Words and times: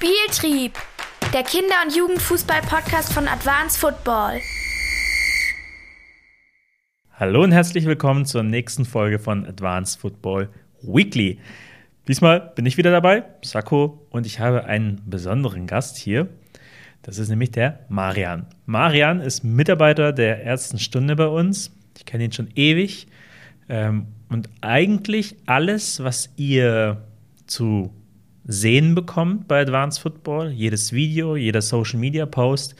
Spieltrieb, 0.00 0.78
der 1.34 1.42
Kinder- 1.42 1.74
und 1.84 1.94
Jugendfußball-Podcast 1.94 3.12
von 3.12 3.28
Advanced 3.28 3.78
Football. 3.78 4.40
Hallo 7.12 7.42
und 7.42 7.52
herzlich 7.52 7.84
willkommen 7.84 8.24
zur 8.24 8.42
nächsten 8.42 8.86
Folge 8.86 9.18
von 9.18 9.44
Advanced 9.44 10.00
Football 10.00 10.48
Weekly. 10.80 11.38
Diesmal 12.08 12.40
bin 12.54 12.64
ich 12.64 12.78
wieder 12.78 12.90
dabei, 12.90 13.24
Sako, 13.44 14.06
und 14.08 14.24
ich 14.24 14.40
habe 14.40 14.64
einen 14.64 15.02
besonderen 15.04 15.66
Gast 15.66 15.98
hier. 15.98 16.28
Das 17.02 17.18
ist 17.18 17.28
nämlich 17.28 17.50
der 17.50 17.80
Marian. 17.90 18.46
Marian 18.64 19.20
ist 19.20 19.44
Mitarbeiter 19.44 20.14
der 20.14 20.42
ersten 20.46 20.78
Stunde 20.78 21.14
bei 21.14 21.26
uns. 21.26 21.72
Ich 21.98 22.06
kenne 22.06 22.24
ihn 22.24 22.32
schon 22.32 22.48
ewig. 22.54 23.06
Ähm, 23.68 24.06
und 24.30 24.48
eigentlich 24.62 25.36
alles, 25.44 26.02
was 26.02 26.30
ihr 26.36 27.04
zu 27.46 27.92
sehen 28.50 28.96
bekommt 28.96 29.46
bei 29.46 29.60
Advanced 29.60 30.02
Football, 30.02 30.50
jedes 30.50 30.92
Video, 30.92 31.36
jeder 31.36 31.62
Social 31.62 32.00
Media 32.00 32.26
Post, 32.26 32.74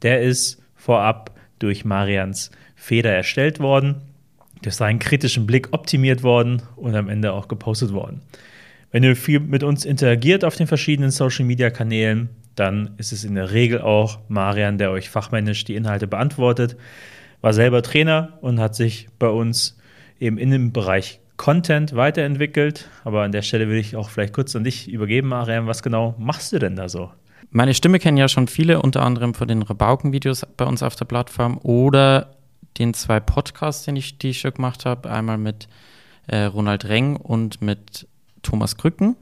der 0.00 0.22
ist 0.22 0.62
vorab 0.74 1.38
durch 1.58 1.84
Marians 1.84 2.50
Feder 2.74 3.12
erstellt 3.12 3.60
worden, 3.60 3.96
durch 4.62 4.76
seinen 4.76 4.98
kritischen 4.98 5.46
Blick 5.46 5.68
optimiert 5.72 6.22
worden 6.22 6.62
und 6.76 6.94
am 6.94 7.10
Ende 7.10 7.34
auch 7.34 7.48
gepostet 7.48 7.92
worden. 7.92 8.22
Wenn 8.92 9.02
ihr 9.02 9.14
viel 9.14 9.40
mit 9.40 9.62
uns 9.62 9.84
interagiert 9.84 10.42
auf 10.42 10.56
den 10.56 10.66
verschiedenen 10.66 11.10
Social 11.10 11.44
Media 11.44 11.68
Kanälen, 11.68 12.30
dann 12.56 12.94
ist 12.96 13.12
es 13.12 13.22
in 13.22 13.34
der 13.34 13.52
Regel 13.52 13.82
auch 13.82 14.20
Marian, 14.28 14.78
der 14.78 14.90
euch 14.90 15.10
fachmännisch 15.10 15.64
die 15.64 15.76
Inhalte 15.76 16.06
beantwortet. 16.06 16.76
War 17.42 17.52
selber 17.52 17.82
Trainer 17.82 18.38
und 18.40 18.58
hat 18.58 18.74
sich 18.74 19.08
bei 19.18 19.28
uns 19.28 19.78
eben 20.18 20.38
in 20.38 20.50
dem 20.50 20.72
Bereich 20.72 21.19
Content 21.40 21.96
weiterentwickelt. 21.96 22.86
Aber 23.02 23.22
an 23.22 23.32
der 23.32 23.40
Stelle 23.40 23.66
will 23.66 23.78
ich 23.78 23.96
auch 23.96 24.10
vielleicht 24.10 24.34
kurz 24.34 24.54
an 24.54 24.62
dich 24.62 24.90
übergeben, 24.90 25.28
Mariam. 25.28 25.66
Was 25.66 25.82
genau 25.82 26.14
machst 26.18 26.52
du 26.52 26.58
denn 26.58 26.76
da 26.76 26.90
so? 26.90 27.10
Meine 27.50 27.72
Stimme 27.72 27.98
kennen 27.98 28.18
ja 28.18 28.28
schon 28.28 28.46
viele, 28.46 28.82
unter 28.82 29.00
anderem 29.00 29.32
von 29.32 29.48
den 29.48 29.62
Rabauken-Videos 29.62 30.46
bei 30.58 30.66
uns 30.66 30.82
auf 30.82 30.96
der 30.96 31.06
Plattform 31.06 31.56
oder 31.62 32.36
den 32.76 32.92
zwei 32.92 33.20
Podcasts, 33.20 33.86
den 33.86 33.96
ich, 33.96 34.18
die 34.18 34.28
ich 34.28 34.40
schon 34.40 34.52
gemacht 34.52 34.84
habe. 34.84 35.10
Einmal 35.10 35.38
mit 35.38 35.66
äh, 36.26 36.42
Ronald 36.42 36.84
Reng 36.84 37.16
und 37.16 37.62
mit 37.62 38.06
Thomas 38.42 38.76
Krücken. 38.76 39.16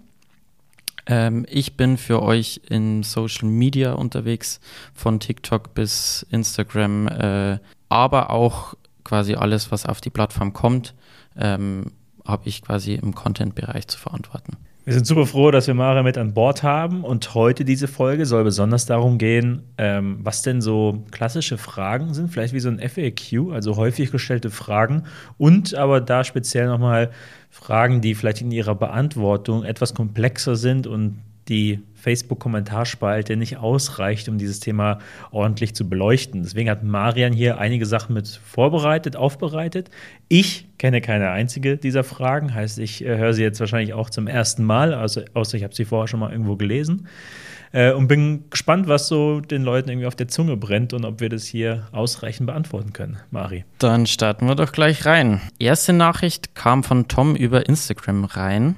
Ähm, 1.07 1.47
ich 1.49 1.77
bin 1.77 1.97
für 1.97 2.21
euch 2.21 2.63
in 2.69 3.05
Social 3.05 3.49
Media 3.49 3.93
unterwegs, 3.93 4.59
von 4.93 5.21
TikTok 5.21 5.73
bis 5.73 6.27
Instagram, 6.33 7.07
äh, 7.07 7.59
aber 7.89 8.31
auch 8.31 8.75
quasi 9.05 9.37
alles, 9.37 9.71
was 9.71 9.87
auf 9.87 10.01
die 10.01 10.11
Plattform 10.11 10.53
kommt. 10.53 10.97
Ähm, 11.37 11.93
habe 12.29 12.49
ich 12.49 12.63
quasi 12.63 12.95
im 12.95 13.15
Content-Bereich 13.15 13.89
zu 13.89 13.99
verantworten. 13.99 14.57
Wir 14.85 14.95
sind 14.95 15.07
super 15.07 15.27
froh, 15.27 15.51
dass 15.51 15.67
wir 15.67 15.75
Mara 15.75 16.03
mit 16.03 16.17
an 16.17 16.33
Bord 16.33 16.63
haben 16.63 17.05
und 17.05 17.35
heute 17.35 17.67
diese 17.67 17.89
Folge 17.89 18.25
soll 18.25 18.45
besonders 18.45 18.87
darum 18.87 19.19
gehen, 19.19 19.65
ähm, 19.77 20.21
was 20.23 20.41
denn 20.41 20.63
so 20.63 21.05
klassische 21.11 21.59
Fragen 21.59 22.15
sind, 22.15 22.31
vielleicht 22.31 22.55
wie 22.55 22.61
so 22.61 22.71
ein 22.71 22.79
FAQ, 22.79 23.53
also 23.53 23.77
häufig 23.77 24.11
gestellte 24.11 24.49
Fragen 24.49 25.05
und 25.37 25.75
aber 25.75 26.01
da 26.01 26.25
speziell 26.25 26.69
nochmal 26.69 27.11
Fragen, 27.51 28.01
die 28.01 28.15
vielleicht 28.15 28.41
in 28.41 28.51
ihrer 28.51 28.75
Beantwortung 28.75 29.63
etwas 29.63 29.93
komplexer 29.93 30.57
sind 30.57 30.87
und 30.87 31.19
die 31.49 31.81
Facebook-Kommentarspalte 31.95 33.37
nicht 33.37 33.57
ausreicht, 33.57 34.29
um 34.29 34.39
dieses 34.39 34.61
Thema 34.61 34.99
ordentlich 35.31 35.75
zu 35.75 35.89
beleuchten. 35.89 36.43
Deswegen 36.43 36.71
hat 36.71 36.85
Marian 36.85 37.33
hier 37.33 37.59
einige 37.59 37.87
Sachen 37.87 38.15
mit 38.15 38.29
vorbereitet, 38.29 39.17
aufbereitet. 39.17 39.91
Ich 40.29 40.69
kenne 40.79 41.01
keine 41.01 41.31
einzige 41.31 41.77
dieser 41.77 42.05
Fragen, 42.05 42.55
heißt, 42.55 42.79
ich 42.79 43.05
äh, 43.05 43.19
höre 43.19 43.35
sie 43.35 43.43
jetzt 43.43 43.61
wahrscheinlich 43.61 43.95
auch 43.95 44.11
zum 44.11 44.27
ersten 44.29 44.65
Mal, 44.65 44.95
also, 44.95 45.23
außer 45.35 45.57
ich 45.57 45.65
habe 45.65 45.75
sie 45.75 45.85
vorher 45.85 46.07
schon 46.07 46.21
mal 46.21 46.31
irgendwo 46.31 46.57
gelesen. 46.57 47.09
Äh, 47.73 47.93
und 47.93 48.09
bin 48.09 48.45
gespannt, 48.51 48.89
was 48.89 49.09
so 49.09 49.41
den 49.41 49.63
Leuten 49.63 49.91
irgendwie 49.91 50.07
auf 50.07 50.17
der 50.17 50.29
Zunge 50.29 50.57
brennt 50.57 50.95
und 50.95 51.05
ob 51.05 51.21
wir 51.21 51.29
das 51.29 51.45
hier 51.45 51.89
ausreichend 51.93 52.47
beantworten 52.47 52.93
können. 52.93 53.19
Mari. 53.31 53.65
Dann 53.79 54.07
starten 54.07 54.47
wir 54.47 54.55
doch 54.55 54.73
gleich 54.73 55.05
rein. 55.05 55.41
Erste 55.59 55.93
Nachricht 55.93 56.55
kam 56.55 56.83
von 56.83 57.09
Tom 57.09 57.37
über 57.37 57.69
Instagram 57.69 58.25
rein. 58.25 58.77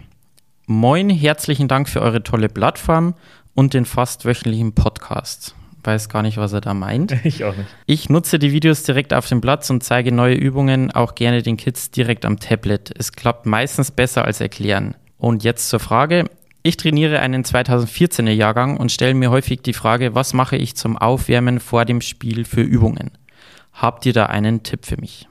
Moin, 0.72 1.10
herzlichen 1.10 1.66
Dank 1.66 1.88
für 1.88 2.00
eure 2.00 2.22
tolle 2.22 2.48
Plattform 2.48 3.16
und 3.56 3.75
den 3.75 3.84
fast 3.84 4.25
wöchentlichen 4.25 4.72
Podcast. 4.72 5.56
Weiß 5.82 6.08
gar 6.08 6.22
nicht, 6.22 6.36
was 6.36 6.53
er 6.53 6.60
da 6.60 6.75
meint. 6.75 7.12
Ich 7.25 7.42
auch 7.42 7.56
nicht. 7.56 7.69
Ich 7.86 8.08
nutze 8.08 8.38
die 8.38 8.53
Videos 8.53 8.84
direkt 8.84 9.12
auf 9.12 9.26
dem 9.26 9.41
Platz 9.41 9.69
und 9.70 9.82
zeige 9.82 10.12
neue 10.12 10.36
Übungen 10.36 10.92
auch 10.92 11.16
gerne 11.16 11.42
den 11.42 11.56
Kids 11.56 11.91
direkt 11.91 12.25
am 12.25 12.38
Tablet. 12.38 12.94
Es 12.97 13.10
klappt 13.10 13.47
meistens 13.47 13.91
besser 13.91 14.25
als 14.25 14.41
erklären. 14.41 14.94
Und 15.19 15.42
jetzt 15.42 15.70
zur 15.70 15.80
Frage. 15.80 16.26
Ich 16.62 16.76
trainiere 16.76 17.19
einen 17.19 17.42
2014er 17.42 18.30
Jahrgang 18.30 18.76
und 18.76 18.92
stelle 18.92 19.14
mir 19.14 19.32
häufig 19.32 19.62
die 19.62 19.72
Frage, 19.72 20.14
was 20.14 20.34
mache 20.34 20.56
ich 20.56 20.76
zum 20.76 20.97
Aufwärmen 20.97 21.59
vor 21.59 21.84
dem 21.84 22.00
Spiel 22.00 22.44
für 22.44 22.62
Übungen? 22.62 23.10
Habt 23.72 24.06
ihr 24.06 24.12
da 24.12 24.26
einen 24.26 24.62
Tipp 24.62 24.86
für 24.86 25.00
mich? 25.00 25.26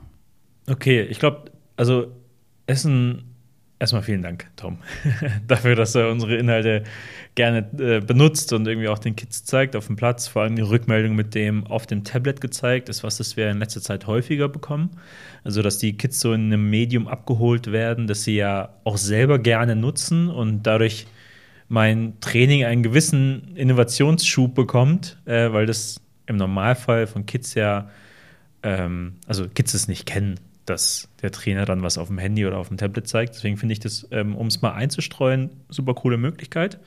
Okay, 0.69 1.03
ich 1.03 1.17
glaube, 1.17 1.45
also 1.77 2.07
Essen 2.67 3.28
Erstmal 3.81 4.01
vielen 4.01 4.21
Dank, 4.21 4.45
Tom, 4.57 4.77
dafür, 5.47 5.73
dass 5.73 5.95
er 5.95 6.11
unsere 6.11 6.35
Inhalte 6.35 6.83
gerne 7.35 7.59
äh, 7.79 8.01
benutzt 8.01 8.51
und 8.51 8.67
irgendwie 8.67 8.89
auch 8.89 8.99
den 8.99 9.15
Kids 9.15 9.45
zeigt 9.45 9.73
auf 9.77 9.87
dem 9.87 9.95
Platz. 9.95 10.27
Vor 10.27 10.41
allem 10.41 10.57
die 10.57 10.61
Rückmeldung 10.61 11.15
mit 11.15 11.33
dem 11.33 11.65
auf 11.65 11.87
dem 11.87 12.03
Tablet 12.03 12.41
gezeigt 12.41 12.89
ist 12.89 13.05
was, 13.05 13.17
das 13.17 13.37
wir 13.37 13.49
in 13.49 13.59
letzter 13.59 13.81
Zeit 13.81 14.05
häufiger 14.05 14.49
bekommen. 14.49 14.89
Also, 15.45 15.61
dass 15.61 15.77
die 15.77 15.95
Kids 15.95 16.19
so 16.19 16.33
in 16.33 16.47
einem 16.47 16.69
Medium 16.69 17.07
abgeholt 17.07 17.71
werden, 17.71 18.07
das 18.07 18.25
sie 18.25 18.35
ja 18.35 18.73
auch 18.83 18.97
selber 18.97 19.39
gerne 19.39 19.77
nutzen 19.77 20.29
und 20.29 20.63
dadurch 20.63 21.07
mein 21.69 22.19
Training 22.19 22.65
einen 22.65 22.83
gewissen 22.83 23.55
Innovationsschub 23.55 24.55
bekommt, 24.55 25.17
äh, 25.23 25.53
weil 25.53 25.65
das 25.65 26.01
im 26.25 26.35
Normalfall 26.35 27.07
von 27.07 27.25
Kids 27.25 27.53
ja, 27.53 27.89
ähm, 28.61 29.13
also 29.25 29.47
Kids 29.47 29.73
es 29.73 29.87
nicht 29.87 30.05
kennen 30.05 30.37
dass 30.69 31.09
der 31.21 31.31
Trainer 31.31 31.65
dann 31.65 31.81
was 31.81 31.97
auf 31.97 32.07
dem 32.07 32.17
Handy 32.17 32.45
oder 32.45 32.57
auf 32.57 32.69
dem 32.69 32.77
Tablet 32.77 33.07
zeigt. 33.07 33.35
Deswegen 33.35 33.57
finde 33.57 33.73
ich 33.73 33.79
das, 33.79 34.07
ähm, 34.11 34.35
um 34.35 34.47
es 34.47 34.61
mal 34.61 34.73
einzustreuen, 34.73 35.49
super 35.69 35.93
coole 35.93 36.17
Möglichkeit. 36.17 36.79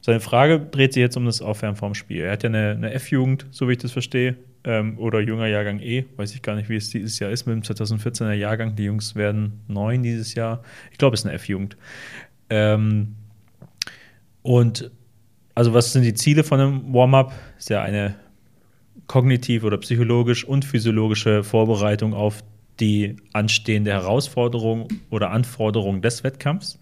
Seine 0.00 0.20
Frage 0.20 0.60
dreht 0.60 0.92
sich 0.92 1.00
jetzt 1.00 1.16
um 1.16 1.24
das 1.24 1.40
Aufwärmen 1.40 1.76
vorm 1.76 1.94
Spiel. 1.94 2.22
Er 2.22 2.32
hat 2.32 2.42
ja 2.42 2.50
eine, 2.50 2.72
eine 2.72 2.92
F-Jugend, 2.92 3.46
so 3.50 3.68
wie 3.68 3.72
ich 3.72 3.78
das 3.78 3.92
verstehe, 3.92 4.36
ähm, 4.64 4.98
oder 4.98 5.20
junger 5.20 5.46
Jahrgang 5.46 5.80
E. 5.80 6.04
Weiß 6.16 6.34
ich 6.34 6.42
gar 6.42 6.56
nicht, 6.56 6.68
wie 6.68 6.76
es 6.76 6.90
dieses 6.90 7.18
Jahr 7.18 7.30
ist 7.30 7.46
mit 7.46 7.54
dem 7.54 7.62
2014er 7.62 8.32
Jahrgang. 8.32 8.76
Die 8.76 8.84
Jungs 8.84 9.14
werden 9.14 9.60
neun 9.66 10.02
dieses 10.02 10.34
Jahr. 10.34 10.62
Ich 10.92 10.98
glaube, 10.98 11.14
es 11.14 11.20
ist 11.20 11.26
eine 11.26 11.34
F-Jugend. 11.36 11.76
Ähm, 12.50 13.14
und 14.42 14.90
also, 15.54 15.72
was 15.72 15.92
sind 15.92 16.02
die 16.02 16.14
Ziele 16.14 16.44
von 16.44 16.60
einem 16.60 16.92
Warm-up? 16.92 17.32
Ist 17.56 17.70
ja 17.70 17.80
eine 17.80 18.16
kognitiv 19.06 19.64
oder 19.64 19.78
psychologisch 19.78 20.44
und 20.44 20.64
physiologische 20.64 21.44
Vorbereitung 21.44 22.14
auf 22.14 22.42
die 22.80 23.16
anstehende 23.32 23.92
Herausforderung 23.92 24.88
oder 25.10 25.30
Anforderung 25.30 26.02
des 26.02 26.24
Wettkampfs. 26.24 26.78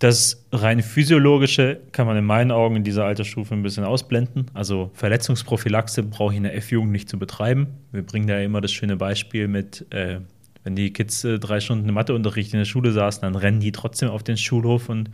Das 0.00 0.46
rein 0.50 0.82
physiologische 0.82 1.78
kann 1.92 2.06
man 2.06 2.16
in 2.16 2.24
meinen 2.24 2.50
Augen 2.50 2.76
in 2.76 2.84
dieser 2.84 3.04
Altersstufe 3.04 3.54
ein 3.54 3.62
bisschen 3.62 3.84
ausblenden. 3.84 4.46
Also 4.54 4.90
Verletzungsprophylaxe 4.94 6.02
brauche 6.04 6.32
ich 6.32 6.38
in 6.38 6.44
der 6.44 6.56
F-Jugend 6.56 6.90
nicht 6.90 7.10
zu 7.10 7.18
betreiben. 7.18 7.66
Wir 7.92 8.02
bringen 8.02 8.26
da 8.26 8.38
immer 8.40 8.62
das 8.62 8.72
schöne 8.72 8.96
Beispiel 8.96 9.46
mit, 9.46 9.86
äh, 9.90 10.20
wenn 10.64 10.74
die 10.74 10.90
Kids 10.94 11.22
äh, 11.24 11.38
drei 11.38 11.60
Stunden 11.60 11.92
Matheunterricht 11.92 12.54
in 12.54 12.60
der 12.60 12.64
Schule 12.64 12.92
saßen, 12.92 13.20
dann 13.20 13.34
rennen 13.34 13.60
die 13.60 13.72
trotzdem 13.72 14.08
auf 14.08 14.22
den 14.22 14.38
Schulhof 14.38 14.88
und 14.88 15.10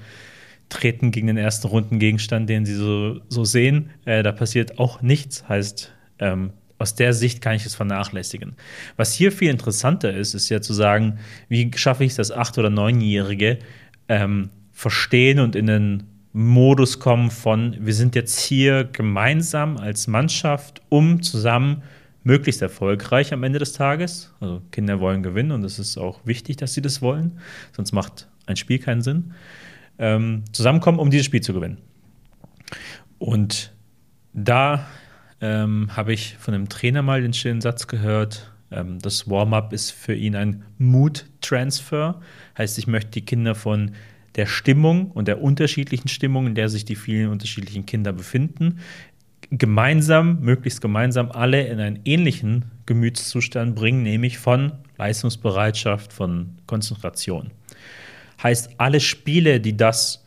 treten 0.68 1.10
gegen 1.10 1.26
den 1.26 1.36
ersten 1.36 1.66
Rundengegenstand, 1.66 2.48
den 2.48 2.64
sie 2.64 2.74
so, 2.74 3.20
so 3.28 3.44
sehen. 3.44 3.90
Äh, 4.04 4.22
da 4.22 4.30
passiert 4.30 4.78
auch 4.78 5.02
nichts. 5.02 5.48
Heißt, 5.48 5.92
ähm, 6.20 6.52
aus 6.78 6.94
der 6.94 7.12
Sicht 7.12 7.40
kann 7.40 7.54
ich 7.54 7.64
es 7.64 7.74
vernachlässigen. 7.74 8.54
Was 8.96 9.14
hier 9.14 9.32
viel 9.32 9.50
interessanter 9.50 10.12
ist, 10.12 10.34
ist 10.34 10.48
ja 10.48 10.60
zu 10.60 10.74
sagen, 10.74 11.18
wie 11.48 11.70
schaffe 11.74 12.04
ich 12.04 12.10
es, 12.10 12.16
dass 12.16 12.32
acht- 12.32 12.58
oder 12.58 12.70
neunjährige 12.70 13.58
ähm, 14.08 14.50
verstehen 14.72 15.38
und 15.40 15.56
in 15.56 15.66
den 15.66 16.02
Modus 16.32 16.98
kommen 16.98 17.30
von, 17.30 17.76
wir 17.80 17.94
sind 17.94 18.14
jetzt 18.14 18.38
hier 18.38 18.84
gemeinsam 18.84 19.78
als 19.78 20.06
Mannschaft, 20.06 20.82
um 20.90 21.22
zusammen 21.22 21.82
möglichst 22.24 22.60
erfolgreich 22.60 23.32
am 23.32 23.42
Ende 23.42 23.58
des 23.58 23.72
Tages, 23.72 24.34
also 24.40 24.60
Kinder 24.70 25.00
wollen 25.00 25.22
gewinnen 25.22 25.52
und 25.52 25.64
es 25.64 25.78
ist 25.78 25.96
auch 25.96 26.20
wichtig, 26.26 26.56
dass 26.56 26.74
sie 26.74 26.82
das 26.82 27.00
wollen, 27.00 27.38
sonst 27.74 27.92
macht 27.92 28.28
ein 28.44 28.56
Spiel 28.56 28.78
keinen 28.78 29.00
Sinn, 29.00 29.32
ähm, 29.98 30.42
zusammenkommen, 30.52 30.98
um 30.98 31.08
dieses 31.08 31.24
Spiel 31.24 31.40
zu 31.40 31.54
gewinnen. 31.54 31.78
Und 33.18 33.72
da 34.34 34.86
ähm, 35.40 35.88
habe 35.94 36.12
ich 36.12 36.36
von 36.38 36.54
einem 36.54 36.68
Trainer 36.68 37.02
mal 37.02 37.22
den 37.22 37.32
schönen 37.32 37.60
Satz 37.60 37.86
gehört. 37.86 38.52
Ähm, 38.70 38.98
das 39.00 39.28
Warm-up 39.28 39.72
ist 39.72 39.90
für 39.90 40.14
ihn 40.14 40.36
ein 40.36 40.64
Mood-Transfer. 40.78 42.20
Heißt, 42.56 42.78
ich 42.78 42.86
möchte 42.86 43.10
die 43.12 43.24
Kinder 43.24 43.54
von 43.54 43.92
der 44.36 44.46
Stimmung 44.46 45.10
und 45.10 45.28
der 45.28 45.42
unterschiedlichen 45.42 46.08
Stimmung, 46.08 46.46
in 46.46 46.54
der 46.54 46.68
sich 46.68 46.84
die 46.84 46.96
vielen 46.96 47.30
unterschiedlichen 47.30 47.86
Kinder 47.86 48.12
befinden, 48.12 48.80
gemeinsam, 49.50 50.40
möglichst 50.40 50.80
gemeinsam 50.80 51.30
alle 51.30 51.66
in 51.66 51.80
einen 51.80 52.00
ähnlichen 52.04 52.66
Gemütszustand 52.84 53.74
bringen, 53.76 54.02
nämlich 54.02 54.38
von 54.38 54.72
Leistungsbereitschaft, 54.98 56.12
von 56.12 56.58
Konzentration. 56.66 57.50
Heißt, 58.42 58.72
alle 58.78 59.00
Spiele, 59.00 59.60
die 59.60 59.76
das 59.76 60.24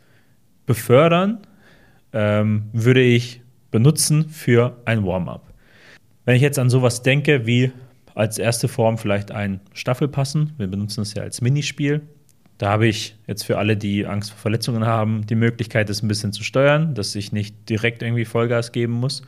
befördern, 0.66 1.38
ähm, 2.12 2.64
würde 2.72 3.02
ich 3.02 3.42
benutzen 3.70 4.28
für 4.28 4.76
ein 4.84 5.04
Warm-up. 5.04 5.52
Wenn 6.24 6.36
ich 6.36 6.42
jetzt 6.42 6.58
an 6.58 6.70
sowas 6.70 7.02
denke, 7.02 7.46
wie 7.46 7.72
als 8.14 8.38
erste 8.38 8.68
Form 8.68 8.98
vielleicht 8.98 9.30
ein 9.30 9.60
Staffelpassen, 9.72 10.52
wir 10.58 10.66
benutzen 10.66 11.02
es 11.02 11.14
ja 11.14 11.22
als 11.22 11.40
Minispiel, 11.40 12.02
da 12.58 12.68
habe 12.68 12.86
ich 12.86 13.16
jetzt 13.26 13.44
für 13.44 13.56
alle, 13.56 13.76
die 13.76 14.04
Angst 14.04 14.32
vor 14.32 14.38
Verletzungen 14.38 14.84
haben, 14.84 15.26
die 15.26 15.34
Möglichkeit, 15.34 15.88
das 15.88 16.02
ein 16.02 16.08
bisschen 16.08 16.32
zu 16.32 16.44
steuern, 16.44 16.94
dass 16.94 17.14
ich 17.14 17.32
nicht 17.32 17.70
direkt 17.70 18.02
irgendwie 18.02 18.26
Vollgas 18.26 18.72
geben 18.72 18.92
muss. 18.92 19.22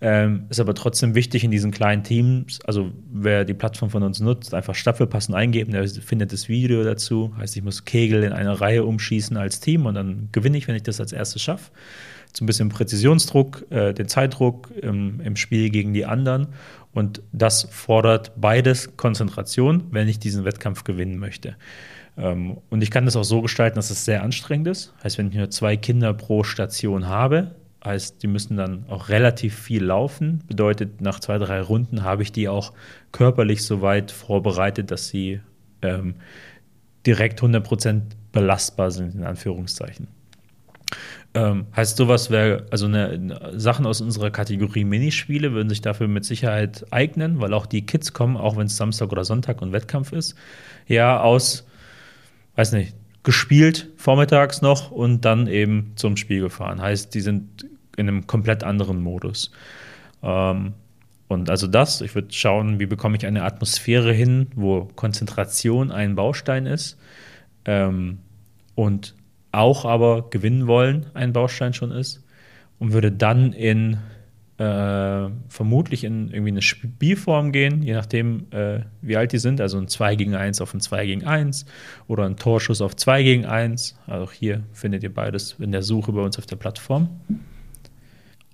Ähm, 0.00 0.46
ist 0.48 0.58
aber 0.58 0.74
trotzdem 0.74 1.14
wichtig 1.14 1.44
in 1.44 1.50
diesen 1.50 1.70
kleinen 1.70 2.02
Teams, 2.02 2.60
also 2.64 2.90
wer 3.12 3.44
die 3.44 3.54
Plattform 3.54 3.90
von 3.90 4.02
uns 4.02 4.18
nutzt, 4.18 4.52
einfach 4.52 4.74
Staffelpassen 4.74 5.32
eingeben, 5.34 5.70
der 5.70 5.86
findet 5.86 6.32
das 6.32 6.48
Video 6.48 6.82
dazu. 6.82 7.32
Heißt, 7.36 7.56
ich 7.56 7.62
muss 7.62 7.84
Kegel 7.84 8.24
in 8.24 8.32
einer 8.32 8.60
Reihe 8.60 8.84
umschießen 8.84 9.36
als 9.36 9.60
Team 9.60 9.86
und 9.86 9.94
dann 9.94 10.30
gewinne 10.32 10.58
ich, 10.58 10.66
wenn 10.66 10.74
ich 10.74 10.82
das 10.82 10.98
als 10.98 11.12
erstes 11.12 11.42
schaffe. 11.42 11.70
So 12.32 12.44
ein 12.44 12.46
bisschen 12.46 12.68
Präzisionsdruck, 12.68 13.66
äh, 13.70 13.92
den 13.92 14.08
Zeitdruck 14.08 14.70
im, 14.80 15.20
im 15.20 15.36
Spiel 15.36 15.70
gegen 15.70 15.92
die 15.92 16.04
anderen. 16.04 16.48
Und 16.92 17.22
das 17.32 17.68
fordert 17.70 18.32
beides 18.40 18.96
Konzentration, 18.96 19.84
wenn 19.90 20.08
ich 20.08 20.18
diesen 20.18 20.44
Wettkampf 20.44 20.84
gewinnen 20.84 21.18
möchte. 21.18 21.56
Ähm, 22.16 22.58
und 22.70 22.82
ich 22.82 22.90
kann 22.90 23.04
das 23.04 23.16
auch 23.16 23.24
so 23.24 23.42
gestalten, 23.42 23.76
dass 23.76 23.90
es 23.90 24.04
sehr 24.04 24.22
anstrengend 24.22 24.68
ist. 24.68 24.94
Heißt, 25.02 25.18
wenn 25.18 25.28
ich 25.28 25.34
nur 25.34 25.50
zwei 25.50 25.76
Kinder 25.76 26.12
pro 26.14 26.44
Station 26.44 27.06
habe, 27.06 27.54
Heißt, 27.84 28.22
die 28.22 28.28
müssen 28.28 28.56
dann 28.56 28.84
auch 28.88 29.08
relativ 29.08 29.58
viel 29.58 29.82
laufen. 29.82 30.44
Bedeutet, 30.46 31.00
nach 31.00 31.18
zwei, 31.18 31.38
drei 31.38 31.60
Runden 31.60 32.04
habe 32.04 32.22
ich 32.22 32.30
die 32.30 32.48
auch 32.48 32.72
körperlich 33.10 33.64
so 33.64 33.82
weit 33.82 34.12
vorbereitet, 34.12 34.92
dass 34.92 35.08
sie 35.08 35.40
ähm, 35.82 36.14
direkt 37.04 37.42
100% 37.42 38.02
belastbar 38.30 38.92
sind, 38.92 39.16
in 39.16 39.24
Anführungszeichen. 39.24 40.06
Ähm, 41.34 41.66
heißt, 41.74 41.96
sowas 41.96 42.30
wäre, 42.30 42.66
also 42.70 42.86
eine, 42.86 43.52
Sachen 43.54 43.86
aus 43.86 44.02
unserer 44.02 44.30
Kategorie 44.30 44.84
Minispiele 44.84 45.52
würden 45.52 45.70
sich 45.70 45.80
dafür 45.80 46.06
mit 46.06 46.26
Sicherheit 46.26 46.84
eignen, 46.90 47.40
weil 47.40 47.54
auch 47.54 47.64
die 47.64 47.86
Kids 47.86 48.12
kommen, 48.12 48.36
auch 48.36 48.56
wenn 48.56 48.66
es 48.66 48.76
Samstag 48.76 49.10
oder 49.12 49.24
Sonntag 49.24 49.62
und 49.62 49.72
Wettkampf 49.72 50.12
ist, 50.12 50.34
ja, 50.86 51.20
aus, 51.20 51.66
weiß 52.56 52.72
nicht, 52.72 52.94
gespielt 53.22 53.88
vormittags 53.96 54.60
noch 54.60 54.90
und 54.90 55.24
dann 55.24 55.46
eben 55.46 55.92
zum 55.96 56.16
Spiel 56.18 56.40
gefahren. 56.40 56.82
Heißt, 56.82 57.14
die 57.14 57.20
sind 57.20 57.66
in 57.96 58.08
einem 58.08 58.26
komplett 58.26 58.62
anderen 58.62 59.00
Modus. 59.00 59.52
Ähm, 60.22 60.74
und 61.28 61.48
also 61.48 61.66
das, 61.66 62.02
ich 62.02 62.14
würde 62.14 62.32
schauen, 62.32 62.78
wie 62.78 62.86
bekomme 62.86 63.16
ich 63.16 63.24
eine 63.24 63.44
Atmosphäre 63.44 64.12
hin, 64.12 64.48
wo 64.54 64.84
Konzentration 64.96 65.90
ein 65.90 66.14
Baustein 66.14 66.66
ist 66.66 66.98
ähm, 67.64 68.18
und 68.74 69.14
auch 69.52 69.84
aber 69.84 70.30
gewinnen 70.30 70.66
wollen 70.66 71.06
ein 71.14 71.32
Baustein 71.32 71.74
schon 71.74 71.90
ist 71.90 72.24
und 72.78 72.92
würde 72.92 73.12
dann 73.12 73.52
in 73.52 73.98
äh, 74.58 75.30
vermutlich 75.48 76.04
in 76.04 76.30
irgendwie 76.30 76.50
eine 76.50 76.62
Spielform 76.62 77.52
gehen, 77.52 77.82
je 77.82 77.94
nachdem, 77.94 78.46
äh, 78.50 78.80
wie 79.00 79.16
alt 79.16 79.32
die 79.32 79.38
sind. 79.38 79.60
Also 79.60 79.78
ein 79.78 79.88
2 79.88 80.14
gegen 80.16 80.34
1 80.34 80.60
auf 80.60 80.74
ein 80.74 80.80
2 80.80 81.06
gegen 81.06 81.24
1 81.24 81.66
oder 82.06 82.24
ein 82.24 82.36
Torschuss 82.36 82.80
auf 82.80 82.94
2 82.94 83.22
gegen 83.22 83.46
1. 83.46 83.98
Also 84.06 84.24
auch 84.24 84.32
hier 84.32 84.62
findet 84.72 85.02
ihr 85.02 85.12
beides 85.12 85.56
in 85.58 85.72
der 85.72 85.82
Suche 85.82 86.12
bei 86.12 86.20
uns 86.20 86.38
auf 86.38 86.46
der 86.46 86.56
Plattform. 86.56 87.08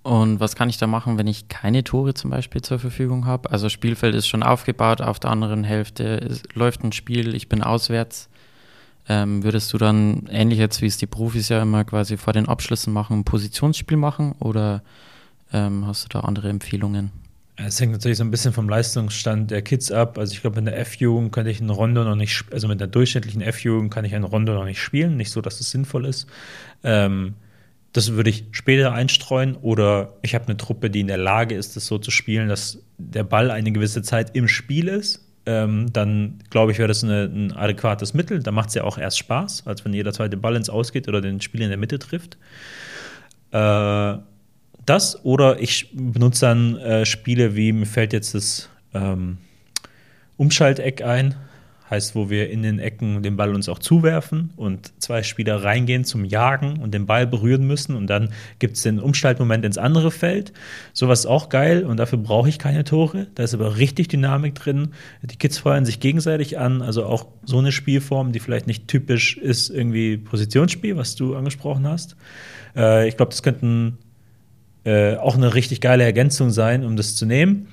Und 0.03 0.41
was 0.41 0.57
kann 0.57 0.71
ich 0.71 0.79
da 0.79 0.87
machen, 0.87 1.19
wenn 1.19 1.27
ich 1.27 1.49
keine 1.49 1.85
Tore 1.85 2.15
zum 2.15 2.31
Beispiel 2.31 2.63
zur 2.63 2.79
Verfügung 2.79 3.27
habe? 3.27 3.51
Also 3.51 3.69
Spielfeld 3.69 4.15
ist 4.15 4.29
schon 4.29 4.43
aufgebaut, 4.43 5.03
auf 5.03 5.19
der 5.19 5.31
anderen 5.31 5.65
Hälfte 5.65 6.05
ist, 6.05 6.55
läuft 6.55 6.83
ein 6.83 6.93
Spiel, 6.93 7.35
ich 7.35 7.49
bin 7.49 7.63
auswärts. 7.63 8.31
Ähm, 9.09 9.43
würdest 9.43 9.73
du 9.73 9.79
dann 9.79 10.29
ähnlich 10.31 10.59
jetzt, 10.59 10.83
wie 10.83 10.87
es 10.87 10.99
die 10.99 11.07
Profis 11.07 11.49
ja 11.49 11.63
immer 11.63 11.85
quasi 11.85 12.17
vor 12.17 12.35
den 12.35 12.47
Abschlüssen 12.47 12.93
machen, 12.93 13.21
ein 13.21 13.25
Positionsspiel 13.25 13.97
machen 13.97 14.35
oder 14.39 14.83
ähm, 15.53 15.87
hast 15.87 16.05
du 16.05 16.09
da 16.09 16.21
andere 16.21 16.51
Empfehlungen? 16.51 17.11
Es 17.57 17.81
hängt 17.81 17.91
natürlich 17.91 18.19
so 18.19 18.25
ein 18.25 18.31
bisschen 18.31 18.53
vom 18.53 18.69
Leistungsstand 18.69 19.51
der 19.51 19.63
Kids 19.63 19.91
ab. 19.91 20.17
Also 20.17 20.33
ich 20.33 20.43
glaube, 20.43 20.61
in 20.61 20.67
der 20.67 20.79
F-Jugend 20.79 21.33
könnte 21.33 21.51
ich 21.51 21.61
ein 21.61 21.71
Rondo 21.71 22.05
noch 22.05 22.15
nicht, 22.15 22.45
also 22.53 22.69
mit 22.69 22.81
der 22.81 22.87
durchschnittlichen 22.87 23.41
F-Jugend 23.41 23.93
kann 23.93 24.05
ich 24.05 24.15
ein 24.15 24.23
Rondo 24.23 24.55
noch 24.55 24.65
nicht 24.65 24.81
spielen. 24.81 25.17
Nicht 25.17 25.33
so, 25.33 25.41
dass 25.41 25.59
es 25.59 25.71
sinnvoll 25.71 26.07
ist. 26.07 26.29
Ähm, 26.85 27.35
das 27.93 28.13
würde 28.13 28.31
ich 28.31 28.45
später 28.53 28.93
einstreuen 28.93 29.57
oder 29.57 30.15
ich 30.23 30.35
habe 30.35 30.45
eine 30.47 30.57
Truppe, 30.57 30.91
die 30.91 31.01
in 31.01 31.09
der 31.09 31.17
Lage 31.17 31.57
ist, 31.57 31.75
das 31.75 31.87
so 31.87 31.99
zu 31.99 32.13
spielen, 32.13 32.49
dass 32.49 32.79
der 32.99 33.25
Ball 33.25 33.51
eine 33.51 33.73
gewisse 33.73 34.03
Zeit 34.03 34.37
im 34.37 34.47
Spiel 34.47 34.87
ist. 34.87 35.28
Ähm, 35.49 35.91
dann 35.95 36.41
glaube 36.51 36.73
ich, 36.73 36.79
wäre 36.79 36.89
das 36.89 37.03
eine, 37.03 37.25
ein 37.25 37.53
adäquates 37.53 38.13
Mittel. 38.13 38.43
Da 38.43 38.51
macht 38.51 38.69
es 38.69 38.75
ja 38.75 38.85
auch 38.85 38.99
erst 38.99 39.17
Spaß, 39.17 39.67
als 39.67 39.83
wenn 39.83 39.95
jeder 39.95 40.13
zweite 40.13 40.37
Ball 40.37 40.57
ins 40.57 40.69
Ausgeht 40.69 41.09
oder 41.09 41.23
den 41.23 41.41
Spiel 41.41 41.63
in 41.63 41.71
der 41.71 41.79
Mitte 41.79 41.99
trifft. 41.99 42.37
Äh, 43.51 44.19
das 44.85 45.25
oder 45.25 45.59
ich 45.59 45.89
benutze 45.95 46.45
dann 46.45 46.77
äh, 46.77 47.07
Spiele 47.07 47.57
wie, 47.57 47.73
mir 47.73 47.87
fällt 47.87 48.13
jetzt 48.13 48.35
das 48.35 48.69
ähm, 48.93 49.39
Umschalteck 50.37 51.01
ein, 51.01 51.35
heißt, 51.91 52.15
wo 52.15 52.31
wir 52.31 52.51
in 52.51 52.63
den 52.63 52.79
Ecken 52.79 53.23
den 53.23 53.37
Ball 53.37 53.55
uns 53.55 53.69
auch 53.69 53.79
zuwerfen 53.79 54.51
und 54.57 54.93
zwei 55.01 55.23
Spieler 55.23 55.63
reingehen 55.63 56.05
zum 56.05 56.25
Jagen 56.25 56.79
und 56.79 56.93
den 56.93 57.07
Ball 57.07 57.27
berühren 57.27 57.67
müssen 57.67 57.97
und 57.97 58.09
dann 58.09 58.31
gibt 58.59 58.77
es 58.77 58.83
den 58.83 59.01
Umschaltmoment 59.01 59.65
ins 59.65 59.79
andere 59.79 60.11
Feld. 60.11 60.53
Sowas 60.93 61.21
ist 61.21 61.27
auch 61.27 61.49
geil 61.49 61.85
und 61.85 61.97
dafür 61.97 62.19
brauche 62.19 62.49
ich 62.49 62.59
keine 62.59 62.85
Tore. 62.85 63.29
Da 63.35 63.43
ist 63.43 63.55
aber 63.55 63.79
richtig 63.79 64.09
Dynamik 64.09 64.55
drin. 64.55 64.93
Die 65.23 65.37
Kids 65.37 65.59
feuern 65.59 65.85
sich 65.85 66.01
gegenseitig 66.01 66.59
an, 66.59 66.83
also 66.83 67.07
auch 67.07 67.27
so 67.45 67.59
eine 67.59 67.73
Spielform, 67.73 68.33
die 68.33 68.41
vielleicht 68.41 68.67
nicht 68.67 68.89
typisch 68.89 69.37
ist, 69.37 69.71
irgendwie 69.71 70.17
Positionsspiel, 70.17 70.97
was 70.97 71.17
du 71.17 71.37
angesprochen 71.37 71.87
hast. 71.87 72.17
Äh, 72.77 73.09
ich 73.09 73.17
glaube, 73.17 73.31
das 73.31 73.43
könnten 73.43 73.99
äh, 74.85 75.17
auch 75.17 75.37
eine 75.37 75.55
richtig 75.55 75.81
geile 75.81 76.05
Ergänzung 76.05 76.51
sein, 76.51 76.85
um 76.85 76.97
das 76.97 77.17
zu 77.17 77.27
nehmen. 77.27 77.69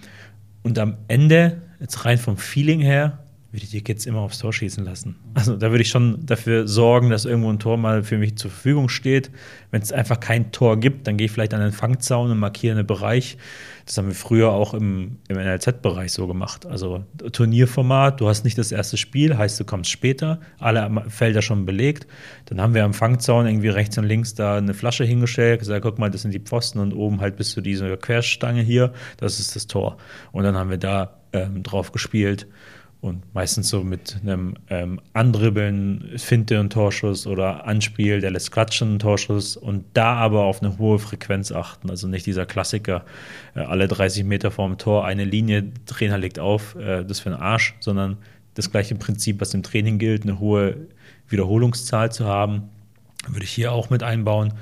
Und 0.64 0.80
am 0.80 0.98
Ende, 1.08 1.62
jetzt 1.80 2.06
rein 2.06 2.18
vom 2.18 2.38
Feeling 2.38 2.80
her, 2.80 3.25
würde 3.56 3.64
ich 3.64 3.72
die 3.72 3.82
Kids 3.82 4.06
immer 4.06 4.20
aufs 4.20 4.40
Tor 4.40 4.52
schießen 4.52 4.84
lassen. 4.84 5.16
Also 5.34 5.56
da 5.56 5.72
würde 5.72 5.82
ich 5.82 5.90
schon 5.90 6.26
dafür 6.26 6.68
sorgen, 6.68 7.10
dass 7.10 7.24
irgendwo 7.24 7.50
ein 7.50 7.60
Tor 7.60 7.78
mal 7.78 8.04
für 8.04 8.18
mich 8.18 8.38
zur 8.38 8.52
Verfügung 8.52 8.90
steht. 8.90 9.32
Wenn 9.72 9.82
es 9.82 9.94
einfach 9.94 10.20
kein 10.20 10.52
Tor 10.52 10.78
gibt, 10.78 11.08
dann 11.08 11.16
gehe 11.16 11.26
ich 11.26 11.32
vielleicht 11.32 11.54
an 11.54 11.62
den 11.62 11.72
Fangzaun 11.72 12.32
und 12.32 12.38
markiere 12.38 12.76
einen 12.76 12.86
Bereich. 12.86 13.38
Das 13.86 13.98
haben 13.98 14.08
wir 14.08 14.16
früher 14.16 14.50
auch 14.52 14.74
im, 14.74 15.20
im 15.30 15.38
NLZ-Bereich 15.38 16.12
so 16.12 16.28
gemacht. 16.28 16.66
Also 16.66 17.06
Turnierformat, 17.32 18.20
du 18.20 18.28
hast 18.28 18.44
nicht 18.44 18.58
das 18.58 18.74
erste 18.74 18.98
Spiel, 18.98 19.38
heißt 19.38 19.58
du 19.60 19.64
kommst 19.64 19.90
später, 19.90 20.42
alle 20.60 21.04
Felder 21.08 21.42
schon 21.42 21.66
belegt. 21.66 22.08
Dann 22.46 22.60
haben 22.60 22.74
wir 22.74 22.84
am 22.84 22.94
Fangzaun 22.94 23.48
irgendwie 23.48 23.70
rechts 23.70 23.98
und 23.98 24.04
links 24.06 24.34
da 24.34 24.58
eine 24.58 24.74
Flasche 24.74 25.06
hingestellt, 25.06 25.60
gesagt, 25.60 25.84
guck 25.84 25.98
mal, 25.98 26.12
das 26.12 26.24
sind 26.24 26.34
die 26.34 26.40
Pfosten 26.40 26.80
und 26.80 26.94
oben 26.94 27.22
halt 27.22 27.38
bis 27.38 27.52
zu 27.52 27.62
dieser 27.62 27.96
Querstange 27.96 28.62
hier, 28.62 28.92
das 29.18 29.40
ist 29.40 29.56
das 29.56 29.68
Tor. 29.68 29.98
Und 30.34 30.44
dann 30.44 30.58
haben 30.58 30.72
wir 30.72 30.78
da 30.78 31.20
ähm, 31.32 31.64
drauf 31.64 31.94
gespielt 31.94 32.48
und 33.06 33.34
meistens 33.36 33.70
so 33.70 33.84
mit 33.84 34.18
einem 34.24 34.56
ähm, 34.70 35.00
Andribbeln, 35.14 36.14
Finte 36.18 36.60
und 36.60 36.74
Torschuss 36.74 37.28
oder 37.28 37.66
Anspiel, 37.68 38.20
der 38.20 38.32
lässt 38.32 38.52
klatschen 38.52 38.94
und 38.94 39.00
Torschuss 39.00 39.56
und 39.56 39.86
da 39.94 40.16
aber 40.16 40.44
auf 40.44 40.62
eine 40.62 40.78
hohe 40.80 40.98
Frequenz 40.98 41.52
achten. 41.52 41.90
Also 41.90 42.08
nicht 42.08 42.26
dieser 42.26 42.46
Klassiker, 42.46 43.06
äh, 43.56 43.60
alle 43.60 43.88
30 43.88 44.24
Meter 44.24 44.50
vorm 44.50 44.78
Tor 44.78 45.06
eine 45.06 45.24
Linie, 45.24 45.72
Trainer 45.86 46.18
legt 46.18 46.40
auf, 46.40 46.76
äh, 46.76 47.06
das 47.06 47.20
für 47.20 47.30
einen 47.30 47.40
Arsch, 47.40 47.76
sondern 47.80 48.18
das 48.56 48.72
gleiche 48.72 48.96
Prinzip, 48.96 49.40
was 49.40 49.54
im 49.54 49.62
Training 49.62 50.00
gilt, 50.00 50.24
eine 50.24 50.40
hohe 50.40 50.88
Wiederholungszahl 51.30 52.12
zu 52.12 52.26
haben, 52.26 52.70
würde 53.28 53.44
ich 53.44 53.52
hier 53.52 53.72
auch 53.72 53.90
mit 53.90 54.02
einbauen, 54.02 54.54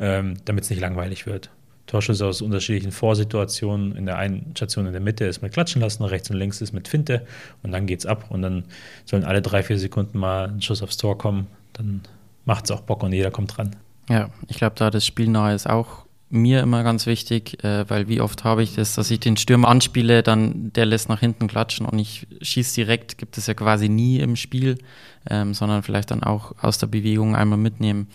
ähm, 0.00 0.34
damit 0.46 0.64
es 0.64 0.70
nicht 0.70 0.80
langweilig 0.80 1.26
wird. 1.26 1.50
Torschüsse 1.92 2.26
aus 2.26 2.40
unterschiedlichen 2.40 2.90
Vorsituationen. 2.90 3.94
In 3.94 4.06
der 4.06 4.16
einen 4.16 4.56
Station 4.56 4.86
in 4.86 4.92
der 4.92 5.02
Mitte 5.02 5.26
ist 5.26 5.42
mit 5.42 5.52
Klatschen 5.52 5.82
lassen, 5.82 6.02
rechts 6.04 6.30
und 6.30 6.36
links 6.36 6.62
ist 6.62 6.72
mit 6.72 6.88
Finte 6.88 7.26
und 7.62 7.70
dann 7.70 7.86
geht's 7.86 8.06
ab 8.06 8.24
und 8.30 8.40
dann 8.40 8.64
sollen 9.04 9.24
alle 9.24 9.42
drei, 9.42 9.62
vier 9.62 9.78
Sekunden 9.78 10.18
mal 10.18 10.48
ein 10.48 10.62
Schuss 10.62 10.82
aufs 10.82 10.96
Tor 10.96 11.18
kommen. 11.18 11.48
Dann 11.74 12.00
macht 12.46 12.64
es 12.64 12.70
auch 12.70 12.80
Bock 12.80 13.02
und 13.02 13.12
jeder 13.12 13.30
kommt 13.30 13.58
dran. 13.58 13.76
Ja, 14.08 14.30
ich 14.48 14.56
glaube, 14.56 14.74
da 14.76 14.90
das 14.90 15.04
Spiel 15.04 15.28
nahe 15.28 15.54
ist 15.54 15.68
auch 15.68 16.06
mir 16.30 16.60
immer 16.60 16.82
ganz 16.82 17.04
wichtig, 17.04 17.62
äh, 17.62 17.88
weil 17.90 18.08
wie 18.08 18.22
oft 18.22 18.42
habe 18.42 18.62
ich 18.62 18.74
das, 18.74 18.94
dass 18.94 19.10
ich 19.10 19.20
den 19.20 19.36
Stürmer 19.36 19.68
anspiele, 19.68 20.22
dann 20.22 20.72
der 20.72 20.86
lässt 20.86 21.10
nach 21.10 21.20
hinten 21.20 21.46
klatschen 21.46 21.84
und 21.84 21.98
ich 21.98 22.26
schieße 22.40 22.74
direkt, 22.74 23.18
gibt 23.18 23.36
es 23.36 23.48
ja 23.48 23.52
quasi 23.52 23.90
nie 23.90 24.18
im 24.18 24.36
Spiel, 24.36 24.78
ähm, 25.28 25.52
sondern 25.52 25.82
vielleicht 25.82 26.10
dann 26.10 26.22
auch 26.22 26.54
aus 26.62 26.78
der 26.78 26.86
Bewegung 26.86 27.36
einmal 27.36 27.58
mitnehmen 27.58 28.08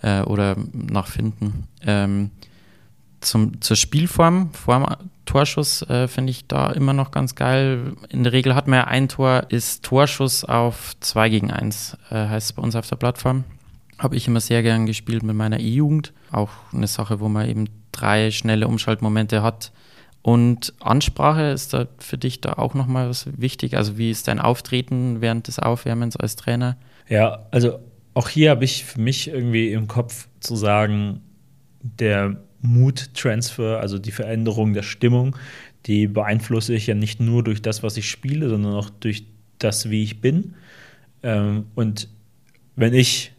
äh, 0.00 0.22
oder 0.22 0.56
nachfinden. 0.72 1.64
Ähm, 1.82 2.30
zum, 3.20 3.60
zur 3.60 3.76
Spielform, 3.76 4.52
vor 4.52 4.78
dem 4.78 5.10
Torschuss, 5.24 5.82
äh, 5.82 6.08
finde 6.08 6.30
ich 6.30 6.46
da 6.46 6.70
immer 6.70 6.92
noch 6.92 7.10
ganz 7.10 7.34
geil. 7.34 7.92
In 8.08 8.24
der 8.24 8.32
Regel 8.32 8.54
hat 8.54 8.66
man 8.66 8.78
ja 8.78 8.84
ein 8.86 9.08
Tor, 9.08 9.46
ist 9.48 9.84
Torschuss 9.84 10.44
auf 10.44 10.94
2 11.00 11.28
gegen 11.28 11.50
1, 11.50 11.96
äh, 12.10 12.14
heißt 12.14 12.50
es 12.50 12.52
bei 12.54 12.62
uns 12.62 12.76
auf 12.76 12.88
der 12.88 12.96
Plattform. 12.96 13.44
Habe 13.98 14.16
ich 14.16 14.28
immer 14.28 14.40
sehr 14.40 14.62
gern 14.62 14.86
gespielt 14.86 15.22
mit 15.22 15.36
meiner 15.36 15.58
E-Jugend. 15.58 16.12
Auch 16.30 16.50
eine 16.72 16.86
Sache, 16.86 17.20
wo 17.20 17.28
man 17.28 17.48
eben 17.48 17.68
drei 17.92 18.30
schnelle 18.30 18.68
Umschaltmomente 18.68 19.42
hat. 19.42 19.72
Und 20.22 20.72
Ansprache 20.80 21.50
ist 21.50 21.74
da 21.74 21.86
für 21.98 22.18
dich 22.18 22.40
da 22.40 22.54
auch 22.54 22.74
nochmal 22.74 23.08
was 23.08 23.28
wichtig? 23.40 23.76
Also 23.76 23.98
wie 23.98 24.10
ist 24.10 24.28
dein 24.28 24.40
Auftreten 24.40 25.20
während 25.20 25.48
des 25.48 25.58
Aufwärmens 25.58 26.16
als 26.16 26.36
Trainer? 26.36 26.76
Ja, 27.08 27.46
also 27.50 27.80
auch 28.14 28.28
hier 28.28 28.50
habe 28.50 28.64
ich 28.64 28.84
für 28.84 29.00
mich 29.00 29.28
irgendwie 29.28 29.72
im 29.72 29.88
Kopf 29.88 30.28
zu 30.40 30.56
sagen, 30.56 31.22
der 31.80 32.36
Mood-Transfer, 32.60 33.80
also 33.80 33.98
die 33.98 34.12
Veränderung 34.12 34.72
der 34.72 34.82
Stimmung, 34.82 35.36
die 35.86 36.06
beeinflusse 36.06 36.74
ich 36.74 36.86
ja 36.86 36.94
nicht 36.94 37.20
nur 37.20 37.44
durch 37.44 37.62
das, 37.62 37.82
was 37.82 37.96
ich 37.96 38.10
spiele, 38.10 38.48
sondern 38.48 38.74
auch 38.74 38.90
durch 38.90 39.24
das, 39.58 39.90
wie 39.90 40.02
ich 40.02 40.20
bin. 40.20 40.54
Ähm, 41.22 41.66
und 41.74 42.08
wenn 42.76 42.94
ich 42.94 43.32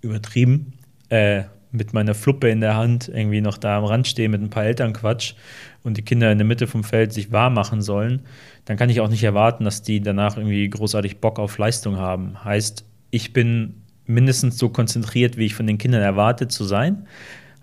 übertrieben 0.00 0.74
äh, 1.08 1.44
mit 1.70 1.92
meiner 1.92 2.14
Fluppe 2.14 2.50
in 2.50 2.60
der 2.60 2.76
Hand 2.76 3.08
irgendwie 3.08 3.40
noch 3.40 3.58
da 3.58 3.78
am 3.78 3.84
Rand 3.84 4.06
stehe 4.06 4.28
mit 4.28 4.40
ein 4.40 4.50
paar 4.50 4.64
Eltern 4.64 4.92
Quatsch 4.92 5.34
und 5.82 5.96
die 5.96 6.02
Kinder 6.02 6.30
in 6.30 6.38
der 6.38 6.46
Mitte 6.46 6.66
vom 6.66 6.84
Feld 6.84 7.12
sich 7.12 7.32
warm 7.32 7.54
machen 7.54 7.82
sollen, 7.82 8.22
dann 8.64 8.76
kann 8.76 8.90
ich 8.90 9.00
auch 9.00 9.08
nicht 9.08 9.24
erwarten, 9.24 9.64
dass 9.64 9.82
die 9.82 10.00
danach 10.00 10.36
irgendwie 10.36 10.68
großartig 10.68 11.18
Bock 11.18 11.38
auf 11.38 11.58
Leistung 11.58 11.96
haben. 11.96 12.44
Heißt, 12.44 12.84
ich 13.10 13.32
bin 13.32 13.82
mindestens 14.06 14.58
so 14.58 14.68
konzentriert, 14.68 15.36
wie 15.36 15.46
ich 15.46 15.54
von 15.54 15.66
den 15.66 15.78
Kindern 15.78 16.02
erwarte 16.02 16.48
zu 16.48 16.64
sein. 16.64 17.06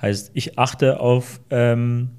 Heißt, 0.01 0.31
ich 0.33 0.57
achte 0.57 0.99
auf, 0.99 1.41
ähm, 1.49 2.09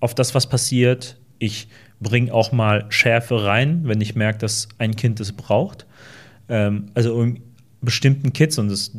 auf 0.00 0.14
das, 0.14 0.34
was 0.34 0.48
passiert. 0.48 1.18
Ich 1.38 1.68
bringe 2.00 2.32
auch 2.32 2.52
mal 2.52 2.86
Schärfe 2.90 3.44
rein, 3.44 3.82
wenn 3.84 4.00
ich 4.00 4.14
merke, 4.14 4.38
dass 4.38 4.68
ein 4.78 4.96
Kind 4.96 5.20
es 5.20 5.32
braucht. 5.32 5.86
Ähm, 6.48 6.86
also 6.94 7.14
um 7.14 7.38
bestimmten 7.80 8.32
Kids, 8.32 8.58
und 8.58 8.68
das, 8.68 8.92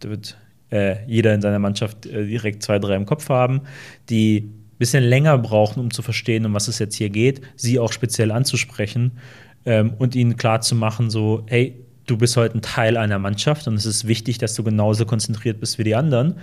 da 0.00 0.08
wird 0.08 0.36
äh, 0.70 1.04
jeder 1.06 1.34
in 1.34 1.40
seiner 1.40 1.58
Mannschaft 1.58 2.06
äh, 2.06 2.26
direkt 2.26 2.62
zwei, 2.62 2.78
drei 2.78 2.96
im 2.96 3.06
Kopf 3.06 3.28
haben, 3.28 3.62
die 4.08 4.38
ein 4.40 4.78
bisschen 4.78 5.04
länger 5.04 5.38
brauchen, 5.38 5.80
um 5.80 5.90
zu 5.90 6.02
verstehen, 6.02 6.46
um 6.46 6.54
was 6.54 6.68
es 6.68 6.78
jetzt 6.78 6.96
hier 6.96 7.10
geht, 7.10 7.42
sie 7.56 7.78
auch 7.78 7.92
speziell 7.92 8.30
anzusprechen 8.30 9.18
ähm, 9.64 9.94
und 9.98 10.14
ihnen 10.14 10.36
klarzumachen, 10.36 11.10
so, 11.10 11.44
hey, 11.46 11.76
du 12.06 12.16
bist 12.16 12.36
heute 12.36 12.58
ein 12.58 12.62
Teil 12.62 12.96
einer 12.96 13.18
Mannschaft 13.18 13.68
und 13.68 13.74
es 13.74 13.86
ist 13.86 14.06
wichtig, 14.06 14.38
dass 14.38 14.54
du 14.54 14.64
genauso 14.64 15.06
konzentriert 15.06 15.60
bist 15.60 15.78
wie 15.78 15.84
die 15.84 15.94
anderen. 15.94 16.36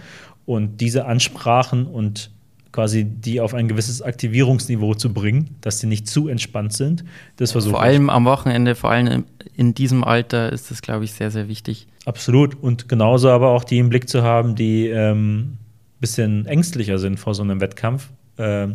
Und 0.48 0.82
diese 0.82 1.06
Ansprachen 1.06 1.86
und 1.86 2.32
quasi 2.72 3.04
die 3.04 3.42
auf 3.42 3.54
ein 3.54 3.68
gewisses 3.68 4.01
Aktivierungsniveau 4.01 4.94
zu 4.94 5.13
bringen, 5.13 5.56
dass 5.62 5.80
sie 5.80 5.88
nicht 5.88 6.08
zu 6.08 6.27
entspannt 6.27 6.74
sind. 6.74 7.04
Das 7.36 7.51
versuche 7.51 7.74
Vor 7.74 7.82
allem 7.82 8.10
am 8.10 8.25
Wochenende, 8.25 8.75
vor 8.75 8.92
allem 8.92 9.25
in 9.56 9.74
diesem 9.74 10.04
Alter 10.04 10.51
ist 10.51 10.72
das, 10.72 10.82
glaube 10.82 11.06
ich, 11.06 11.13
sehr, 11.13 11.32
sehr 11.32 11.48
wichtig. 11.48 11.88
Absolut. 12.06 12.56
Und 12.56 12.88
genauso 12.88 13.30
aber 13.30 13.50
auch 13.50 13.63
die 13.63 13.80
im 13.80 13.89
Blick 13.89 14.08
zu 14.08 14.24
haben, 14.24 14.56
die 14.56 14.89
ein 14.89 15.18
ähm, 15.18 15.58
bisschen 16.00 16.46
ängstlicher 16.46 17.00
sind 17.00 17.20
vor 17.20 17.34
so 17.34 17.44
einem 17.44 17.60
Wettkampf. 17.60 18.10
Äh, 18.38 18.68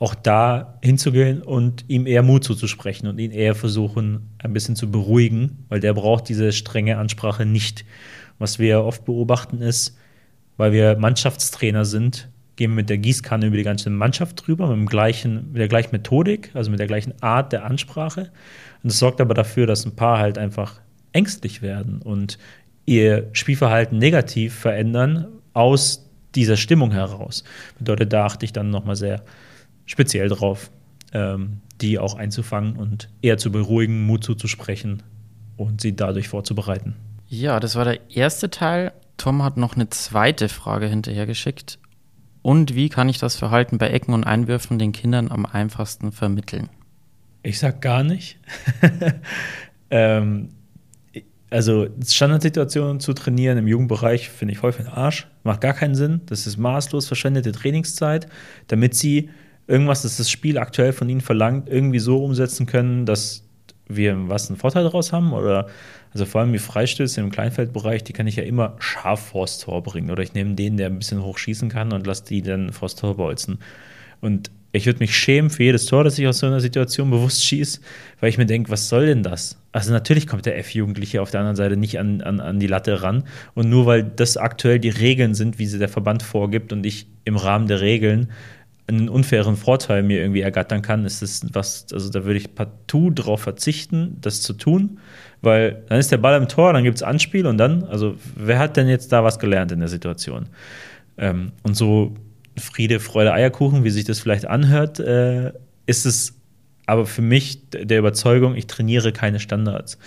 auch 0.00 0.16
da 0.16 0.78
hinzugehen 0.82 1.40
und 1.40 1.84
ihm 1.86 2.06
eher 2.06 2.24
Mut 2.24 2.42
zuzusprechen 2.42 3.08
und 3.08 3.18
ihn 3.18 3.30
eher 3.30 3.54
versuchen, 3.54 4.30
ein 4.38 4.52
bisschen 4.52 4.74
zu 4.74 4.90
beruhigen, 4.90 5.64
weil 5.68 5.78
der 5.78 5.94
braucht 5.94 6.28
diese 6.28 6.50
strenge 6.52 6.98
Ansprache 6.98 7.46
nicht. 7.46 7.84
Was 8.40 8.58
wir 8.58 8.82
oft 8.82 9.04
beobachten 9.04 9.62
ist, 9.62 9.96
weil 10.56 10.72
wir 10.72 10.96
Mannschaftstrainer 10.96 11.84
sind, 11.84 12.28
gehen 12.56 12.70
wir 12.70 12.76
mit 12.76 12.90
der 12.90 12.98
Gießkanne 12.98 13.46
über 13.46 13.56
die 13.56 13.64
ganze 13.64 13.90
Mannschaft 13.90 14.46
drüber, 14.46 14.68
mit, 14.68 14.76
dem 14.76 14.86
gleichen, 14.86 15.52
mit 15.52 15.60
der 15.60 15.68
gleichen 15.68 15.90
Methodik, 15.92 16.50
also 16.54 16.70
mit 16.70 16.78
der 16.78 16.86
gleichen 16.86 17.14
Art 17.20 17.52
der 17.52 17.64
Ansprache. 17.64 18.30
Und 18.82 18.92
das 18.92 18.98
sorgt 18.98 19.20
aber 19.20 19.34
dafür, 19.34 19.66
dass 19.66 19.84
ein 19.84 19.96
paar 19.96 20.18
halt 20.18 20.38
einfach 20.38 20.80
ängstlich 21.12 21.62
werden 21.62 22.00
und 22.02 22.38
ihr 22.86 23.28
Spielverhalten 23.32 23.98
negativ 23.98 24.54
verändern 24.54 25.26
aus 25.52 26.10
dieser 26.34 26.56
Stimmung 26.56 26.92
heraus. 26.92 27.44
Bedeutet, 27.78 28.12
da 28.12 28.26
achte 28.26 28.44
ich 28.44 28.52
dann 28.52 28.70
nochmal 28.70 28.96
sehr 28.96 29.22
speziell 29.86 30.28
drauf, 30.28 30.70
ähm, 31.12 31.60
die 31.80 31.98
auch 31.98 32.14
einzufangen 32.14 32.76
und 32.76 33.08
eher 33.22 33.38
zu 33.38 33.50
beruhigen, 33.50 34.06
Mut 34.06 34.24
zuzusprechen 34.24 35.02
und 35.56 35.80
sie 35.80 35.94
dadurch 35.94 36.28
vorzubereiten. 36.28 36.96
Ja, 37.28 37.60
das 37.60 37.76
war 37.76 37.84
der 37.84 38.10
erste 38.10 38.50
Teil. 38.50 38.92
Tom 39.16 39.42
hat 39.42 39.56
noch 39.56 39.74
eine 39.74 39.88
zweite 39.90 40.48
Frage 40.48 40.86
hinterhergeschickt. 40.86 41.78
Und 42.42 42.74
wie 42.74 42.88
kann 42.88 43.08
ich 43.08 43.18
das 43.18 43.36
Verhalten 43.36 43.78
bei 43.78 43.88
Ecken 43.88 44.12
und 44.12 44.24
Einwürfen 44.24 44.78
den 44.78 44.92
Kindern 44.92 45.30
am 45.30 45.46
einfachsten 45.46 46.12
vermitteln? 46.12 46.68
Ich 47.42 47.58
sag 47.58 47.80
gar 47.80 48.02
nicht. 48.02 48.38
ähm, 49.90 50.50
also 51.50 51.86
Standardsituationen 52.04 53.00
zu 53.00 53.12
trainieren 53.12 53.58
im 53.58 53.68
Jugendbereich 53.68 54.28
finde 54.28 54.52
ich 54.52 54.62
häufig 54.62 54.86
ein 54.86 54.92
Arsch. 54.92 55.28
Macht 55.42 55.60
gar 55.60 55.72
keinen 55.72 55.94
Sinn. 55.94 56.22
Das 56.26 56.46
ist 56.46 56.56
maßlos 56.56 57.06
verschwendete 57.06 57.52
Trainingszeit, 57.52 58.26
damit 58.66 58.94
sie 58.94 59.30
irgendwas, 59.66 60.02
das 60.02 60.16
das 60.16 60.30
Spiel 60.30 60.58
aktuell 60.58 60.92
von 60.92 61.08
ihnen 61.08 61.20
verlangt, 61.20 61.68
irgendwie 61.68 61.98
so 61.98 62.22
umsetzen 62.24 62.66
können, 62.66 63.06
dass 63.06 63.43
wir 63.88 64.28
was 64.28 64.48
einen 64.48 64.58
Vorteil 64.58 64.84
daraus 64.84 65.12
haben 65.12 65.32
oder 65.32 65.68
also 66.12 66.26
vor 66.26 66.40
allem 66.40 66.52
die 66.52 66.58
Freistöße 66.58 67.20
im 67.20 67.30
Kleinfeldbereich, 67.30 68.04
die 68.04 68.12
kann 68.12 68.26
ich 68.28 68.36
ja 68.36 68.44
immer 68.44 68.76
scharf 68.78 69.30
vors 69.30 69.58
Tor 69.58 69.82
bringen. 69.82 70.10
Oder 70.10 70.22
ich 70.22 70.32
nehme 70.32 70.54
den, 70.54 70.76
der 70.76 70.86
ein 70.86 70.98
bisschen 70.98 71.22
hoch 71.22 71.38
schießen 71.38 71.68
kann 71.68 71.92
und 71.92 72.06
lasse 72.06 72.24
die 72.24 72.40
dann 72.40 72.72
vors 72.72 72.94
Tor 72.94 73.16
bolzen. 73.16 73.58
Und 74.20 74.50
ich 74.70 74.86
würde 74.86 75.00
mich 75.00 75.16
schämen 75.16 75.50
für 75.50 75.64
jedes 75.64 75.86
Tor, 75.86 76.02
das 76.02 76.18
ich 76.18 76.26
aus 76.26 76.38
so 76.38 76.46
einer 76.46 76.60
Situation 76.60 77.10
bewusst 77.10 77.44
schieße, 77.44 77.80
weil 78.20 78.28
ich 78.28 78.38
mir 78.38 78.46
denke, 78.46 78.70
was 78.70 78.88
soll 78.88 79.06
denn 79.06 79.22
das? 79.22 79.60
Also 79.72 79.92
natürlich 79.92 80.26
kommt 80.26 80.46
der 80.46 80.58
F-Jugendliche 80.58 81.20
auf 81.20 81.30
der 81.30 81.40
anderen 81.40 81.56
Seite 81.56 81.76
nicht 81.76 81.98
an, 81.98 82.20
an, 82.20 82.40
an 82.40 82.60
die 82.60 82.66
Latte 82.68 83.02
ran. 83.02 83.24
Und 83.54 83.68
nur 83.68 83.86
weil 83.86 84.04
das 84.04 84.36
aktuell 84.36 84.78
die 84.78 84.90
Regeln 84.90 85.34
sind, 85.34 85.58
wie 85.58 85.66
sie 85.66 85.78
der 85.78 85.88
Verband 85.88 86.22
vorgibt 86.22 86.72
und 86.72 86.86
ich 86.86 87.06
im 87.24 87.36
Rahmen 87.36 87.66
der 87.66 87.80
Regeln 87.80 88.30
einen 88.86 89.08
unfairen 89.08 89.56
Vorteil 89.56 90.02
mir 90.02 90.20
irgendwie 90.20 90.42
ergattern 90.42 90.82
kann, 90.82 91.04
ist 91.04 91.22
es 91.22 91.46
was, 91.52 91.86
also 91.92 92.10
da 92.10 92.24
würde 92.24 92.38
ich 92.38 92.54
partout 92.54 93.10
darauf 93.10 93.40
verzichten, 93.40 94.18
das 94.20 94.42
zu 94.42 94.52
tun, 94.52 94.98
weil 95.40 95.82
dann 95.88 95.98
ist 95.98 96.12
der 96.12 96.18
Ball 96.18 96.40
im 96.40 96.48
Tor, 96.48 96.72
dann 96.72 96.84
gibt 96.84 96.96
es 96.96 97.02
Anspiel 97.02 97.46
und 97.46 97.56
dann, 97.56 97.84
also 97.84 98.16
wer 98.36 98.58
hat 98.58 98.76
denn 98.76 98.88
jetzt 98.88 99.10
da 99.12 99.24
was 99.24 99.38
gelernt 99.38 99.72
in 99.72 99.80
der 99.80 99.88
Situation? 99.88 100.48
Ähm, 101.16 101.52
und 101.62 101.76
so 101.76 102.14
Friede, 102.58 103.00
Freude, 103.00 103.32
Eierkuchen, 103.32 103.84
wie 103.84 103.90
sich 103.90 104.04
das 104.04 104.20
vielleicht 104.20 104.46
anhört, 104.46 105.00
äh, 105.00 105.52
ist 105.86 106.04
es 106.04 106.34
aber 106.86 107.06
für 107.06 107.22
mich 107.22 107.70
der 107.70 107.98
Überzeugung, 107.98 108.54
ich 108.56 108.66
trainiere 108.66 109.12
keine 109.12 109.40
Standards. 109.40 109.98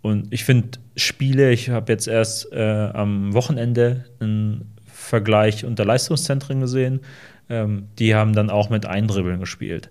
Und 0.00 0.32
ich 0.32 0.44
finde 0.44 0.78
Spiele, 0.96 1.50
ich 1.50 1.70
habe 1.70 1.92
jetzt 1.92 2.06
erst 2.06 2.52
äh, 2.52 2.90
am 2.92 3.34
Wochenende 3.34 4.04
einen 4.20 4.76
Vergleich 4.86 5.64
unter 5.64 5.84
Leistungszentren 5.84 6.60
gesehen, 6.60 7.00
ähm, 7.48 7.88
die 7.98 8.14
haben 8.14 8.34
dann 8.34 8.50
auch 8.50 8.70
mit 8.70 8.86
Eindribbeln 8.86 9.40
gespielt. 9.40 9.90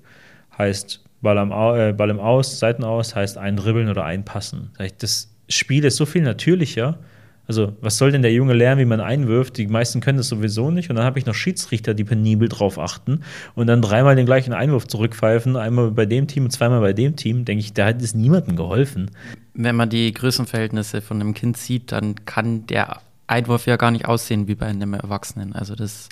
Heißt, 0.58 1.04
Ball, 1.22 1.38
am, 1.38 1.52
äh, 1.52 1.94
Ball 1.94 2.10
im 2.10 2.20
Aus, 2.20 2.60
Seiten 2.60 2.84
aus, 2.84 3.16
heißt 3.16 3.38
Eindribbeln 3.38 3.90
oder 3.90 4.06
Einpassen. 4.06 4.72
Das 5.00 5.34
Spiel 5.50 5.84
ist 5.86 5.98
so 5.98 6.06
viel 6.06 6.22
natürlicher. 6.22 7.00
Also, 7.48 7.74
was 7.80 7.98
soll 7.98 8.12
denn 8.12 8.22
der 8.22 8.34
Junge 8.34 8.54
lernen, 8.54 8.82
wie 8.82 8.86
man 8.86 9.00
einwirft? 9.00 9.58
Die 9.58 9.68
meisten 9.68 10.02
können 10.02 10.18
das 10.18 10.28
sowieso 10.28 10.70
nicht. 10.70 10.90
Und 10.90 10.98
dann 10.98 11.06
habe 11.06 11.18
ich 11.18 11.26
noch 11.26 11.34
Schiedsrichter, 11.34 11.94
die 11.94 12.04
penibel 12.04 12.50
drauf 12.50 12.78
achten 12.78 13.22
und 13.56 13.68
dann 13.68 13.82
dreimal 13.82 14.18
den 14.18 14.26
gleichen 14.26 14.54
Einwurf 14.54 14.86
zurückpfeifen. 14.88 15.56
Einmal 15.56 15.92
bei 15.92 16.06
dem 16.06 16.28
Team 16.28 16.44
und 16.44 16.52
zweimal 16.52 16.82
bei 16.82 16.92
dem 16.92 17.16
Team. 17.16 17.46
Denke 17.46 17.62
ich, 17.62 17.74
da 17.74 17.86
hat 17.86 18.02
es 18.02 18.14
niemandem 18.14 18.58
geholfen. 18.58 19.12
Wenn 19.54 19.78
man 19.78 19.90
die 19.90 20.14
Größenverhältnisse 20.14 21.02
von 21.02 21.22
einem 21.22 21.34
Kind 21.34 21.56
sieht, 21.56 21.94
dann 21.94 22.26
kann 22.26 22.68
der 22.68 23.00
Einwurf 23.28 23.66
ja 23.66 23.78
gar 23.78 23.92
nicht 23.92 24.06
aussehen 24.06 24.50
wie 24.50 24.56
bei 24.56 24.66
einem 24.66 24.94
Erwachsenen. 24.94 25.54
Also, 25.54 25.74
das 25.74 26.10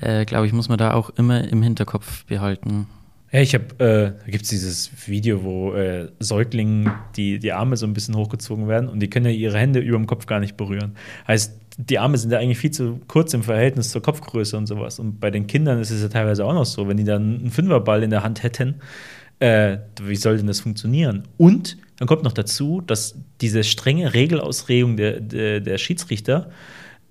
äh, 0.00 0.24
glaube 0.24 0.46
ich, 0.46 0.52
muss 0.52 0.68
man 0.68 0.78
da 0.78 0.92
auch 0.94 1.10
immer 1.10 1.46
im 1.48 1.62
Hinterkopf 1.62 2.24
behalten. 2.24 2.86
Ja, 3.32 3.40
ich 3.40 3.54
habe, 3.54 3.64
äh, 3.78 4.24
da 4.24 4.30
gibt 4.30 4.44
es 4.44 4.50
dieses 4.50 4.90
Video, 5.08 5.42
wo 5.42 5.74
äh, 5.74 6.08
Säuglingen 6.20 6.92
die, 7.16 7.38
die 7.38 7.52
Arme 7.52 7.76
so 7.76 7.86
ein 7.86 7.92
bisschen 7.92 8.14
hochgezogen 8.16 8.68
werden 8.68 8.88
und 8.88 9.00
die 9.00 9.10
können 9.10 9.26
ja 9.26 9.32
ihre 9.32 9.58
Hände 9.58 9.80
über 9.80 9.98
dem 9.98 10.06
Kopf 10.06 10.26
gar 10.26 10.40
nicht 10.40 10.56
berühren. 10.56 10.96
Heißt, 11.26 11.52
die 11.78 11.98
Arme 11.98 12.16
sind 12.16 12.30
ja 12.30 12.38
eigentlich 12.38 12.58
viel 12.58 12.70
zu 12.70 13.00
kurz 13.08 13.34
im 13.34 13.42
Verhältnis 13.42 13.90
zur 13.90 14.00
Kopfgröße 14.00 14.56
und 14.56 14.66
sowas. 14.66 14.98
Und 14.98 15.20
bei 15.20 15.30
den 15.30 15.46
Kindern 15.46 15.80
ist 15.80 15.90
es 15.90 16.02
ja 16.02 16.08
teilweise 16.08 16.44
auch 16.44 16.54
noch 16.54 16.64
so, 16.64 16.88
wenn 16.88 16.96
die 16.96 17.04
dann 17.04 17.40
einen 17.40 17.50
Fünferball 17.50 18.02
in 18.02 18.10
der 18.10 18.22
Hand 18.22 18.42
hätten, 18.42 18.76
äh, 19.40 19.78
wie 20.02 20.16
soll 20.16 20.38
denn 20.38 20.46
das 20.46 20.60
funktionieren? 20.60 21.24
Und 21.36 21.76
dann 21.98 22.08
kommt 22.08 22.22
noch 22.22 22.32
dazu, 22.32 22.80
dass 22.80 23.16
diese 23.40 23.64
strenge 23.64 24.14
Regelausregung 24.14 24.96
der, 24.96 25.20
der, 25.20 25.60
der 25.60 25.78
Schiedsrichter 25.78 26.50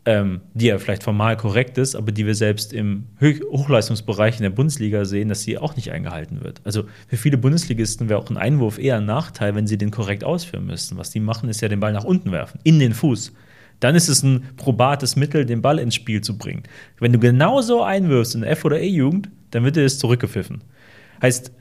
ähm, 0.05 0.41
die 0.53 0.67
ja 0.67 0.77
vielleicht 0.77 1.03
formal 1.03 1.35
korrekt 1.35 1.77
ist, 1.77 1.95
aber 1.95 2.12
die 2.12 2.27
wir 2.27 2.35
selbst 2.35 2.74
im 2.74 3.05
Hochleistungsbereich 3.21 4.38
in 4.38 4.43
der 4.43 4.51
Bundesliga 4.51 5.03
sehen, 5.03 5.29
dass 5.29 5.41
sie 5.41 5.57
auch 5.57 5.75
nicht 5.75 5.91
eingehalten 5.91 6.43
wird. 6.43 6.62
Also 6.63 6.83
für 7.07 7.17
viele 7.17 7.38
Bundesligisten 7.38 8.07
wäre 8.07 8.19
auch 8.19 8.29
ein 8.29 8.38
Einwurf 8.38 8.77
eher 8.77 8.97
ein 8.97 9.05
Nachteil, 9.05 9.55
wenn 9.55 9.65
sie 9.65 9.79
den 9.79 9.89
korrekt 9.89 10.24
ausführen 10.24 10.67
müssten. 10.67 10.97
Was 10.97 11.09
die 11.09 11.19
machen, 11.19 11.50
ist 11.50 11.62
ja 11.62 11.69
den 11.69 11.79
Ball 11.79 11.91
nach 11.91 12.03
unten 12.03 12.31
werfen, 12.31 12.59
in 12.63 12.77
den 12.77 12.93
Fuß. 12.93 13.33
Dann 13.79 13.95
ist 13.95 14.07
es 14.07 14.24
ein 14.24 14.43
probates 14.57 15.15
Mittel, 15.15 15.45
den 15.45 15.62
Ball 15.62 15.79
ins 15.79 15.95
Spiel 15.95 16.21
zu 16.21 16.38
bringen. 16.38 16.63
Wenn 17.00 17.12
du 17.12 17.19
genauso 17.19 17.81
einwirfst 17.81 18.35
in 18.35 18.41
der 18.41 18.51
F- 18.51 18.63
oder 18.63 18.79
E-Jugend, 18.79 19.29
dann 19.51 19.63
wird 19.63 19.75
dir 19.75 19.83
das 19.83 19.97
zurückgepfiffen. 19.97 20.63
Heißt, 21.21 21.51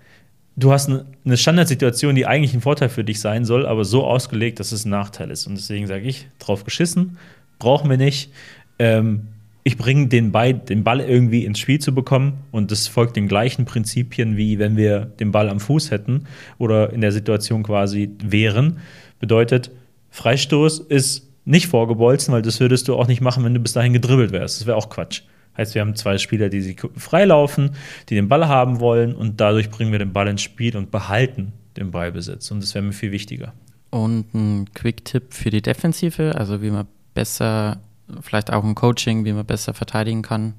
du 0.56 0.70
hast 0.70 0.90
eine 0.90 1.36
Standardsituation, 1.36 2.14
die 2.14 2.26
eigentlich 2.26 2.54
ein 2.54 2.60
Vorteil 2.60 2.90
für 2.90 3.04
dich 3.04 3.20
sein 3.20 3.44
soll, 3.44 3.66
aber 3.66 3.84
so 3.84 4.04
ausgelegt, 4.04 4.60
dass 4.60 4.70
es 4.70 4.84
ein 4.84 4.90
Nachteil 4.90 5.30
ist. 5.30 5.46
Und 5.46 5.56
deswegen 5.56 5.86
sage 5.86 6.06
ich, 6.06 6.28
drauf 6.38 6.64
geschissen, 6.64 7.18
brauchen 7.58 7.90
wir 7.90 7.96
nicht. 7.96 8.30
Ähm, 8.78 9.28
ich 9.66 9.78
bringe 9.78 10.08
den, 10.08 10.30
den 10.32 10.84
Ball 10.84 11.00
irgendwie 11.00 11.46
ins 11.46 11.58
Spiel 11.58 11.78
zu 11.78 11.94
bekommen 11.94 12.34
und 12.50 12.70
das 12.70 12.86
folgt 12.86 13.16
den 13.16 13.28
gleichen 13.28 13.64
Prinzipien, 13.64 14.36
wie 14.36 14.58
wenn 14.58 14.76
wir 14.76 15.06
den 15.06 15.32
Ball 15.32 15.48
am 15.48 15.58
Fuß 15.58 15.90
hätten 15.90 16.26
oder 16.58 16.92
in 16.92 17.00
der 17.00 17.12
Situation 17.12 17.62
quasi 17.62 18.10
wären. 18.22 18.78
Bedeutet, 19.20 19.70
Freistoß 20.10 20.80
ist 20.80 21.30
nicht 21.46 21.66
vorgebolzen, 21.66 22.34
weil 22.34 22.42
das 22.42 22.60
würdest 22.60 22.88
du 22.88 22.94
auch 22.94 23.06
nicht 23.06 23.22
machen, 23.22 23.42
wenn 23.42 23.54
du 23.54 23.60
bis 23.60 23.72
dahin 23.72 23.94
gedribbelt 23.94 24.32
wärst. 24.32 24.60
Das 24.60 24.66
wäre 24.66 24.76
auch 24.76 24.90
Quatsch. 24.90 25.22
Heißt, 25.56 25.74
wir 25.74 25.82
haben 25.82 25.94
zwei 25.94 26.18
Spieler, 26.18 26.48
die 26.50 26.60
sich 26.60 26.76
freilaufen, 26.96 27.70
die 28.08 28.16
den 28.16 28.28
Ball 28.28 28.48
haben 28.48 28.80
wollen 28.80 29.14
und 29.14 29.40
dadurch 29.40 29.70
bringen 29.70 29.92
wir 29.92 29.98
den 29.98 30.12
Ball 30.12 30.28
ins 30.28 30.42
Spiel 30.42 30.76
und 30.76 30.90
behalten 30.90 31.52
den 31.76 31.90
Ballbesitz. 31.90 32.50
Und 32.50 32.62
das 32.62 32.74
wäre 32.74 32.84
mir 32.84 32.92
viel 32.92 33.12
wichtiger. 33.12 33.54
Und 33.90 34.34
ein 34.34 34.68
Quick-Tipp 34.74 35.32
für 35.32 35.50
die 35.50 35.62
Defensive, 35.62 36.34
also 36.36 36.60
wie 36.60 36.70
man 36.70 36.86
besser, 37.14 37.80
vielleicht 38.20 38.52
auch 38.52 38.64
ein 38.64 38.74
Coaching, 38.74 39.24
wie 39.24 39.32
man 39.32 39.46
besser 39.46 39.74
verteidigen 39.74 40.22
kann. 40.22 40.54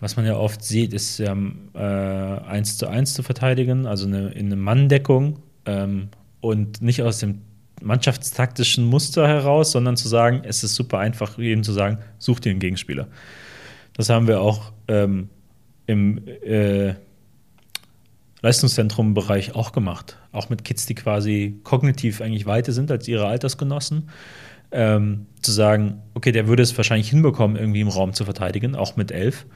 Was 0.00 0.16
man 0.16 0.24
ja 0.24 0.36
oft 0.36 0.64
sieht, 0.64 0.94
ist 0.94 1.18
ja 1.18 1.36
äh, 1.74 1.78
eins 1.78 2.78
zu 2.78 2.88
eins 2.88 3.12
zu 3.12 3.22
verteidigen, 3.22 3.86
also 3.86 4.06
eine, 4.06 4.30
in 4.30 4.46
eine 4.46 4.56
Manndeckung 4.56 5.40
ähm, 5.66 6.08
und 6.40 6.80
nicht 6.80 7.02
aus 7.02 7.18
dem 7.18 7.42
mannschaftstaktischen 7.82 8.84
Muster 8.84 9.28
heraus, 9.28 9.72
sondern 9.72 9.96
zu 9.96 10.08
sagen, 10.08 10.42
es 10.44 10.64
ist 10.64 10.74
super 10.74 10.98
einfach, 10.98 11.38
jedem 11.38 11.62
zu 11.62 11.72
sagen, 11.72 11.98
such 12.18 12.40
dir 12.40 12.50
einen 12.50 12.60
Gegenspieler. 12.60 13.08
Das 13.94 14.08
haben 14.08 14.26
wir 14.26 14.40
auch 14.40 14.72
ähm, 14.88 15.28
im 15.86 16.26
äh, 16.26 16.94
Leistungszentrum-Bereich 18.42 19.54
auch 19.54 19.72
gemacht. 19.72 20.16
Auch 20.32 20.48
mit 20.48 20.64
Kids, 20.64 20.86
die 20.86 20.94
quasi 20.94 21.60
kognitiv 21.62 22.20
eigentlich 22.20 22.46
weiter 22.46 22.72
sind 22.72 22.90
als 22.90 23.08
ihre 23.08 23.26
Altersgenossen. 23.26 24.08
Ähm, 24.72 25.26
zu 25.42 25.52
sagen, 25.52 26.02
okay, 26.14 26.32
der 26.32 26.46
würde 26.46 26.62
es 26.62 26.76
wahrscheinlich 26.76 27.10
hinbekommen, 27.10 27.56
irgendwie 27.56 27.80
im 27.80 27.88
Raum 27.88 28.12
zu 28.12 28.24
verteidigen, 28.24 28.76
auch 28.76 28.96
mit 28.96 29.10
elf. 29.10 29.46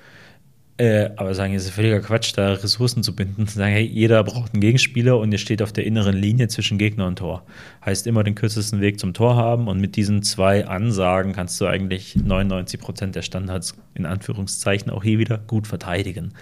Äh, 0.77 1.11
aber 1.17 1.37
sagen, 1.37 1.55
es 1.55 1.67
ist 1.67 1.71
völliger 1.71 2.01
Quatsch, 2.01 2.33
da 2.37 2.55
Ressourcen 2.55 3.05
zu 3.05 3.15
binden. 3.15 3.47
Zu 3.47 3.59
sagen, 3.59 3.73
hey, 3.73 3.85
jeder 3.85 4.25
braucht 4.25 4.55
einen 4.55 4.61
Gegenspieler 4.61 5.17
und 5.19 5.31
ihr 5.31 5.39
steht 5.39 5.63
auf 5.63 5.73
der 5.73 5.87
inneren 5.87 6.17
Linie 6.17 6.49
zwischen 6.49 6.79
Gegner 6.79 7.07
und 7.07 7.21
Tor. 7.21 7.45
Heißt 7.85 8.09
immer 8.09 8.25
den 8.25 8.35
kürzesten 8.35 8.81
Weg 8.81 8.99
zum 8.99 9.15
Tor 9.15 9.37
haben 9.37 9.69
und 9.69 9.81
mit 9.81 9.95
diesen 9.95 10.25
zwei 10.25 10.67
Ansagen 10.67 11.33
kannst 11.33 11.61
du 11.61 11.67
eigentlich 11.67 12.17
99 12.17 12.81
Prozent 12.81 13.15
der 13.15 13.23
Standards 13.23 13.77
in 13.95 14.05
Anführungszeichen 14.05 14.91
auch 14.91 15.05
hier 15.05 15.21
wieder 15.21 15.39
gut 15.39 15.69
verteidigen. 15.69 16.33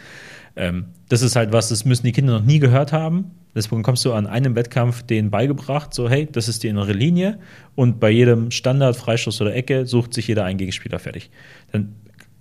Ähm, 0.56 0.86
das 1.10 1.20
ist 1.20 1.36
halt 1.36 1.52
was, 1.52 1.68
das 1.68 1.84
müssen 1.84 2.06
die 2.06 2.12
Kinder 2.12 2.38
noch 2.38 2.46
nie 2.46 2.58
gehört 2.58 2.92
haben. 2.92 3.32
Deswegen 3.54 3.82
kommst 3.82 4.04
du 4.04 4.12
an 4.12 4.26
einem 4.26 4.54
Wettkampf 4.56 5.02
denen 5.02 5.30
beigebracht, 5.30 5.92
so 5.92 6.08
hey, 6.08 6.28
das 6.30 6.48
ist 6.48 6.62
die 6.62 6.68
innere 6.68 6.92
Linie 6.92 7.38
und 7.74 8.00
bei 8.00 8.10
jedem 8.10 8.50
Standard, 8.50 8.96
Freistoß 8.96 9.40
oder 9.42 9.54
Ecke 9.54 9.86
sucht 9.86 10.14
sich 10.14 10.28
jeder 10.28 10.44
einen 10.44 10.58
Gegenspieler 10.58 10.98
fertig. 10.98 11.30
Dann 11.70 11.94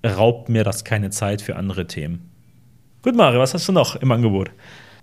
raubt 0.05 0.49
mir 0.49 0.63
das 0.63 0.83
keine 0.83 1.09
Zeit 1.09 1.41
für 1.41 1.55
andere 1.55 1.87
Themen. 1.87 2.29
Gut, 3.01 3.15
Mario, 3.15 3.39
was 3.39 3.53
hast 3.53 3.67
du 3.67 3.71
noch 3.71 3.95
im 3.95 4.11
Angebot? 4.11 4.51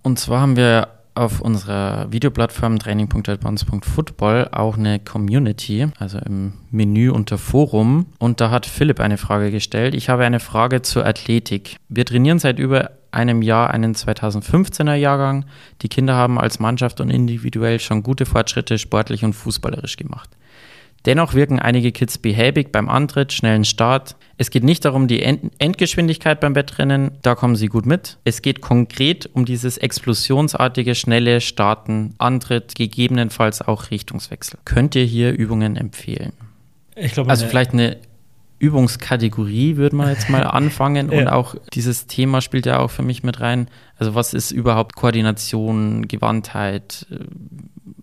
Und 0.03 0.19
zwar 0.19 0.41
haben 0.41 0.57
wir 0.57 0.89
auf 1.19 1.41
unserer 1.41 2.11
Videoplattform 2.13 2.79
training.advance.football 2.79 4.49
auch 4.53 4.79
eine 4.79 5.01
Community, 5.01 5.89
also 5.99 6.19
im 6.19 6.53
Menü 6.71 7.11
unter 7.11 7.39
Forum. 7.39 8.07
Und 8.19 8.41
da 8.41 8.51
hat 8.51 8.67
Philipp 8.67 9.01
eine 9.01 9.19
Frage 9.19 9.51
gestellt. 9.51 9.95
Ich 9.95 10.09
habe 10.09 10.25
eine 10.25 10.39
Frage 10.39 10.83
zur 10.83 11.05
Athletik. 11.05 11.77
Wir 11.89 12.05
trainieren 12.05 12.39
seit 12.39 12.61
über 12.61 12.93
einem 13.11 13.43
Jahr 13.43 13.71
einen 13.71 13.95
2015er 13.95 14.95
Jahrgang. 14.95 15.47
Die 15.83 15.89
Kinder 15.89 16.15
haben 16.15 16.39
als 16.39 16.59
Mannschaft 16.61 17.01
und 17.01 17.11
individuell 17.11 17.81
schon 17.81 18.03
gute 18.03 18.27
Fortschritte 18.27 18.79
sportlich 18.79 19.25
und 19.25 19.33
fußballerisch 19.33 19.97
gemacht. 19.97 20.31
Dennoch 21.07 21.35
wirken 21.35 21.59
einige 21.59 21.93
Kids 21.93 22.19
behäbig 22.19 22.73
beim 22.73 22.89
Antritt, 22.89 23.33
schnellen 23.33 23.65
Start. 23.65 24.17
Es 24.37 24.51
geht 24.51 24.65
nicht 24.65 24.85
darum, 24.85 25.07
die 25.07 25.23
Endgeschwindigkeit 25.23 26.41
beim 26.41 26.55
Wettrennen, 26.55 27.13
da 27.23 27.35
kommen 27.35 27.57
sie 27.57 27.69
gut 27.69 27.87
mit. 27.87 28.19
Es 28.25 28.43
geht 28.43 28.61
konkret 28.61 29.31
um 29.33 29.45
dieses 29.45 29.79
explosionsartige, 29.79 30.95
schnelle 30.95 31.41
Starten, 31.41 32.15
Antritt, 32.19 32.75
gegebenenfalls 32.75 33.63
auch 33.63 33.91
Richtungswechsel. 33.91 34.59
Könnt 34.65 34.97
ihr 34.97 35.05
hier 35.05 35.33
Übungen 35.33 35.77
empfehlen? 35.77 36.33
Ich 36.97 37.13
glaube, 37.13 37.31
also 37.31 37.47
vielleicht 37.47 37.73
eine 37.73 37.97
Übungskategorie 38.59 39.77
würde 39.77 39.97
man 39.97 40.09
jetzt 40.09 40.29
mal 40.29 40.43
anfangen 40.45 41.13
ja. 41.13 41.19
und 41.19 41.29
auch 41.29 41.55
dieses 41.73 42.07
Thema 42.07 42.41
spielt 42.41 42.67
ja 42.67 42.81
auch 42.81 42.91
für 42.91 43.03
mich 43.03 43.23
mit 43.23 43.41
rein. 43.41 43.69
Also 43.97 44.15
was 44.15 44.35
ist 44.35 44.51
überhaupt 44.51 44.97
Koordination, 44.97 46.09
Gewandtheit? 46.09 47.07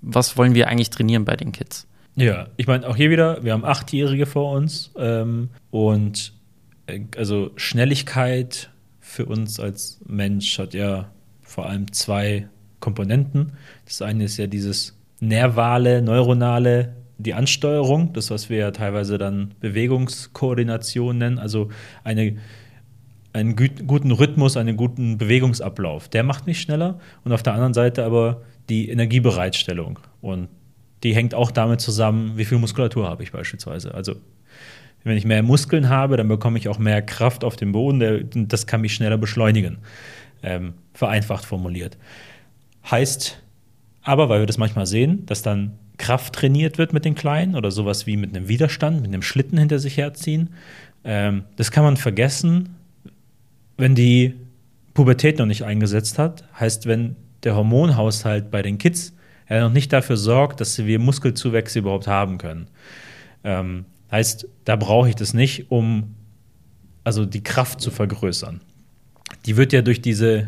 Was 0.02 0.38
wollen 0.38 0.56
wir 0.56 0.68
eigentlich 0.68 0.90
trainieren 0.90 1.26
bei 1.26 1.36
den 1.36 1.52
Kids? 1.52 1.88
Ja, 2.16 2.48
ich 2.56 2.68
meine, 2.68 2.88
auch 2.88 2.96
hier 2.96 3.10
wieder, 3.10 3.44
wir 3.44 3.52
haben 3.52 3.66
Achtjährige 3.66 4.26
vor 4.26 4.54
uns 4.54 4.92
ähm, 4.98 5.50
und 5.72 6.34
äh, 6.88 7.02
also 7.18 7.52
Schnelligkeit 7.58 8.70
für 9.02 9.26
uns 9.26 9.60
als 9.60 10.00
Mensch 10.08 10.58
hat 10.58 10.74
ja 10.74 11.12
vor 11.42 11.68
allem 11.68 11.92
zwei 11.92 12.48
Komponenten. 12.80 13.54
Das 13.86 14.02
eine 14.02 14.26
ist 14.26 14.38
ja 14.38 14.48
dieses 14.48 14.98
nervale, 15.20 16.02
neuronale, 16.02 16.96
die 17.18 17.34
Ansteuerung, 17.34 18.14
das, 18.14 18.30
was 18.30 18.50
wir 18.50 18.58
ja 18.58 18.72
teilweise 18.72 19.18
dann 19.18 19.54
Bewegungskoordination 19.60 21.18
nennen, 21.18 21.40
also 21.40 21.70
eine, 22.04 22.38
einen 23.34 23.56
guten 23.56 24.12
Rhythmus, 24.12 24.58
einen 24.58 24.78
guten 24.78 25.18
Bewegungsablauf. 25.18 26.10
Der 26.10 26.24
macht 26.24 26.46
mich 26.46 26.62
schneller 26.62 27.00
und 27.24 27.32
auf 27.32 27.44
der 27.44 27.54
anderen 27.54 27.74
Seite 27.74 28.04
aber 28.04 28.42
die 28.70 28.90
Energiebereitstellung. 28.90 30.00
Und 30.22 30.50
die 31.04 31.16
hängt 31.16 31.34
auch 31.34 31.52
damit 31.52 31.82
zusammen, 31.82 32.38
wie 32.38 32.46
viel 32.46 32.58
Muskulatur 32.58 33.08
habe 33.08 33.24
ich 33.24 33.32
beispielsweise. 33.32 33.94
Also 33.94 34.16
wenn 35.04 35.18
ich 35.18 35.26
mehr 35.26 35.44
Muskeln 35.44 35.90
habe, 35.90 36.18
dann 36.18 36.28
bekomme 36.28 36.58
ich 36.58 36.68
auch 36.68 36.80
mehr 36.80 37.02
Kraft 37.02 37.44
auf 37.44 37.56
dem 37.56 37.72
Boden. 37.72 38.48
Das 38.48 38.66
kann 38.66 38.82
mich 38.82 38.96
schneller 38.96 39.18
beschleunigen. 39.18 39.78
Ähm, 40.42 40.74
vereinfacht 40.94 41.46
formuliert. 41.46 41.98
Heißt 42.90 43.42
aber, 44.02 44.30
weil 44.30 44.42
wir 44.42 44.46
das 44.48 44.58
manchmal 44.58 44.86
sehen, 44.86 45.26
dass 45.26 45.42
dann 45.42 45.78
Kraft 45.98 46.34
trainiert 46.34 46.78
wird 46.78 46.94
mit 46.94 47.06
den 47.06 47.16
Kleinen 47.16 47.56
oder 47.56 47.72
sowas 47.72 48.06
wie 48.08 48.18
mit 48.18 48.36
einem 48.36 48.48
Widerstand, 48.48 49.02
mit 49.02 49.08
einem 49.08 49.22
Schlitten 49.22 49.58
hinter 49.58 49.80
sich 49.80 49.98
herziehen. 49.98 50.50
Ähm, 51.04 51.44
das 51.56 51.72
kann 51.72 51.84
man 51.84 51.98
vergessen, 51.98 52.76
wenn 53.78 53.96
die 53.96 54.36
Pubertät 54.94 55.40
noch 55.40 55.46
nicht 55.46 55.64
eingesetzt 55.64 56.18
hat. 56.18 56.44
Heißt, 56.60 56.86
wenn 56.86 57.16
der 57.44 57.56
Hormonhaushalt 57.56 58.52
bei 58.52 58.62
den 58.62 58.78
Kids 58.78 59.14
er 59.48 59.62
noch 59.62 59.72
nicht 59.72 59.94
dafür 59.94 60.18
sorgt, 60.18 60.60
dass 60.60 60.84
wir 60.84 61.00
Muskelzuwächse 61.00 61.80
überhaupt 61.80 62.08
haben 62.08 62.38
können. 62.38 62.68
Ähm, 63.44 63.86
heißt, 64.12 64.48
da 64.66 64.76
brauche 64.76 65.10
ich 65.10 65.16
das 65.16 65.34
nicht, 65.34 65.70
um 65.70 66.16
also 67.04 67.26
die 67.26 67.44
Kraft 67.44 67.80
zu 67.80 67.92
vergrößern. 67.92 68.62
Die 69.46 69.58
wird 69.58 69.74
ja 69.74 69.84
durch 69.84 70.02
diese 70.02 70.48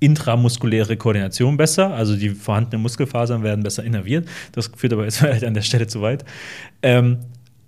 intramuskuläre 0.00 0.96
Koordination 0.96 1.56
besser, 1.56 1.94
also 1.94 2.16
die 2.16 2.30
vorhandenen 2.30 2.82
Muskelfasern 2.82 3.42
werden 3.42 3.62
besser 3.62 3.84
innerviert. 3.84 4.28
Das 4.52 4.70
führt 4.76 4.92
aber 4.92 5.04
jetzt 5.04 5.18
vielleicht 5.18 5.44
an 5.44 5.54
der 5.54 5.62
Stelle 5.62 5.86
zu 5.86 6.02
weit. 6.02 6.24
Ähm, 6.82 7.18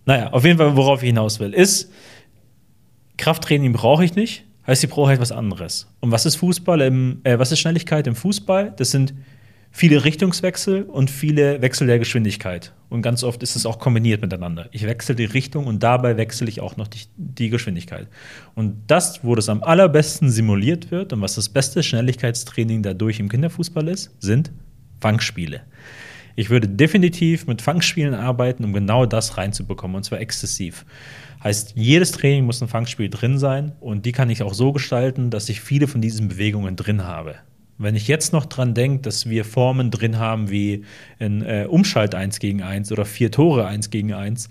naja, 0.04 0.32
auf 0.32 0.44
jeden 0.44 0.58
Fall, 0.58 0.76
worauf 0.76 1.02
ich 1.02 1.08
hinaus 1.08 1.40
will, 1.40 1.52
ist, 1.52 1.92
Krafttraining 3.16 3.72
brauche 3.72 4.04
ich 4.04 4.14
nicht, 4.14 4.44
heißt, 4.66 4.84
ich 4.84 4.90
brauche 4.90 5.12
etwas 5.12 5.32
anderes. 5.32 5.86
Und 6.00 6.12
was 6.12 6.24
ist 6.24 6.36
Fußball 6.36 6.80
im, 6.82 7.20
äh, 7.24 7.38
was 7.38 7.52
ist 7.52 7.58
Schnelligkeit 7.58 8.06
im 8.06 8.14
Fußball? 8.14 8.72
Das 8.76 8.90
sind 8.90 9.14
viele 9.70 10.04
Richtungswechsel 10.04 10.82
und 10.82 11.10
viele 11.10 11.60
Wechsel 11.62 11.86
der 11.86 11.98
Geschwindigkeit. 11.98 12.72
Und 12.88 13.02
ganz 13.02 13.22
oft 13.22 13.42
ist 13.42 13.54
es 13.54 13.66
auch 13.66 13.78
kombiniert 13.78 14.22
miteinander. 14.22 14.68
Ich 14.72 14.86
wechsle 14.86 15.14
die 15.14 15.26
Richtung 15.26 15.66
und 15.66 15.82
dabei 15.82 16.16
wechsle 16.16 16.48
ich 16.48 16.60
auch 16.60 16.76
noch 16.76 16.88
die, 16.88 17.00
die, 17.16 17.50
Geschwindigkeit. 17.50 18.08
Und 18.54 18.76
das, 18.86 19.22
wo 19.24 19.34
das 19.34 19.48
am 19.48 19.62
allerbesten 19.62 20.30
simuliert 20.30 20.90
wird 20.90 21.12
und 21.12 21.20
was 21.20 21.34
das 21.34 21.48
beste 21.48 21.82
Schnelligkeitstraining 21.82 22.82
dadurch 22.82 23.20
im 23.20 23.28
Kinderfußball 23.28 23.88
ist, 23.88 24.10
sind 24.20 24.50
Fangspiele. 25.00 25.62
Ich 26.34 26.50
würde 26.50 26.68
definitiv 26.68 27.46
mit 27.46 27.60
Fangspielen 27.60 28.14
arbeiten, 28.14 28.64
um 28.64 28.72
genau 28.72 29.06
das 29.06 29.36
reinzubekommen, 29.36 29.96
und 29.96 30.04
zwar 30.04 30.20
exzessiv. 30.20 30.86
Heißt, 31.42 31.74
jedes 31.76 32.12
Training 32.12 32.44
muss 32.44 32.62
ein 32.62 32.68
Fangspiel 32.68 33.10
drin 33.10 33.38
sein 33.38 33.72
und 33.80 34.06
die 34.06 34.12
kann 34.12 34.30
ich 34.30 34.42
auch 34.42 34.54
so 34.54 34.72
gestalten, 34.72 35.30
dass 35.30 35.48
ich 35.48 35.60
viele 35.60 35.86
von 35.86 36.00
diesen 36.00 36.28
Bewegungen 36.28 36.76
drin 36.76 37.04
habe. 37.04 37.36
Wenn 37.78 37.94
ich 37.94 38.08
jetzt 38.08 38.32
noch 38.32 38.46
dran 38.46 38.74
denke, 38.74 39.02
dass 39.02 39.28
wir 39.28 39.44
Formen 39.44 39.90
drin 39.90 40.18
haben 40.18 40.50
wie 40.50 40.84
ein 41.20 41.42
äh, 41.42 41.66
Umschalt 41.68 42.14
1 42.14 42.40
gegen 42.40 42.62
1 42.62 42.90
oder 42.90 43.04
vier 43.04 43.30
Tore 43.30 43.66
1 43.66 43.90
gegen 43.90 44.12
1, 44.12 44.48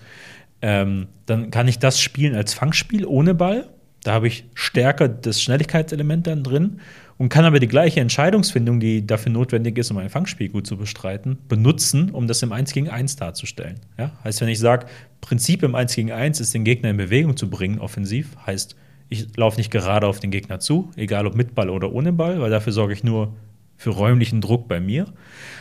ähm, 0.62 1.08
dann 1.26 1.52
kann 1.52 1.68
ich 1.68 1.78
das 1.80 2.00
spielen 2.00 2.36
als 2.36 2.54
Fangspiel 2.54 3.06
ohne 3.06 3.36
Ball. 3.36 3.70
Da 4.04 4.14
habe 4.14 4.28
ich 4.28 4.46
stärker 4.54 5.10
das 5.10 5.42
Schnelligkeitselement 5.42 6.26
dann 6.26 6.44
drin 6.44 6.80
und 7.18 7.30
kann 7.30 7.46
aber 7.46 7.60
die 7.60 7.68
gleiche 7.68 8.00
Entscheidungsfindung, 8.00 8.80
die 8.80 9.06
dafür 9.06 9.32
notwendig 9.32 9.78
ist, 9.78 9.92
um 9.92 9.98
ein 9.98 10.10
Fangspiel 10.10 10.50
gut 10.50 10.66
zu 10.66 10.78
bestreiten, 10.78 11.38
benutzen, 11.50 12.12
um 12.12 12.28
das 12.28 12.42
im 12.44 12.54
1 12.54 12.72
gegen 12.74 12.90
1 12.90 13.18
darzustellen. 13.18 13.80
Ja? 13.98 14.12
Heißt, 14.24 14.40
wenn 14.40 14.50
ich 14.50 14.60
sage, 14.60 14.86
Prinzip 15.20 15.64
im 15.64 15.76
1 15.76 15.96
gegen 15.96 16.12
1 16.12 16.40
ist, 16.40 16.54
den 16.54 16.64
Gegner 16.64 16.92
in 16.92 16.98
Bewegung 16.98 17.36
zu 17.36 17.50
bringen, 17.50 17.80
offensiv, 17.80 18.38
heißt, 18.46 18.76
ich 19.10 19.36
laufe 19.38 19.58
nicht 19.58 19.72
gerade 19.72 20.08
auf 20.08 20.20
den 20.20 20.32
Gegner 20.32 20.60
zu, 20.60 20.92
egal 20.96 21.28
ob 21.28 21.36
mit 21.36 21.56
Ball 21.56 21.70
oder 21.70 21.92
ohne 21.92 22.14
Ball, 22.14 22.42
weil 22.42 22.50
dafür 22.50 22.74
sorge 22.74 22.94
ich 22.94 23.04
nur 23.04 23.34
für 23.78 23.92
räumlichen 23.92 24.42
Druck 24.42 24.68
bei 24.68 24.80
mir, 24.80 25.06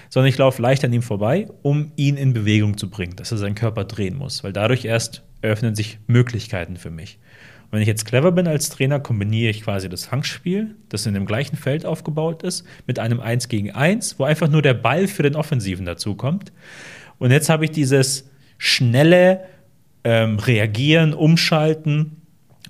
sondern 0.08 0.28
ich 0.28 0.38
laufe 0.38 0.62
leicht 0.62 0.84
an 0.84 0.92
ihm 0.92 1.02
vorbei, 1.02 1.48
um 1.62 1.92
ihn 1.96 2.16
in 2.16 2.32
Bewegung 2.32 2.78
zu 2.78 2.88
bringen, 2.88 3.14
dass 3.16 3.30
er 3.30 3.38
seinen 3.38 3.54
Körper 3.54 3.84
drehen 3.84 4.16
muss, 4.16 4.42
weil 4.42 4.52
dadurch 4.52 4.84
erst 4.84 5.22
eröffnen 5.42 5.74
sich 5.74 5.98
Möglichkeiten 6.06 6.76
für 6.76 6.90
mich. 6.90 7.18
Und 7.64 7.72
wenn 7.72 7.82
ich 7.82 7.88
jetzt 7.88 8.06
clever 8.06 8.32
bin 8.32 8.46
als 8.46 8.70
Trainer, 8.70 9.00
kombiniere 9.00 9.50
ich 9.50 9.62
quasi 9.62 9.88
das 9.88 10.06
Fangspiel, 10.06 10.76
das 10.88 11.04
in 11.04 11.14
dem 11.14 11.26
gleichen 11.26 11.56
Feld 11.56 11.84
aufgebaut 11.84 12.42
ist, 12.42 12.64
mit 12.86 12.98
einem 12.98 13.20
1 13.20 13.48
gegen 13.48 13.72
1, 13.72 14.18
wo 14.18 14.24
einfach 14.24 14.48
nur 14.48 14.62
der 14.62 14.74
Ball 14.74 15.08
für 15.08 15.22
den 15.22 15.36
Offensiven 15.36 15.84
dazukommt. 15.84 16.52
Und 17.18 17.32
jetzt 17.32 17.48
habe 17.48 17.64
ich 17.64 17.70
dieses 17.70 18.30
schnelle 18.56 19.40
ähm, 20.04 20.38
Reagieren, 20.38 21.12
Umschalten 21.12 22.22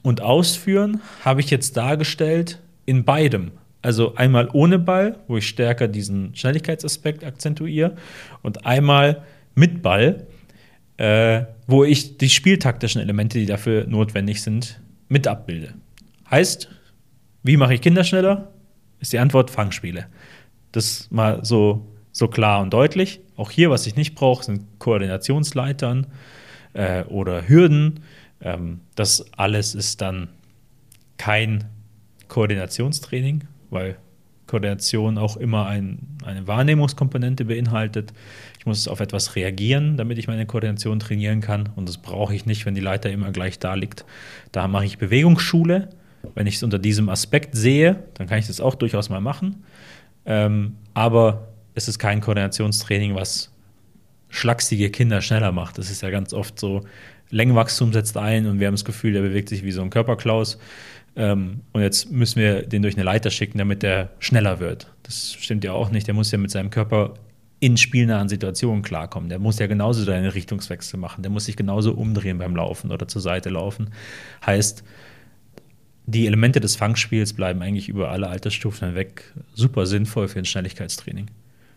und 0.07 0.21
Ausführen 0.21 1.03
habe 1.25 1.40
ich 1.40 1.51
jetzt 1.51 1.77
dargestellt 1.77 2.61
in 2.85 3.05
beidem. 3.05 3.51
Also 3.83 4.14
einmal 4.14 4.49
ohne 4.53 4.79
Ball, 4.79 5.19
wo 5.27 5.37
ich 5.37 5.49
stärker 5.49 5.88
diesen 5.88 6.33
Schnelligkeitsaspekt 6.37 7.25
akzentuiere, 7.25 7.97
und 8.42 8.66
einmal 8.66 9.25
mit 9.57 9.83
Ball, 9.83 10.29
äh, 10.97 11.42
wo 11.66 11.83
ich 11.83 12.19
die 12.19 12.29
spieltaktischen 12.29 13.01
Elemente, 13.01 13.40
die 13.40 13.47
dafür 13.47 13.88
notwendig 13.88 14.42
sind, 14.42 14.81
mit 15.09 15.27
abbilde. 15.27 15.75
Heißt, 16.31 16.69
wie 17.42 17.57
mache 17.57 17.75
ich 17.75 17.81
Kinder 17.81 18.05
schneller? 18.05 18.53
Ist 19.01 19.12
die 19.12 19.19
Antwort 19.19 19.51
Fangspiele. 19.51 20.07
Das 20.71 21.09
mal 21.11 21.45
so, 21.45 21.85
so 22.12 22.29
klar 22.29 22.62
und 22.62 22.73
deutlich. 22.73 23.19
Auch 23.35 23.51
hier, 23.51 23.71
was 23.71 23.88
ich 23.88 23.97
nicht 23.97 24.14
brauche, 24.14 24.45
sind 24.45 24.79
Koordinationsleitern 24.79 26.07
äh, 26.75 27.03
oder 27.07 27.49
Hürden. 27.49 28.05
Ähm, 28.40 28.81
das 28.94 29.25
alles 29.37 29.75
ist 29.75 30.01
dann 30.01 30.29
kein 31.18 31.64
Koordinationstraining, 32.29 33.44
weil 33.70 33.96
Koordination 34.46 35.18
auch 35.18 35.37
immer 35.37 35.66
ein, 35.66 35.99
eine 36.25 36.46
Wahrnehmungskomponente 36.46 37.44
beinhaltet. 37.44 38.12
Ich 38.59 38.66
muss 38.66 38.87
auf 38.87 39.01
etwas 39.01 39.35
reagieren, 39.35 39.96
damit 39.96 40.18
ich 40.18 40.29
meine 40.29 40.46
Koordination 40.46 41.01
trainieren 41.01 41.40
kann. 41.40 41.68
Und 41.75 41.88
das 41.88 41.99
brauche 41.99 42.35
ich 42.35 42.46
nicht, 42.46 42.64
wenn 42.66 42.75
die 42.75 42.81
Leiter 42.81 43.11
immer 43.11 43.33
gleich 43.33 43.59
da 43.59 43.75
liegt. 43.75 44.05
Da 44.53 44.68
mache 44.68 44.85
ich 44.85 44.99
Bewegungsschule. 44.99 45.90
Wenn 46.35 46.46
ich 46.46 46.57
es 46.57 46.62
unter 46.62 46.79
diesem 46.79 47.09
Aspekt 47.09 47.57
sehe, 47.57 48.03
dann 48.14 48.27
kann 48.27 48.38
ich 48.38 48.46
das 48.46 48.61
auch 48.61 48.75
durchaus 48.75 49.09
mal 49.09 49.20
machen. 49.20 49.64
Ähm, 50.25 50.77
aber 50.94 51.49
es 51.75 51.88
ist 51.88 51.99
kein 51.99 52.20
Koordinationstraining, 52.20 53.14
was 53.14 53.53
schlachsige 54.29 54.90
Kinder 54.90 55.20
schneller 55.22 55.53
macht. 55.53 55.79
Das 55.79 55.90
ist 55.90 56.03
ja 56.03 56.11
ganz 56.11 56.33
oft 56.33 56.59
so, 56.59 56.83
Längenwachstum 57.31 57.93
setzt 57.93 58.17
ein 58.17 58.47
und 58.47 58.61
wir 58.61 58.67
haben 58.67 58.75
das 58.75 58.85
Gefühl, 58.85 59.12
der 59.12 59.23
bewegt 59.23 59.49
sich 59.49 59.65
wie 59.65 59.73
so 59.73 59.83
ein 59.83 59.91
Körperklaus. 59.91 60.59
Ähm, 61.17 61.61
und 61.73 61.83
jetzt 61.83 62.11
müssen 62.11 62.41
wir 62.41 62.62
den 62.62 62.83
durch 62.83 62.95
eine 62.95 63.05
Leiter 63.05 63.31
schicken, 63.31 63.59
damit 63.59 63.83
der 63.83 64.11
schneller 64.19 64.61
wird. 64.61 64.93
Das 65.03 65.35
stimmt 65.35 65.65
ja 65.65 65.73
auch 65.73 65.91
nicht. 65.91 66.07
Der 66.07 66.15
muss 66.15 66.31
ja 66.31 66.39
mit 66.39 66.51
seinem 66.51 66.71
Körper 66.71 67.15
in 67.59 67.77
spielnahen 67.77 68.29
Situationen 68.29 68.83
klarkommen. 68.83 69.29
Der 69.29 69.39
muss 69.39 69.59
ja 69.59 69.67
genauso 69.67 70.05
seine 70.05 70.35
Richtungswechsel 70.35 70.99
machen. 71.01 71.23
Der 71.23 71.31
muss 71.31 71.47
sich 71.47 71.57
genauso 71.57 71.93
umdrehen 71.93 72.39
beim 72.39 72.55
Laufen 72.55 72.91
oder 72.91 73.09
zur 73.09 73.23
Seite 73.23 73.49
laufen. 73.49 73.91
Heißt, 74.45 74.85
die 76.05 76.27
Elemente 76.27 76.61
des 76.61 76.77
Fangspiels 76.77 77.33
bleiben 77.33 77.62
eigentlich 77.62 77.89
über 77.89 78.11
alle 78.11 78.29
Altersstufen 78.29 78.89
hinweg 78.89 79.33
super 79.55 79.87
sinnvoll 79.87 80.29
für 80.29 80.39
ein 80.39 80.45
Schnelligkeitstraining. 80.45 81.29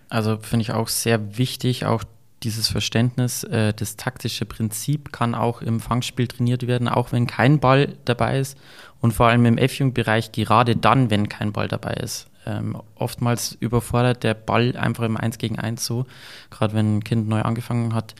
Also 0.09 0.37
finde 0.37 0.63
ich 0.63 0.71
auch 0.71 0.87
sehr 0.87 1.37
wichtig, 1.37 1.85
auch 1.85 2.03
dieses 2.43 2.67
Verständnis, 2.67 3.43
äh, 3.43 3.73
das 3.73 3.95
taktische 3.95 4.45
Prinzip 4.45 5.11
kann 5.11 5.35
auch 5.35 5.61
im 5.61 5.79
Fangspiel 5.79 6.27
trainiert 6.27 6.67
werden, 6.67 6.87
auch 6.87 7.11
wenn 7.11 7.27
kein 7.27 7.59
Ball 7.59 7.97
dabei 8.05 8.39
ist 8.39 8.57
und 9.01 9.13
vor 9.13 9.27
allem 9.27 9.45
im 9.45 9.57
F-Jugend-Bereich 9.57 10.31
gerade 10.31 10.75
dann, 10.75 11.09
wenn 11.09 11.29
kein 11.29 11.51
Ball 11.51 11.67
dabei 11.67 11.93
ist. 11.93 12.27
Ähm, 12.45 12.77
oftmals 12.95 13.57
überfordert 13.59 14.23
der 14.23 14.33
Ball 14.33 14.75
einfach 14.77 15.03
im 15.03 15.17
1 15.17 15.37
gegen 15.37 15.59
1 15.59 15.85
so, 15.85 16.05
gerade 16.49 16.73
wenn 16.73 16.97
ein 16.97 17.03
Kind 17.03 17.27
neu 17.27 17.41
angefangen 17.41 17.93
hat, 17.93 18.15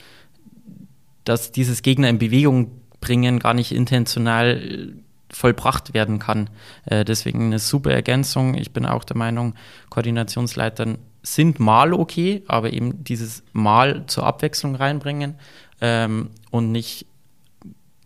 dass 1.23 1.51
dieses 1.51 1.82
Gegner 1.82 2.10
in 2.10 2.19
Bewegung 2.19 2.71
bringen 2.99 3.39
gar 3.39 3.53
nicht 3.53 3.71
intentional 3.71 4.93
vollbracht 5.32 5.94
werden 5.94 6.20
kann. 6.20 6.50
Äh, 6.86 7.06
deswegen 7.06 7.46
eine 7.46 7.60
super 7.60 7.92
Ergänzung. 7.92 8.56
Ich 8.56 8.72
bin 8.72 8.86
auch 8.86 9.04
der 9.04 9.18
Meinung, 9.18 9.56
Koordinationsleitern 9.89 10.98
sind 11.22 11.60
mal 11.60 11.94
okay, 11.94 12.44
aber 12.48 12.72
eben 12.72 13.04
dieses 13.04 13.44
Mal 13.52 14.06
zur 14.08 14.26
Abwechslung 14.26 14.76
reinbringen 14.76 15.36
ähm, 15.82 16.30
und 16.50 16.72
nicht 16.72 17.06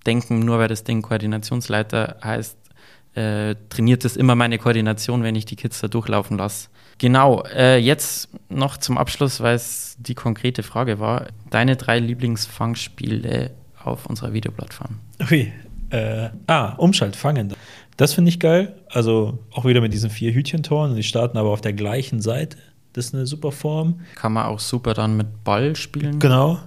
denken, 0.05 0.39
nur 0.39 0.59
weil 0.59 0.67
das 0.67 0.83
Ding 0.83 1.01
Koordinationsleiter 1.01 2.17
heißt, 2.23 2.57
äh, 3.15 3.55
trainiert 3.69 4.05
es 4.05 4.17
immer 4.17 4.35
meine 4.35 4.57
Koordination, 4.57 5.23
wenn 5.23 5.35
ich 5.35 5.45
die 5.45 5.55
Kids 5.55 5.79
da 5.79 5.87
durchlaufen 5.87 6.37
lasse. 6.37 6.69
Genau, 6.97 7.43
äh, 7.43 7.77
jetzt 7.77 8.29
noch 8.49 8.77
zum 8.77 8.97
Abschluss, 8.97 9.39
weil 9.39 9.55
es 9.55 9.95
die 9.99 10.15
konkrete 10.15 10.63
Frage 10.63 10.99
war, 10.99 11.27
deine 11.49 11.75
drei 11.75 11.99
Lieblingsfangspiele 11.99 13.51
auf 13.83 14.05
unserer 14.05 14.33
Videoplattform. 14.33 14.99
Ui, 15.29 15.51
äh, 15.93 16.29
ah, 16.47 16.73
Umschaltfangen. 16.73 17.53
Das 17.97 18.13
finde 18.13 18.29
ich 18.29 18.39
geil. 18.39 18.75
Also 18.89 19.39
auch 19.51 19.65
wieder 19.65 19.81
mit 19.81 19.93
diesen 19.93 20.09
vier 20.09 20.33
Hütchentoren 20.33 20.91
und 20.91 20.97
die 20.97 21.03
starten 21.03 21.37
aber 21.37 21.49
auf 21.49 21.61
der 21.61 21.73
gleichen 21.73 22.21
Seite. 22.21 22.57
Das 22.93 23.05
ist 23.05 23.15
eine 23.15 23.25
super 23.25 23.51
Form. 23.51 24.01
Kann 24.15 24.33
man 24.33 24.45
auch 24.45 24.59
super 24.59 24.93
dann 24.93 25.17
mit 25.17 25.43
Ball 25.43 25.75
spielen. 25.75 26.19
Genau. 26.19 26.59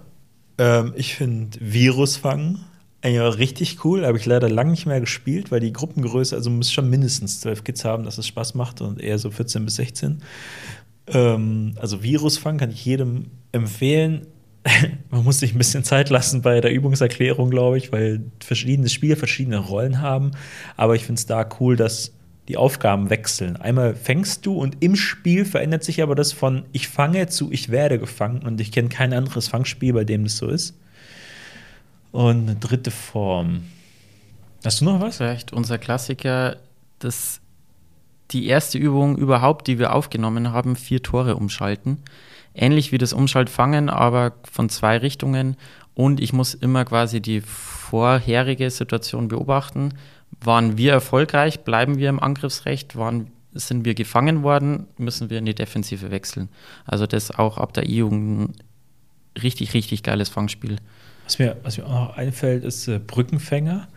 Ähm, 0.58 0.92
ich 0.96 1.16
finde 1.16 1.58
Virus 1.60 2.16
fangen 2.16 2.64
eigentlich 3.02 3.20
auch 3.20 3.38
richtig 3.38 3.84
cool. 3.84 4.04
Habe 4.04 4.18
ich 4.18 4.26
leider 4.26 4.48
lange 4.48 4.70
nicht 4.70 4.86
mehr 4.86 5.00
gespielt, 5.00 5.50
weil 5.50 5.60
die 5.60 5.72
Gruppengröße, 5.72 6.34
also 6.34 6.50
muss 6.50 6.72
schon 6.72 6.90
mindestens 6.90 7.40
zwölf 7.40 7.62
Kids 7.62 7.84
haben, 7.84 8.04
dass 8.04 8.18
es 8.18 8.26
Spaß 8.26 8.54
macht 8.54 8.80
und 8.80 9.00
eher 9.00 9.18
so 9.18 9.30
14 9.30 9.64
bis 9.64 9.76
16. 9.76 10.22
Ähm, 11.08 11.74
also 11.80 12.02
Virus 12.02 12.38
fangen 12.38 12.58
kann 12.58 12.70
ich 12.70 12.84
jedem 12.84 13.26
empfehlen. 13.52 14.26
Man 15.10 15.24
muss 15.24 15.40
sich 15.40 15.54
ein 15.54 15.58
bisschen 15.58 15.84
Zeit 15.84 16.10
lassen 16.10 16.42
bei 16.42 16.60
der 16.60 16.72
Übungserklärung, 16.72 17.50
glaube 17.50 17.78
ich, 17.78 17.92
weil 17.92 18.20
verschiedene 18.40 18.88
Spiele 18.88 19.16
verschiedene 19.16 19.58
Rollen 19.58 20.00
haben. 20.00 20.32
Aber 20.76 20.94
ich 20.94 21.04
finde 21.04 21.18
es 21.18 21.26
da 21.26 21.48
cool, 21.60 21.76
dass 21.76 22.12
die 22.48 22.56
Aufgaben 22.56 23.10
wechseln. 23.10 23.56
Einmal 23.56 23.94
fängst 23.94 24.46
du 24.46 24.54
und 24.54 24.76
im 24.80 24.94
Spiel 24.94 25.44
verändert 25.44 25.82
sich 25.82 26.02
aber 26.02 26.14
das 26.14 26.32
von 26.32 26.64
ich 26.72 26.88
fange 26.88 27.26
zu 27.26 27.50
ich 27.50 27.70
werde 27.70 27.98
gefangen 27.98 28.42
und 28.42 28.60
ich 28.60 28.70
kenne 28.70 28.88
kein 28.88 29.12
anderes 29.12 29.48
Fangspiel, 29.48 29.92
bei 29.92 30.04
dem 30.04 30.24
das 30.24 30.36
so 30.36 30.48
ist. 30.48 30.74
Und 32.12 32.48
eine 32.48 32.56
dritte 32.56 32.90
Form. 32.90 33.64
Hast 34.64 34.80
du 34.80 34.84
noch 34.84 35.00
was? 35.00 35.18
Vielleicht 35.18 35.52
unser 35.52 35.78
Klassiker, 35.78 36.56
das 36.98 37.40
die 38.30 38.46
erste 38.46 38.78
Übung 38.78 39.16
überhaupt, 39.16 39.66
die 39.66 39.78
wir 39.78 39.94
aufgenommen 39.94 40.52
haben, 40.52 40.76
vier 40.76 41.02
Tore 41.02 41.36
umschalten. 41.36 41.98
Ähnlich 42.56 42.90
wie 42.90 42.98
das 42.98 43.12
Umschaltfangen, 43.12 43.90
aber 43.90 44.32
von 44.50 44.68
zwei 44.68 44.96
Richtungen. 44.96 45.56
Und 45.94 46.20
ich 46.20 46.32
muss 46.32 46.54
immer 46.54 46.84
quasi 46.84 47.20
die 47.20 47.40
vorherige 47.40 48.70
Situation 48.70 49.28
beobachten 49.28 49.92
waren 50.40 50.76
wir 50.78 50.92
erfolgreich? 50.92 51.60
Bleiben 51.60 51.98
wir 51.98 52.08
im 52.08 52.20
Angriffsrecht? 52.20 52.96
Waren, 52.96 53.30
sind 53.52 53.84
wir 53.84 53.94
gefangen 53.94 54.42
worden? 54.42 54.86
Müssen 54.98 55.30
wir 55.30 55.38
in 55.38 55.46
die 55.46 55.54
Defensive 55.54 56.10
wechseln? 56.10 56.48
Also 56.84 57.06
das 57.06 57.30
auch 57.30 57.58
ab 57.58 57.72
der 57.72 57.86
E-Jugend 57.86 58.52
richtig, 59.42 59.74
richtig 59.74 60.02
geiles 60.02 60.28
Fangspiel. 60.28 60.76
Was 61.24 61.38
mir, 61.38 61.56
was 61.62 61.78
mir 61.78 61.86
auch 61.86 62.08
noch 62.08 62.16
einfällt, 62.16 62.64
ist 62.64 62.86
äh, 62.88 62.98
Brückenfänger. 62.98 63.88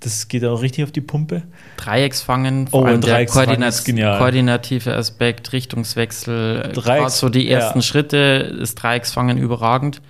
Das 0.00 0.28
geht 0.28 0.44
auch 0.44 0.60
richtig 0.60 0.84
auf 0.84 0.92
die 0.92 1.00
Pumpe. 1.00 1.42
Dreiecksfangen, 1.78 2.68
vor 2.68 2.82
oh, 2.82 2.84
allem 2.84 3.00
der 3.00 3.24
Koordinat 3.26 3.82
koordinative 4.18 4.94
Aspekt, 4.94 5.52
Richtungswechsel, 5.52 6.70
Dreiecks, 6.74 7.18
so 7.18 7.28
die 7.28 7.48
ersten 7.48 7.78
ja. 7.78 7.82
Schritte 7.82 8.16
ist 8.60 8.74
Dreiecksfangen 8.76 9.38
überragend. 9.38 10.02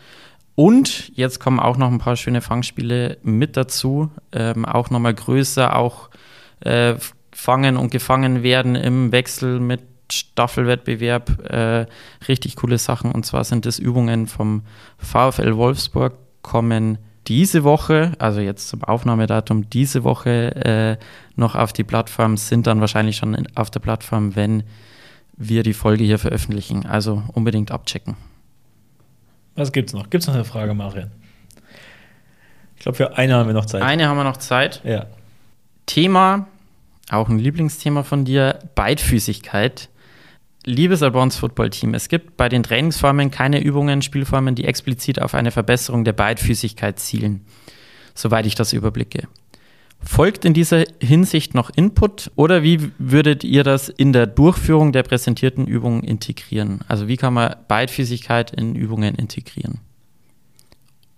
Und 0.56 1.12
jetzt 1.14 1.38
kommen 1.38 1.60
auch 1.60 1.76
noch 1.76 1.90
ein 1.90 1.98
paar 1.98 2.16
schöne 2.16 2.40
Fangspiele 2.40 3.18
mit 3.22 3.56
dazu. 3.56 4.10
Ähm, 4.32 4.64
auch 4.64 4.90
nochmal 4.90 5.14
größer, 5.14 5.76
auch 5.76 6.08
äh, 6.60 6.94
fangen 7.30 7.76
und 7.76 7.90
gefangen 7.90 8.42
werden 8.42 8.74
im 8.74 9.12
Wechsel 9.12 9.60
mit 9.60 9.82
Staffelwettbewerb. 10.10 11.50
Äh, 11.50 11.86
richtig 12.26 12.56
coole 12.56 12.78
Sachen. 12.78 13.12
Und 13.12 13.26
zwar 13.26 13.44
sind 13.44 13.66
das 13.66 13.78
Übungen 13.78 14.26
vom 14.26 14.62
VfL 14.98 15.56
Wolfsburg, 15.56 16.14
kommen 16.42 16.98
diese 17.28 17.64
Woche, 17.64 18.12
also 18.18 18.40
jetzt 18.40 18.68
zum 18.68 18.84
Aufnahmedatum, 18.84 19.68
diese 19.70 20.04
Woche 20.04 20.54
äh, 20.56 20.96
noch 21.34 21.54
auf 21.54 21.72
die 21.72 21.84
Plattform, 21.84 22.36
sind 22.36 22.66
dann 22.66 22.80
wahrscheinlich 22.80 23.16
schon 23.16 23.46
auf 23.54 23.70
der 23.70 23.80
Plattform, 23.80 24.36
wenn 24.36 24.62
wir 25.36 25.62
die 25.62 25.74
Folge 25.74 26.04
hier 26.04 26.18
veröffentlichen. 26.18 26.86
Also 26.86 27.22
unbedingt 27.32 27.70
abchecken. 27.70 28.16
Was 29.54 29.72
gibt's 29.72 29.92
noch? 29.92 30.10
Gibt 30.10 30.22
es 30.22 30.28
noch 30.28 30.34
eine 30.34 30.44
Frage, 30.44 30.74
Marian? 30.74 31.10
Ich 32.76 32.82
glaube, 32.82 32.96
für 32.96 33.16
eine 33.16 33.34
haben 33.34 33.46
wir 33.46 33.54
noch 33.54 33.66
Zeit. 33.66 33.82
Eine 33.82 34.08
haben 34.08 34.16
wir 34.16 34.24
noch 34.24 34.36
Zeit. 34.36 34.82
Ja. 34.84 35.06
Thema, 35.86 36.46
auch 37.10 37.28
ein 37.28 37.38
Lieblingsthema 37.38 38.02
von 38.02 38.24
dir, 38.24 38.58
Beidfüßigkeit. 38.74 39.88
Liebes 40.68 41.00
Albons 41.00 41.36
Football 41.36 41.70
Team, 41.70 41.94
es 41.94 42.08
gibt 42.08 42.36
bei 42.36 42.48
den 42.48 42.64
Trainingsformen 42.64 43.30
keine 43.30 43.62
Übungen, 43.62 44.02
Spielformen, 44.02 44.56
die 44.56 44.64
explizit 44.64 45.22
auf 45.22 45.34
eine 45.34 45.52
Verbesserung 45.52 46.04
der 46.04 46.12
Beidfüßigkeit 46.12 46.98
zielen, 46.98 47.46
soweit 48.16 48.46
ich 48.46 48.56
das 48.56 48.72
überblicke. 48.72 49.28
Folgt 50.00 50.44
in 50.44 50.54
dieser 50.54 50.82
Hinsicht 51.00 51.54
noch 51.54 51.70
Input 51.70 52.32
oder 52.34 52.64
wie 52.64 52.90
würdet 52.98 53.44
ihr 53.44 53.62
das 53.62 53.88
in 53.88 54.12
der 54.12 54.26
Durchführung 54.26 54.90
der 54.90 55.04
präsentierten 55.04 55.68
Übungen 55.68 56.02
integrieren? 56.02 56.80
Also 56.88 57.06
wie 57.06 57.16
kann 57.16 57.34
man 57.34 57.54
Beidfüßigkeit 57.68 58.50
in 58.50 58.74
Übungen 58.74 59.14
integrieren? 59.14 59.78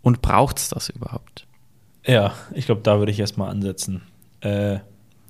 Und 0.03 0.21
braucht 0.21 0.59
es 0.59 0.69
das 0.69 0.91
überhaupt? 0.91 1.47
Ja, 2.05 2.35
ich 2.53 2.67
glaube, 2.67 2.83
da 2.83 2.99
würde 2.99 3.13
ich 3.13 3.19
erstmal 3.19 3.49
ansetzen. 3.49 4.03
Äh, 4.43 4.81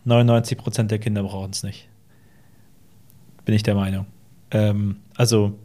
99 0.04 0.59
Prozent 0.59 0.90
der 0.90 0.98
Kinder 0.98 1.22
brauchen 1.22 1.52
es 1.52 1.62
nicht. 1.62 1.88
Bin 3.48 3.54
ich 3.54 3.62
der 3.62 3.76
Meinung. 3.76 4.04
Ähm, 4.50 4.96
also 5.16 5.58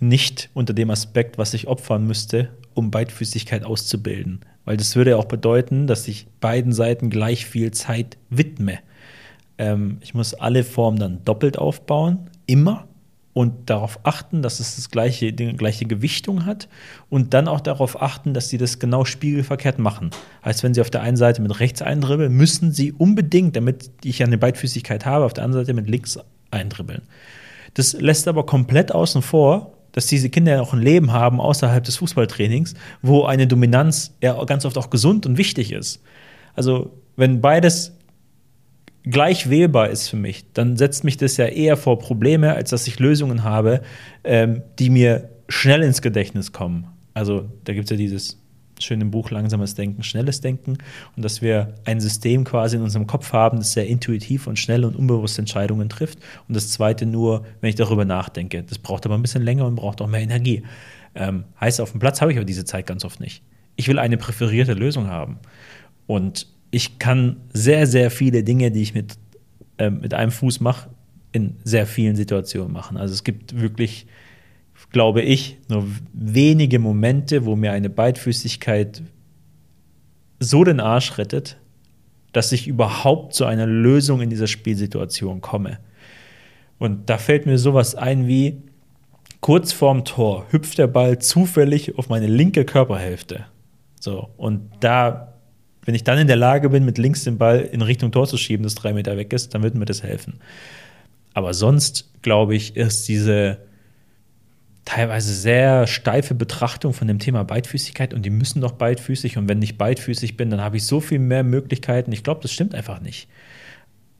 nicht 0.00 0.50
unter 0.52 0.74
dem 0.74 0.90
Aspekt, 0.90 1.38
was 1.38 1.54
ich 1.54 1.68
opfern 1.68 2.08
müsste, 2.08 2.48
um 2.74 2.90
Beidfüßigkeit 2.90 3.64
auszubilden. 3.64 4.40
Weil 4.64 4.78
das 4.78 4.96
würde 4.96 5.16
auch 5.16 5.26
bedeuten, 5.26 5.86
dass 5.86 6.08
ich 6.08 6.26
beiden 6.40 6.72
Seiten 6.72 7.08
gleich 7.08 7.46
viel 7.46 7.70
Zeit 7.70 8.16
widme. 8.30 8.80
Ähm, 9.58 9.98
ich 10.00 10.12
muss 10.12 10.34
alle 10.34 10.64
Formen 10.64 10.98
dann 10.98 11.24
doppelt 11.24 11.56
aufbauen, 11.56 12.28
immer. 12.46 12.88
Und 13.32 13.70
darauf 13.70 14.00
achten, 14.02 14.42
dass 14.42 14.58
es 14.58 14.74
das 14.74 14.90
gleiche, 14.90 15.32
die 15.32 15.52
gleiche 15.52 15.84
Gewichtung 15.84 16.46
hat. 16.46 16.68
Und 17.10 17.32
dann 17.32 17.46
auch 17.46 17.60
darauf 17.60 18.02
achten, 18.02 18.34
dass 18.34 18.48
sie 18.48 18.58
das 18.58 18.80
genau 18.80 19.04
spiegelverkehrt 19.04 19.78
machen. 19.78 20.10
Heißt, 20.44 20.64
wenn 20.64 20.74
sie 20.74 20.80
auf 20.80 20.90
der 20.90 21.02
einen 21.02 21.16
Seite 21.16 21.42
mit 21.42 21.60
rechts 21.60 21.80
eindribbeln, 21.80 22.32
müssen 22.32 22.72
sie 22.72 22.90
unbedingt, 22.90 23.54
damit 23.54 23.92
ich 24.02 24.24
eine 24.24 24.36
Beidfüßigkeit 24.36 25.06
habe, 25.06 25.24
auf 25.24 25.32
der 25.32 25.44
anderen 25.44 25.64
Seite 25.64 25.74
mit 25.74 25.88
links 25.88 26.18
eindribbeln. 26.52 27.02
Das 27.74 27.94
lässt 27.94 28.28
aber 28.28 28.44
komplett 28.46 28.92
außen 28.92 29.22
vor, 29.22 29.78
dass 29.92 30.06
diese 30.06 30.30
Kinder 30.30 30.52
ja 30.52 30.60
auch 30.60 30.72
ein 30.72 30.80
Leben 30.80 31.12
haben 31.12 31.40
außerhalb 31.40 31.84
des 31.84 31.96
Fußballtrainings, 31.96 32.74
wo 33.02 33.24
eine 33.24 33.46
Dominanz 33.46 34.14
ja 34.22 34.42
ganz 34.44 34.64
oft 34.64 34.78
auch 34.78 34.90
gesund 34.90 35.26
und 35.26 35.38
wichtig 35.38 35.72
ist. 35.72 36.02
Also, 36.54 36.92
wenn 37.16 37.40
beides 37.40 37.96
gleich 39.04 39.50
wählbar 39.50 39.90
ist 39.90 40.08
für 40.08 40.16
mich, 40.16 40.44
dann 40.54 40.76
setzt 40.76 41.04
mich 41.04 41.16
das 41.16 41.36
ja 41.36 41.46
eher 41.46 41.76
vor 41.76 41.98
Probleme, 41.98 42.54
als 42.54 42.70
dass 42.70 42.86
ich 42.86 42.98
Lösungen 42.98 43.44
habe, 43.44 43.82
ähm, 44.24 44.62
die 44.78 44.90
mir 44.90 45.30
schnell 45.48 45.82
ins 45.82 46.02
Gedächtnis 46.02 46.52
kommen. 46.52 46.88
Also, 47.14 47.48
da 47.64 47.74
gibt 47.74 47.84
es 47.84 47.90
ja 47.90 47.96
dieses 47.96 48.41
schön 48.84 49.00
im 49.00 49.10
Buch 49.10 49.30
Langsames 49.30 49.74
Denken, 49.74 50.02
Schnelles 50.02 50.40
Denken 50.40 50.78
und 51.16 51.24
dass 51.24 51.42
wir 51.42 51.74
ein 51.84 52.00
System 52.00 52.44
quasi 52.44 52.76
in 52.76 52.82
unserem 52.82 53.06
Kopf 53.06 53.32
haben, 53.32 53.58
das 53.58 53.72
sehr 53.72 53.86
intuitiv 53.86 54.46
und 54.46 54.58
schnell 54.58 54.84
und 54.84 54.96
unbewusst 54.96 55.38
Entscheidungen 55.38 55.88
trifft. 55.88 56.18
Und 56.48 56.54
das 56.54 56.70
zweite 56.70 57.06
nur, 57.06 57.44
wenn 57.60 57.70
ich 57.70 57.76
darüber 57.76 58.04
nachdenke. 58.04 58.62
Das 58.62 58.78
braucht 58.78 59.06
aber 59.06 59.16
ein 59.16 59.22
bisschen 59.22 59.42
länger 59.42 59.66
und 59.66 59.74
braucht 59.74 60.00
auch 60.00 60.08
mehr 60.08 60.20
Energie. 60.20 60.62
Ähm, 61.14 61.44
heißt, 61.60 61.80
auf 61.80 61.90
dem 61.90 62.00
Platz 62.00 62.20
habe 62.20 62.32
ich 62.32 62.38
aber 62.38 62.44
diese 62.44 62.64
Zeit 62.64 62.86
ganz 62.86 63.04
oft 63.04 63.20
nicht. 63.20 63.42
Ich 63.76 63.88
will 63.88 63.98
eine 63.98 64.16
präferierte 64.16 64.74
Lösung 64.74 65.08
haben. 65.08 65.38
Und 66.06 66.46
ich 66.70 66.98
kann 66.98 67.36
sehr, 67.52 67.86
sehr 67.86 68.10
viele 68.10 68.42
Dinge, 68.44 68.70
die 68.70 68.82
ich 68.82 68.94
mit, 68.94 69.16
äh, 69.78 69.90
mit 69.90 70.14
einem 70.14 70.30
Fuß 70.30 70.60
mache, 70.60 70.90
in 71.32 71.56
sehr 71.64 71.86
vielen 71.86 72.16
Situationen 72.16 72.72
machen. 72.72 72.96
Also 72.96 73.14
es 73.14 73.24
gibt 73.24 73.60
wirklich 73.60 74.06
glaube 74.92 75.22
ich, 75.22 75.56
nur 75.68 75.86
wenige 76.12 76.78
Momente, 76.78 77.44
wo 77.46 77.56
mir 77.56 77.72
eine 77.72 77.90
Beidfüßigkeit 77.90 79.02
so 80.38 80.64
den 80.64 80.80
Arsch 80.80 81.18
rettet, 81.18 81.56
dass 82.32 82.52
ich 82.52 82.66
überhaupt 82.68 83.34
zu 83.34 83.44
einer 83.44 83.66
Lösung 83.66 84.20
in 84.20 84.30
dieser 84.30 84.46
Spielsituation 84.46 85.40
komme. 85.40 85.78
Und 86.78 87.08
da 87.10 87.18
fällt 87.18 87.46
mir 87.46 87.58
sowas 87.58 87.94
ein 87.94 88.26
wie, 88.26 88.62
kurz 89.40 89.72
vorm 89.72 90.04
Tor 90.04 90.46
hüpft 90.50 90.78
der 90.78 90.86
Ball 90.86 91.18
zufällig 91.18 91.98
auf 91.98 92.08
meine 92.08 92.26
linke 92.26 92.64
Körperhälfte. 92.64 93.46
So, 94.00 94.30
und 94.36 94.70
da, 94.80 95.34
wenn 95.84 95.94
ich 95.94 96.04
dann 96.04 96.18
in 96.18 96.26
der 96.26 96.36
Lage 96.36 96.70
bin, 96.70 96.84
mit 96.84 96.98
links 96.98 97.24
den 97.24 97.38
Ball 97.38 97.60
in 97.60 97.82
Richtung 97.82 98.12
Tor 98.12 98.26
zu 98.26 98.36
schieben, 98.36 98.64
das 98.64 98.74
drei 98.74 98.92
Meter 98.92 99.16
weg 99.16 99.32
ist, 99.32 99.54
dann 99.54 99.62
wird 99.62 99.74
mir 99.74 99.84
das 99.84 100.02
helfen. 100.02 100.40
Aber 101.34 101.54
sonst, 101.54 102.10
glaube 102.22 102.54
ich, 102.54 102.76
ist 102.76 103.08
diese, 103.08 103.58
teilweise 104.84 105.32
sehr 105.32 105.86
steife 105.86 106.34
Betrachtung 106.34 106.92
von 106.92 107.06
dem 107.06 107.18
Thema 107.18 107.44
Beidfüßigkeit 107.44 108.14
und 108.14 108.24
die 108.24 108.30
müssen 108.30 108.60
doch 108.60 108.72
beidfüßig 108.72 109.38
und 109.38 109.48
wenn 109.48 109.62
ich 109.62 109.78
beidfüßig 109.78 110.36
bin, 110.36 110.50
dann 110.50 110.60
habe 110.60 110.76
ich 110.76 110.86
so 110.86 111.00
viel 111.00 111.20
mehr 111.20 111.44
Möglichkeiten. 111.44 112.10
Ich 112.12 112.24
glaube, 112.24 112.40
das 112.42 112.52
stimmt 112.52 112.74
einfach 112.74 113.00
nicht. 113.00 113.28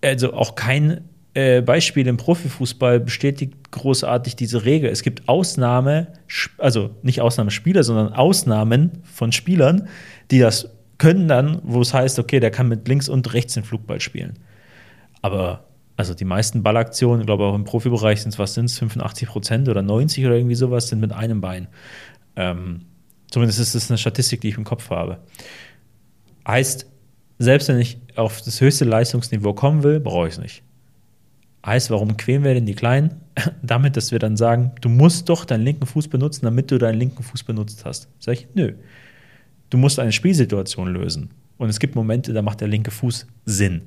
Also 0.03 0.35
auch 0.35 0.55
kein 0.55 1.03
äh, 1.35 1.62
Beispiel 1.62 2.07
im 2.07 2.16
Profifußball 2.16 3.01
bestätigt 3.01 3.55
großartig 3.70 4.37
diese 4.37 4.64
Regel. 4.64 4.90
Es 4.90 5.03
gibt 5.03 5.29
Ausnahme, 5.29 6.09
also 6.59 6.90
nicht 7.03 7.20
Ausnahmespieler, 7.20 7.83
sondern 7.83 8.12
Ausnahmen 8.12 9.03
von 9.05 9.33
Spielern, 9.33 9.88
die 10.31 10.38
das 10.38 10.68
können 10.98 11.27
dann, 11.27 11.61
wo 11.64 11.81
es 11.81 11.92
heißt, 11.92 12.18
okay, 12.18 12.38
der 12.38 12.53
kann 12.53 12.68
mit 12.68 12.87
links 12.87 13.09
und 13.09 13.33
rechts 13.35 13.55
den 13.55 13.64
Flugball 13.64 14.01
spielen. 14.01 14.35
Aber 15.22 15.64
also 15.96 16.14
die 16.14 16.24
meisten 16.24 16.62
Ballaktionen, 16.62 17.20
ich 17.20 17.26
glaube 17.26 17.44
auch 17.44 17.55
im 17.55 17.64
Profibereich 17.64 18.22
sind 18.22 18.31
es, 18.31 18.38
was 18.38 18.55
sind 18.55 18.66
es, 18.66 18.78
85 18.78 19.28
Prozent 19.28 19.68
oder 19.68 19.83
90 19.83 20.24
oder 20.26 20.37
irgendwie 20.37 20.55
sowas, 20.55 20.88
sind 20.88 21.00
mit 21.00 21.12
einem 21.12 21.40
Bein. 21.40 21.68
Ähm, 22.37 22.83
zumindest 23.31 23.61
ist 23.61 23.74
das 23.74 23.90
eine 23.90 23.98
Statistik, 23.98 24.40
die 24.40 24.48
ich 24.48 24.57
im 24.57 24.64
Kopf 24.64 24.90
habe. 24.90 25.18
Heißt, 26.46 26.87
selbst 27.38 27.68
wenn 27.68 27.78
ich 27.78 27.98
auf 28.16 28.42
das 28.42 28.61
höchste 28.61 28.85
Leistungsniveau 28.85 29.52
kommen 29.55 29.83
will, 29.83 30.00
brauche 30.00 30.28
ich 30.28 30.35
es 30.35 30.40
nicht. 30.40 30.62
Heißt, 31.64 31.90
warum 31.90 32.16
quälen 32.16 32.42
wir 32.42 32.55
denn 32.55 32.66
die 32.66 32.74
Kleinen? 32.74 33.20
Damit, 33.62 33.96
dass 33.96 34.11
wir 34.11 34.18
dann 34.18 34.37
sagen, 34.37 34.72
du 34.81 34.88
musst 34.88 35.28
doch 35.28 35.44
deinen 35.44 35.62
linken 35.62 35.87
Fuß 35.87 36.09
benutzen, 36.09 36.44
damit 36.44 36.70
du 36.70 36.78
deinen 36.78 36.98
linken 36.98 37.22
Fuß 37.22 37.44
benutzt 37.44 37.85
hast. 37.85 38.09
Sag 38.18 38.35
ich, 38.35 38.48
nö. 38.55 38.74
Du 39.70 39.78
musst 39.78 39.98
eine 39.98 40.12
Spielsituation 40.12 40.92
lösen. 40.92 41.31
Und 41.57 41.68
es 41.68 41.78
gibt 41.78 41.94
Momente, 41.94 42.33
da 42.33 42.42
macht 42.42 42.61
der 42.61 42.68
linke 42.68 42.90
Fuß 42.90 43.26
Sinn. 43.46 43.83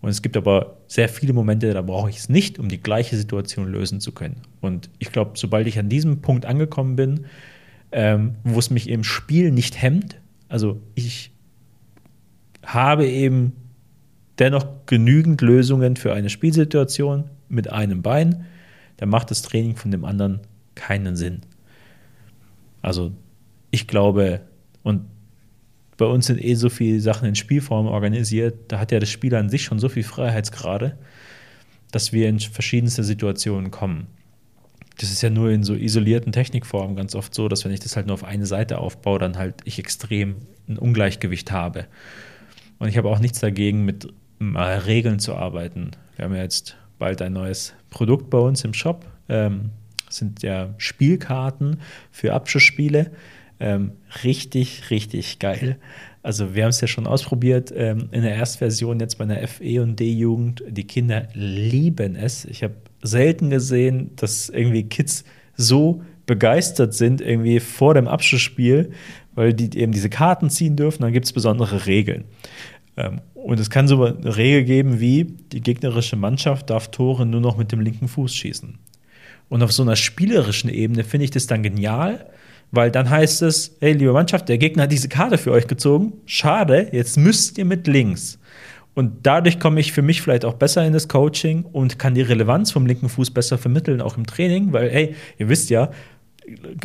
Und 0.00 0.10
es 0.10 0.22
gibt 0.22 0.36
aber 0.36 0.76
sehr 0.86 1.08
viele 1.08 1.32
Momente, 1.32 1.72
da 1.72 1.82
brauche 1.82 2.10
ich 2.10 2.18
es 2.18 2.28
nicht, 2.28 2.58
um 2.58 2.68
die 2.68 2.80
gleiche 2.80 3.16
Situation 3.16 3.70
lösen 3.70 4.00
zu 4.00 4.12
können. 4.12 4.42
Und 4.60 4.90
ich 4.98 5.10
glaube, 5.10 5.32
sobald 5.34 5.66
ich 5.66 5.78
an 5.78 5.88
diesem 5.88 6.20
Punkt 6.20 6.46
angekommen 6.46 6.96
bin, 6.96 7.26
ähm, 7.92 8.36
wo 8.44 8.58
es 8.58 8.70
mich 8.70 8.88
im 8.88 9.04
Spiel 9.04 9.50
nicht 9.50 9.80
hemmt, 9.80 10.20
also 10.48 10.80
ich 10.94 11.32
habe 12.64 13.06
eben 13.06 13.52
dennoch 14.38 14.66
genügend 14.86 15.40
Lösungen 15.40 15.96
für 15.96 16.12
eine 16.12 16.28
Spielsituation 16.28 17.30
mit 17.48 17.72
einem 17.72 18.02
Bein, 18.02 18.44
dann 18.98 19.08
macht 19.08 19.30
das 19.30 19.42
Training 19.42 19.76
von 19.76 19.90
dem 19.90 20.04
anderen 20.04 20.40
keinen 20.74 21.16
Sinn. 21.16 21.40
Also 22.82 23.12
ich 23.70 23.86
glaube, 23.86 24.42
und 24.82 25.02
bei 25.96 26.06
uns 26.06 26.26
sind 26.26 26.42
eh 26.42 26.54
so 26.54 26.68
viele 26.68 27.00
Sachen 27.00 27.28
in 27.28 27.34
Spielform 27.34 27.86
organisiert, 27.86 28.70
da 28.72 28.78
hat 28.78 28.92
ja 28.92 29.00
das 29.00 29.10
Spiel 29.10 29.34
an 29.34 29.48
sich 29.48 29.64
schon 29.64 29.78
so 29.78 29.88
viel 29.88 30.02
Freiheitsgrade, 30.02 30.98
dass 31.90 32.12
wir 32.12 32.28
in 32.28 32.38
verschiedenste 32.40 33.04
Situationen 33.04 33.70
kommen. 33.70 34.06
Das 34.98 35.10
ist 35.10 35.22
ja 35.22 35.30
nur 35.30 35.50
in 35.50 35.62
so 35.62 35.74
isolierten 35.74 36.32
Technikformen 36.32 36.96
ganz 36.96 37.14
oft 37.14 37.34
so, 37.34 37.48
dass 37.48 37.64
wenn 37.64 37.72
ich 37.72 37.80
das 37.80 37.96
halt 37.96 38.06
nur 38.06 38.14
auf 38.14 38.24
eine 38.24 38.46
Seite 38.46 38.78
aufbaue, 38.78 39.18
dann 39.18 39.36
halt 39.36 39.54
ich 39.64 39.78
extrem 39.78 40.36
ein 40.68 40.78
Ungleichgewicht 40.78 41.52
habe. 41.52 41.86
Und 42.78 42.88
ich 42.88 42.96
habe 42.96 43.08
auch 43.08 43.18
nichts 43.18 43.40
dagegen, 43.40 43.84
mit 43.84 44.08
mal 44.38 44.78
Regeln 44.78 45.18
zu 45.18 45.34
arbeiten. 45.34 45.92
Wir 46.16 46.24
haben 46.24 46.34
ja 46.34 46.42
jetzt 46.42 46.76
bald 46.98 47.20
ein 47.22 47.32
neues 47.32 47.74
Produkt 47.90 48.30
bei 48.30 48.38
uns 48.38 48.64
im 48.64 48.74
Shop. 48.74 49.06
Ähm, 49.28 49.70
das 50.06 50.16
sind 50.16 50.42
ja 50.42 50.74
Spielkarten 50.78 51.80
für 52.10 52.32
Abschussspiele. 52.32 53.10
Ähm, 53.58 53.92
richtig, 54.24 54.90
richtig 54.90 55.38
geil. 55.38 55.78
Also 56.22 56.54
wir 56.54 56.64
haben 56.64 56.70
es 56.70 56.80
ja 56.80 56.88
schon 56.88 57.06
ausprobiert 57.06 57.72
ähm, 57.74 58.08
in 58.10 58.22
der 58.22 58.34
Erstversion 58.34 58.98
jetzt 59.00 59.16
bei 59.16 59.24
einer 59.24 59.46
FE 59.46 59.82
und 59.82 59.98
D-Jugend. 60.00 60.62
Die 60.68 60.86
Kinder 60.86 61.28
lieben 61.34 62.16
es. 62.16 62.44
Ich 62.44 62.62
habe 62.62 62.74
selten 63.02 63.48
gesehen, 63.48 64.10
dass 64.16 64.48
irgendwie 64.48 64.82
Kids 64.82 65.24
so 65.56 66.02
begeistert 66.26 66.94
sind 66.94 67.20
irgendwie 67.20 67.60
vor 67.60 67.94
dem 67.94 68.08
Abschlussspiel, 68.08 68.90
weil 69.34 69.54
die 69.54 69.78
eben 69.78 69.92
diese 69.92 70.10
Karten 70.10 70.50
ziehen 70.50 70.76
dürfen. 70.76 71.02
Dann 71.02 71.12
gibt 71.12 71.26
es 71.26 71.32
besondere 71.32 71.86
Regeln. 71.86 72.24
Ähm, 72.96 73.20
und 73.34 73.60
es 73.60 73.70
kann 73.70 73.86
so 73.86 74.02
eine 74.02 74.36
Regel 74.36 74.64
geben 74.64 74.98
wie, 74.98 75.24
die 75.24 75.60
gegnerische 75.60 76.16
Mannschaft 76.16 76.70
darf 76.70 76.90
Tore 76.90 77.24
nur 77.24 77.40
noch 77.40 77.56
mit 77.56 77.70
dem 77.70 77.80
linken 77.80 78.08
Fuß 78.08 78.34
schießen. 78.34 78.78
Und 79.48 79.62
auf 79.62 79.72
so 79.72 79.84
einer 79.84 79.94
spielerischen 79.94 80.68
Ebene 80.68 81.04
finde 81.04 81.24
ich 81.24 81.30
das 81.30 81.46
dann 81.46 81.62
genial, 81.62 82.26
weil 82.70 82.90
dann 82.90 83.08
heißt 83.08 83.42
es, 83.42 83.76
hey, 83.80 83.92
liebe 83.92 84.12
Mannschaft, 84.12 84.48
der 84.48 84.58
Gegner 84.58 84.84
hat 84.84 84.92
diese 84.92 85.08
Karte 85.08 85.38
für 85.38 85.52
euch 85.52 85.66
gezogen. 85.66 86.14
Schade, 86.26 86.88
jetzt 86.92 87.16
müsst 87.16 87.58
ihr 87.58 87.64
mit 87.64 87.86
links. 87.86 88.38
Und 88.94 89.26
dadurch 89.26 89.60
komme 89.60 89.78
ich 89.80 89.92
für 89.92 90.02
mich 90.02 90.22
vielleicht 90.22 90.44
auch 90.44 90.54
besser 90.54 90.84
in 90.86 90.94
das 90.94 91.06
Coaching 91.06 91.64
und 91.64 91.98
kann 91.98 92.14
die 92.14 92.22
Relevanz 92.22 92.70
vom 92.70 92.86
linken 92.86 93.10
Fuß 93.10 93.30
besser 93.30 93.58
vermitteln, 93.58 94.00
auch 94.00 94.16
im 94.16 94.26
Training, 94.26 94.72
weil, 94.72 94.90
hey, 94.90 95.14
ihr 95.36 95.50
wisst 95.50 95.68
ja, 95.68 95.90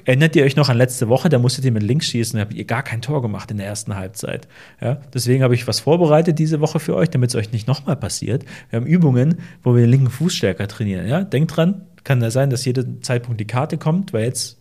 erinnert 0.05 0.35
ihr 0.35 0.43
euch 0.43 0.55
noch 0.55 0.69
an 0.69 0.77
letzte 0.77 1.07
Woche, 1.07 1.29
da 1.29 1.39
musstet 1.39 1.65
ihr 1.65 1.71
mit 1.71 1.83
links 1.83 2.07
schießen, 2.07 2.37
da 2.37 2.41
habt 2.41 2.53
ihr 2.53 2.65
gar 2.65 2.83
kein 2.83 3.01
Tor 3.01 3.21
gemacht 3.21 3.51
in 3.51 3.57
der 3.57 3.67
ersten 3.67 3.95
Halbzeit. 3.95 4.47
Ja, 4.81 4.99
deswegen 5.13 5.43
habe 5.43 5.55
ich 5.55 5.67
was 5.67 5.79
vorbereitet 5.79 6.39
diese 6.39 6.59
Woche 6.59 6.79
für 6.79 6.95
euch, 6.95 7.09
damit 7.09 7.29
es 7.29 7.35
euch 7.35 7.51
nicht 7.51 7.67
nochmal 7.67 7.95
passiert. 7.95 8.43
Wir 8.69 8.77
haben 8.77 8.87
Übungen, 8.87 9.35
wo 9.63 9.75
wir 9.75 9.81
den 9.81 9.91
linken 9.91 10.09
Fuß 10.09 10.33
stärker 10.33 10.67
trainieren. 10.67 11.07
Ja? 11.07 11.23
Denkt 11.23 11.55
dran, 11.55 11.83
kann 12.03 12.21
ja 12.21 12.31
sein, 12.31 12.49
dass 12.49 12.65
jeden 12.65 13.03
Zeitpunkt 13.03 13.39
die 13.39 13.47
Karte 13.47 13.77
kommt, 13.77 14.13
weil 14.13 14.25
jetzt 14.25 14.60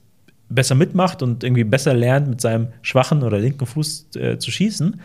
besser 0.50 0.74
mitmacht 0.74 1.22
und 1.22 1.44
irgendwie 1.44 1.64
besser 1.64 1.94
lernt, 1.94 2.28
mit 2.28 2.40
seinem 2.40 2.68
schwachen 2.82 3.22
oder 3.22 3.38
linken 3.38 3.66
Fuß 3.66 4.08
äh, 4.16 4.38
zu 4.38 4.50
schießen, 4.50 5.00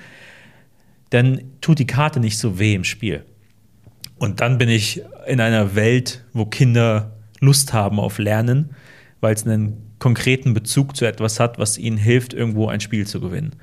dann 1.12 1.42
tut 1.62 1.80
die 1.80 1.88
Karte 1.88 2.20
nicht 2.20 2.38
so 2.38 2.60
weh 2.60 2.74
im 2.74 2.84
Spiel. 2.84 3.24
Und 4.18 4.42
dann 4.42 4.58
bin 4.58 4.70
ich 4.70 5.04
in 5.28 5.40
einer 5.40 5.76
Welt, 5.76 6.26
wo 6.34 6.46
Kinder 6.46 7.14
Lust 7.40 7.74
haben 7.74 8.00
auf 8.00 8.18
Lernen, 8.18 8.72
weil 9.22 9.36
es 9.36 9.46
einen 9.46 9.94
konkreten 10.00 10.54
Bezug 10.54 10.96
zu 10.98 11.06
etwas 11.06 11.40
hat, 11.40 11.60
was 11.60 11.78
ihnen 11.78 11.98
hilft, 11.98 12.34
irgendwo 12.34 12.68
ein 12.68 12.80
Spiel 12.80 13.06
zu 13.06 13.22
gewinnen. 13.22 13.56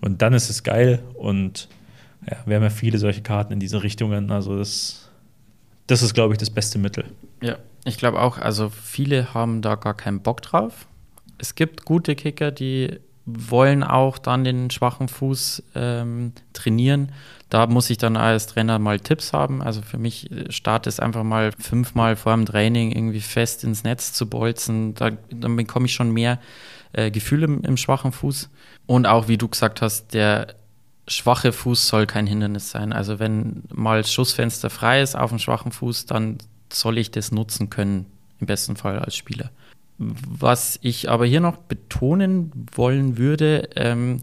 Und 0.00 0.22
dann 0.22 0.32
ist 0.32 0.48
es 0.48 0.62
geil 0.62 1.02
und 1.14 1.68
ja, 2.30 2.36
wir 2.46 2.56
haben 2.56 2.62
ja 2.62 2.70
viele 2.70 2.98
solche 2.98 3.22
Karten 3.22 3.52
in 3.52 3.60
diese 3.60 3.82
Richtungen. 3.82 4.30
Also 4.30 4.58
das, 4.58 5.10
das 5.86 6.02
ist, 6.02 6.14
glaube 6.14 6.34
ich, 6.34 6.38
das 6.38 6.50
beste 6.50 6.78
Mittel. 6.78 7.04
Ja, 7.40 7.58
ich 7.84 7.98
glaube 7.98 8.20
auch, 8.20 8.38
also 8.38 8.68
viele 8.68 9.34
haben 9.34 9.62
da 9.62 9.74
gar 9.74 9.94
keinen 9.94 10.20
Bock 10.20 10.42
drauf 10.42 10.86
es 11.38 11.54
gibt 11.54 11.84
gute 11.84 12.14
Kicker, 12.14 12.50
die 12.50 12.98
wollen 13.26 13.82
auch 13.82 14.18
dann 14.18 14.44
den 14.44 14.70
schwachen 14.70 15.08
Fuß 15.08 15.62
ähm, 15.74 16.32
trainieren. 16.52 17.12
Da 17.50 17.66
muss 17.66 17.90
ich 17.90 17.98
dann 17.98 18.16
als 18.16 18.46
Trainer 18.46 18.78
mal 18.78 19.00
Tipps 19.00 19.32
haben. 19.32 19.62
Also 19.62 19.82
für 19.82 19.98
mich 19.98 20.30
äh, 20.30 20.50
Start 20.50 20.86
ist 20.86 21.00
einfach 21.00 21.24
mal 21.24 21.52
fünfmal 21.58 22.14
vor 22.14 22.34
dem 22.34 22.46
Training 22.46 22.92
irgendwie 22.92 23.20
fest 23.20 23.64
ins 23.64 23.82
Netz 23.82 24.12
zu 24.12 24.28
bolzen. 24.28 24.94
Da, 24.94 25.10
dann 25.30 25.56
bekomme 25.56 25.86
ich 25.86 25.94
schon 25.94 26.12
mehr 26.12 26.38
äh, 26.92 27.10
Gefühl 27.10 27.42
im, 27.42 27.62
im 27.62 27.76
schwachen 27.76 28.12
Fuß. 28.12 28.48
Und 28.86 29.06
auch, 29.06 29.26
wie 29.26 29.38
du 29.38 29.48
gesagt 29.48 29.82
hast, 29.82 30.14
der 30.14 30.54
schwache 31.08 31.52
Fuß 31.52 31.88
soll 31.88 32.06
kein 32.06 32.28
Hindernis 32.28 32.70
sein. 32.70 32.92
Also 32.92 33.18
wenn 33.18 33.64
mal 33.72 34.04
Schussfenster 34.04 34.70
frei 34.70 35.02
ist 35.02 35.16
auf 35.16 35.30
dem 35.30 35.40
schwachen 35.40 35.72
Fuß, 35.72 36.06
dann 36.06 36.38
soll 36.72 36.98
ich 36.98 37.10
das 37.10 37.32
nutzen 37.32 37.70
können, 37.70 38.06
im 38.40 38.46
besten 38.46 38.76
Fall 38.76 38.98
als 38.98 39.16
Spieler. 39.16 39.50
Was 39.98 40.78
ich 40.82 41.08
aber 41.08 41.26
hier 41.26 41.40
noch 41.40 41.56
betonen 41.56 42.52
wollen 42.74 43.16
würde, 43.16 43.70
ähm, 43.76 44.22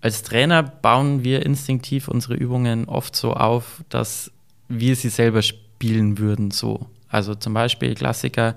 als 0.00 0.22
Trainer 0.22 0.62
bauen 0.62 1.24
wir 1.24 1.44
instinktiv 1.44 2.08
unsere 2.08 2.34
Übungen 2.34 2.86
oft 2.86 3.16
so 3.16 3.32
auf, 3.32 3.82
dass 3.88 4.30
wir 4.68 4.96
sie 4.96 5.08
selber 5.08 5.42
spielen 5.42 6.18
würden. 6.18 6.50
So. 6.50 6.86
Also 7.08 7.34
zum 7.34 7.54
Beispiel 7.54 7.94
Klassiker 7.94 8.56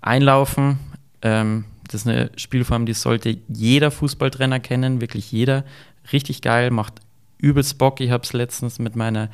einlaufen. 0.00 0.78
Ähm, 1.22 1.64
das 1.84 2.02
ist 2.02 2.06
eine 2.06 2.30
Spielform, 2.36 2.86
die 2.86 2.94
sollte 2.94 3.38
jeder 3.48 3.90
Fußballtrainer 3.90 4.60
kennen, 4.60 5.00
wirklich 5.00 5.32
jeder. 5.32 5.64
Richtig 6.12 6.40
geil, 6.40 6.70
macht 6.70 6.94
übelst 7.38 7.78
Bock. 7.78 8.00
Ich 8.00 8.10
habe 8.10 8.22
es 8.22 8.32
letztens 8.32 8.78
mit 8.78 8.96
meiner 8.96 9.28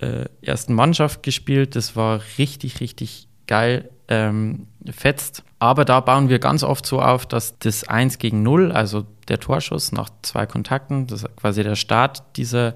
äh, 0.00 0.26
ersten 0.40 0.74
Mannschaft 0.74 1.22
gespielt. 1.22 1.76
Das 1.76 1.96
war 1.96 2.20
richtig, 2.38 2.80
richtig 2.80 3.28
geil. 3.46 3.90
Ähm, 4.08 4.66
fetzt. 4.90 5.44
Aber 5.62 5.84
da 5.84 6.00
bauen 6.00 6.28
wir 6.28 6.40
ganz 6.40 6.64
oft 6.64 6.84
so 6.84 7.00
auf, 7.00 7.24
dass 7.24 7.56
das 7.60 7.84
1 7.84 8.18
gegen 8.18 8.42
0, 8.42 8.72
also 8.72 9.06
der 9.28 9.38
Torschuss 9.38 9.92
nach 9.92 10.10
zwei 10.22 10.44
Kontakten, 10.44 11.06
das 11.06 11.22
ist 11.22 11.36
quasi 11.36 11.62
der 11.62 11.76
Start 11.76 12.24
dieser 12.34 12.74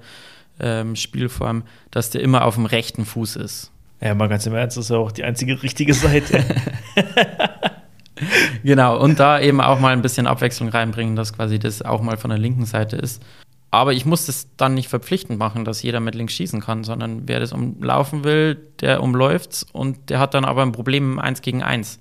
ähm, 0.60 0.94
Spielform, 0.94 1.64
dass 1.90 2.10
der 2.10 2.20
immer 2.20 2.44
auf 2.44 2.54
dem 2.54 2.64
rechten 2.64 3.04
Fuß 3.04 3.34
ist. 3.34 3.72
Ja, 4.00 4.14
mal 4.14 4.28
ganz 4.28 4.46
im 4.46 4.54
Ernst, 4.54 4.76
das 4.76 4.84
ist 4.84 4.90
ja 4.90 4.98
auch 4.98 5.10
die 5.10 5.24
einzige 5.24 5.60
richtige 5.64 5.94
Seite. 5.94 6.44
genau, 8.62 9.00
und 9.00 9.18
da 9.18 9.40
eben 9.40 9.60
auch 9.60 9.80
mal 9.80 9.92
ein 9.92 10.02
bisschen 10.02 10.28
Abwechslung 10.28 10.68
reinbringen, 10.68 11.16
dass 11.16 11.32
quasi 11.32 11.58
das 11.58 11.82
auch 11.82 12.02
mal 12.02 12.16
von 12.16 12.30
der 12.30 12.38
linken 12.38 12.66
Seite 12.66 12.94
ist. 12.94 13.20
Aber 13.72 13.94
ich 13.94 14.06
muss 14.06 14.26
das 14.26 14.46
dann 14.56 14.74
nicht 14.74 14.86
verpflichtend 14.86 15.40
machen, 15.40 15.64
dass 15.64 15.82
jeder 15.82 15.98
mit 15.98 16.14
links 16.14 16.34
schießen 16.34 16.60
kann, 16.60 16.84
sondern 16.84 17.26
wer 17.26 17.40
das 17.40 17.52
umlaufen 17.52 18.22
will, 18.22 18.54
der 18.80 19.02
umläuft's 19.02 19.66
und 19.72 20.08
der 20.08 20.20
hat 20.20 20.34
dann 20.34 20.44
aber 20.44 20.62
ein 20.62 20.70
Problem 20.70 21.14
im 21.14 21.18
1 21.18 21.42
gegen 21.42 21.64
1. 21.64 21.98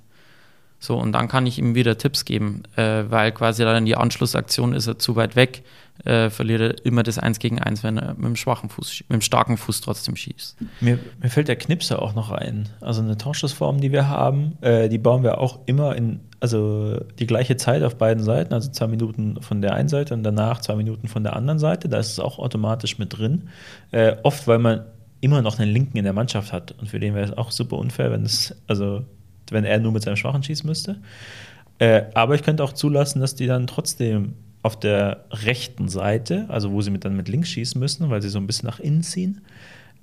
So, 0.85 0.97
und 0.97 1.13
dann 1.13 1.27
kann 1.27 1.47
ich 1.47 1.57
ihm 1.57 1.73
wieder 1.73 1.97
Tipps 1.97 2.25
geben, 2.25 2.61
äh, 2.75 3.05
weil 3.09 3.31
quasi 3.31 3.63
dann 3.63 3.85
die 3.85 3.95
Anschlussaktion 3.95 4.73
ist 4.73 4.85
er 4.85 4.99
zu 4.99 5.15
weit 5.15 5.35
weg, 5.35 5.63
äh, 6.03 6.29
verliert 6.29 6.61
er 6.61 6.85
immer 6.85 7.01
das 7.01 7.17
1 7.17 7.39
gegen 7.39 7.59
1, 7.59 7.83
wenn 7.83 7.97
er 7.97 8.13
mit 8.13 8.25
dem 8.25 8.35
schwachen 8.35 8.69
Fuß, 8.69 9.05
mit 9.07 9.13
dem 9.13 9.21
starken 9.21 9.57
Fuß 9.57 9.81
trotzdem 9.81 10.15
schießt. 10.15 10.57
Mir, 10.81 10.99
mir 11.19 11.29
fällt 11.29 11.47
der 11.47 11.55
Knipser 11.55 12.01
auch 12.01 12.13
noch 12.13 12.29
ein. 12.29 12.69
Also 12.81 13.01
eine 13.01 13.17
Torschussform, 13.17 13.81
die 13.81 13.91
wir 13.91 14.07
haben, 14.07 14.59
äh, 14.61 14.87
die 14.87 14.99
bauen 14.99 15.23
wir 15.23 15.39
auch 15.39 15.59
immer 15.65 15.95
in, 15.95 16.19
also 16.39 16.99
die 17.17 17.25
gleiche 17.25 17.57
Zeit 17.57 17.81
auf 17.81 17.95
beiden 17.95 18.23
Seiten, 18.23 18.53
also 18.53 18.69
zwei 18.69 18.85
Minuten 18.85 19.41
von 19.41 19.63
der 19.63 19.73
einen 19.73 19.89
Seite 19.89 20.13
und 20.13 20.21
danach 20.21 20.61
zwei 20.61 20.75
Minuten 20.75 21.07
von 21.07 21.23
der 21.23 21.35
anderen 21.35 21.57
Seite. 21.57 21.89
Da 21.89 21.97
ist 21.97 22.11
es 22.11 22.19
auch 22.19 22.37
automatisch 22.37 22.99
mit 22.99 23.17
drin. 23.17 23.49
Äh, 23.89 24.17
oft, 24.21 24.47
weil 24.47 24.59
man 24.59 24.85
immer 25.21 25.41
noch 25.41 25.57
einen 25.57 25.71
Linken 25.71 25.97
in 25.97 26.03
der 26.03 26.13
Mannschaft 26.13 26.53
hat 26.53 26.75
und 26.79 26.89
für 26.89 26.99
den 26.99 27.15
wäre 27.15 27.25
es 27.25 27.35
auch 27.35 27.49
super 27.49 27.77
unfair, 27.77 28.11
wenn 28.11 28.23
es, 28.23 28.53
also 28.67 29.03
wenn 29.51 29.63
er 29.63 29.79
nur 29.79 29.91
mit 29.91 30.03
seinem 30.03 30.15
Schwachen 30.15 30.43
schießen 30.43 30.67
müsste. 30.67 31.01
Äh, 31.79 32.03
aber 32.13 32.35
ich 32.35 32.43
könnte 32.43 32.63
auch 32.63 32.73
zulassen, 32.73 33.19
dass 33.19 33.35
die 33.35 33.47
dann 33.47 33.67
trotzdem 33.67 34.33
auf 34.65 34.79
der 34.79 35.25
rechten 35.29 35.89
Seite, 35.89 36.45
also 36.47 36.71
wo 36.71 36.81
sie 36.81 36.89
mit, 36.89 37.05
dann 37.05 37.15
mit 37.15 37.27
links 37.27 37.49
schießen 37.49 37.79
müssen, 37.79 38.09
weil 38.09 38.21
sie 38.21 38.29
so 38.29 38.39
ein 38.39 38.47
bisschen 38.47 38.67
nach 38.67 38.79
innen 38.79 39.03
ziehen, 39.03 39.41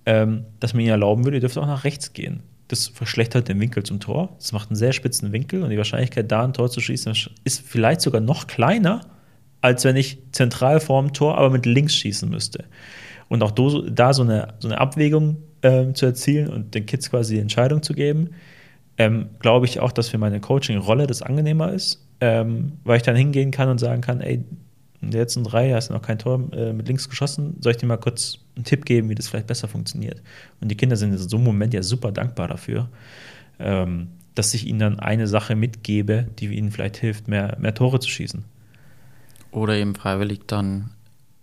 ähm, 0.06 0.44
dass 0.60 0.72
man 0.74 0.82
ihnen 0.82 0.90
erlauben 0.90 1.24
würde, 1.24 1.38
ihr 1.38 1.40
dürft 1.40 1.58
auch 1.58 1.66
nach 1.66 1.84
rechts 1.84 2.12
gehen. 2.12 2.42
Das 2.68 2.88
verschlechtert 2.88 3.48
den 3.48 3.60
Winkel 3.60 3.82
zum 3.82 4.00
Tor. 4.00 4.34
Das 4.38 4.52
macht 4.52 4.70
einen 4.70 4.76
sehr 4.76 4.92
spitzen 4.92 5.32
Winkel 5.32 5.62
und 5.62 5.70
die 5.70 5.78
Wahrscheinlichkeit, 5.78 6.30
da 6.30 6.44
ein 6.44 6.52
Tor 6.52 6.70
zu 6.70 6.80
schießen, 6.80 7.12
ist 7.44 7.66
vielleicht 7.66 8.00
sogar 8.00 8.20
noch 8.20 8.46
kleiner, 8.46 9.00
als 9.62 9.84
wenn 9.84 9.96
ich 9.96 10.18
zentral 10.32 10.80
vorm 10.80 11.12
Tor, 11.12 11.38
aber 11.38 11.50
mit 11.50 11.66
links 11.66 11.96
schießen 11.96 12.28
müsste. 12.28 12.64
Und 13.28 13.42
auch 13.42 13.50
da 13.50 14.12
so 14.12 14.22
eine, 14.22 14.54
so 14.58 14.68
eine 14.68 14.78
Abwägung 14.78 15.38
äh, 15.62 15.92
zu 15.92 16.06
erzielen 16.06 16.48
und 16.48 16.74
den 16.74 16.86
Kids 16.86 17.10
quasi 17.10 17.34
die 17.34 17.40
Entscheidung 17.40 17.82
zu 17.82 17.94
geben, 17.94 18.30
ähm, 18.98 19.30
glaube 19.38 19.66
ich 19.66 19.80
auch, 19.80 19.92
dass 19.92 20.08
für 20.08 20.18
meine 20.18 20.40
Coaching-Rolle 20.40 21.06
das 21.06 21.22
angenehmer 21.22 21.72
ist, 21.72 22.06
ähm, 22.20 22.72
weil 22.84 22.98
ich 22.98 23.02
dann 23.02 23.16
hingehen 23.16 23.50
kann 23.50 23.68
und 23.68 23.78
sagen 23.78 24.00
kann, 24.00 24.20
ey, 24.20 24.44
in 25.00 25.10
der 25.10 25.22
letzten 25.22 25.42
drei 25.42 25.72
hast 25.72 25.90
du 25.90 25.94
noch 25.94 26.02
kein 26.02 26.18
Tor 26.18 26.40
äh, 26.52 26.72
mit 26.72 26.86
links 26.86 27.08
geschossen, 27.08 27.56
soll 27.60 27.72
ich 27.72 27.78
dir 27.78 27.86
mal 27.86 27.96
kurz 27.96 28.38
einen 28.54 28.64
Tipp 28.64 28.84
geben, 28.84 29.08
wie 29.08 29.14
das 29.14 29.28
vielleicht 29.28 29.48
besser 29.48 29.66
funktioniert? 29.66 30.22
Und 30.60 30.68
die 30.68 30.76
Kinder 30.76 30.96
sind 30.96 31.12
in 31.12 31.18
so 31.18 31.36
einem 31.36 31.44
Moment 31.44 31.74
ja 31.74 31.82
super 31.82 32.12
dankbar 32.12 32.46
dafür, 32.46 32.88
ähm, 33.58 34.08
dass 34.34 34.54
ich 34.54 34.66
ihnen 34.66 34.78
dann 34.78 35.00
eine 35.00 35.26
Sache 35.26 35.56
mitgebe, 35.56 36.28
die 36.38 36.46
ihnen 36.46 36.70
vielleicht 36.70 36.96
hilft, 36.96 37.26
mehr, 37.26 37.56
mehr 37.58 37.74
Tore 37.74 37.98
zu 37.98 38.08
schießen. 38.08 38.44
Oder 39.50 39.74
eben 39.74 39.94
freiwillig 39.94 40.42
dann 40.46 40.90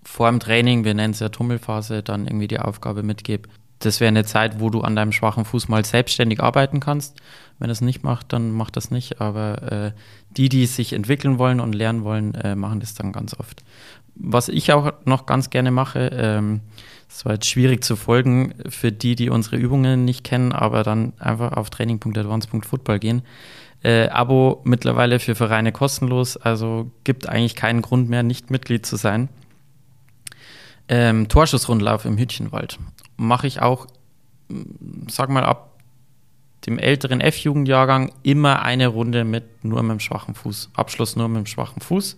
vor 0.04 0.30
dem 0.32 0.40
Training, 0.40 0.86
wir 0.86 0.94
nennen 0.94 1.14
es 1.14 1.20
ja 1.20 1.30
Tummelphase, 1.30 2.02
dann 2.02 2.26
irgendwie 2.26 2.48
die 2.48 2.60
Aufgabe 2.60 3.04
mitgebe, 3.04 3.50
das 3.80 4.00
wäre 4.00 4.10
eine 4.10 4.26
Zeit, 4.26 4.60
wo 4.60 4.70
du 4.70 4.82
an 4.82 4.96
deinem 4.96 5.12
schwachen 5.12 5.46
Fuß 5.46 5.70
mal 5.70 5.86
selbstständig 5.86 6.42
arbeiten 6.42 6.80
kannst. 6.80 7.18
Wenn 7.60 7.70
es 7.70 7.82
nicht 7.82 8.04
macht, 8.04 8.34
dann 8.34 8.52
macht 8.52 8.76
das 8.76 8.92
nicht. 8.92 9.22
Aber 9.22 9.72
äh, 9.72 9.92
die, 10.32 10.50
die 10.50 10.66
sich 10.66 10.94
entwickeln 10.94 11.40
wollen 11.40 11.60
und 11.60 11.74
lernen 11.74 12.04
wollen, 12.04 12.36
äh, 12.36 12.56
machen 12.56 12.82
das 12.82 12.94
dann 12.94 13.12
ganz 13.14 13.34
oft. 13.40 13.64
Was 14.16 14.50
ich 14.50 14.74
auch 14.74 14.94
noch 15.06 15.26
ganz 15.26 15.50
gerne 15.50 15.72
mache, 15.72 16.10
ähm, 16.14 16.62
das 17.08 17.26
war 17.26 17.34
jetzt 17.34 17.48
schwierig 17.48 17.84
zu 17.84 17.96
folgen 17.96 18.54
für 18.68 18.92
die, 18.92 19.16
die 19.16 19.30
unsere 19.30 19.56
Übungen 19.56 20.06
nicht 20.06 20.24
kennen, 20.24 20.52
aber 20.52 20.84
dann 20.84 21.14
einfach 21.18 21.54
auf 21.54 21.70
training.advance.football 21.70 23.00
gehen. 23.00 23.24
Äh, 23.82 24.10
Abo 24.10 24.62
mittlerweile 24.66 25.20
für 25.20 25.36
Vereine 25.36 25.72
kostenlos, 25.72 26.36
also 26.36 26.92
gibt 27.06 27.30
eigentlich 27.30 27.56
keinen 27.56 27.82
Grund 27.82 28.10
mehr, 28.10 28.24
nicht 28.24 28.52
Mitglied 28.52 28.86
zu 28.86 28.98
sein. 28.98 29.30
Ähm, 30.90 31.30
Torschussrundlauf 31.30 32.04
im 32.04 32.18
Hütchenwald 32.18 32.78
mache 33.20 33.48
ich 33.48 33.62
auch, 33.62 33.88
sag 35.08 35.30
mal, 35.30 35.44
ab 35.44 35.80
dem 36.66 36.80
älteren 36.80 37.22
F-Jugendjahrgang 37.22 38.12
immer 38.24 38.62
eine 38.64 38.88
Runde 38.88 39.24
mit 39.24 39.64
nur 39.64 39.82
mit 39.84 39.92
dem 39.92 40.00
schwachen 40.00 40.36
Fuß. 40.36 40.72
Abschluss 40.74 41.16
nur 41.16 41.28
mit 41.28 41.38
dem 41.38 41.46
schwachen 41.46 41.82
Fuß. 41.82 42.18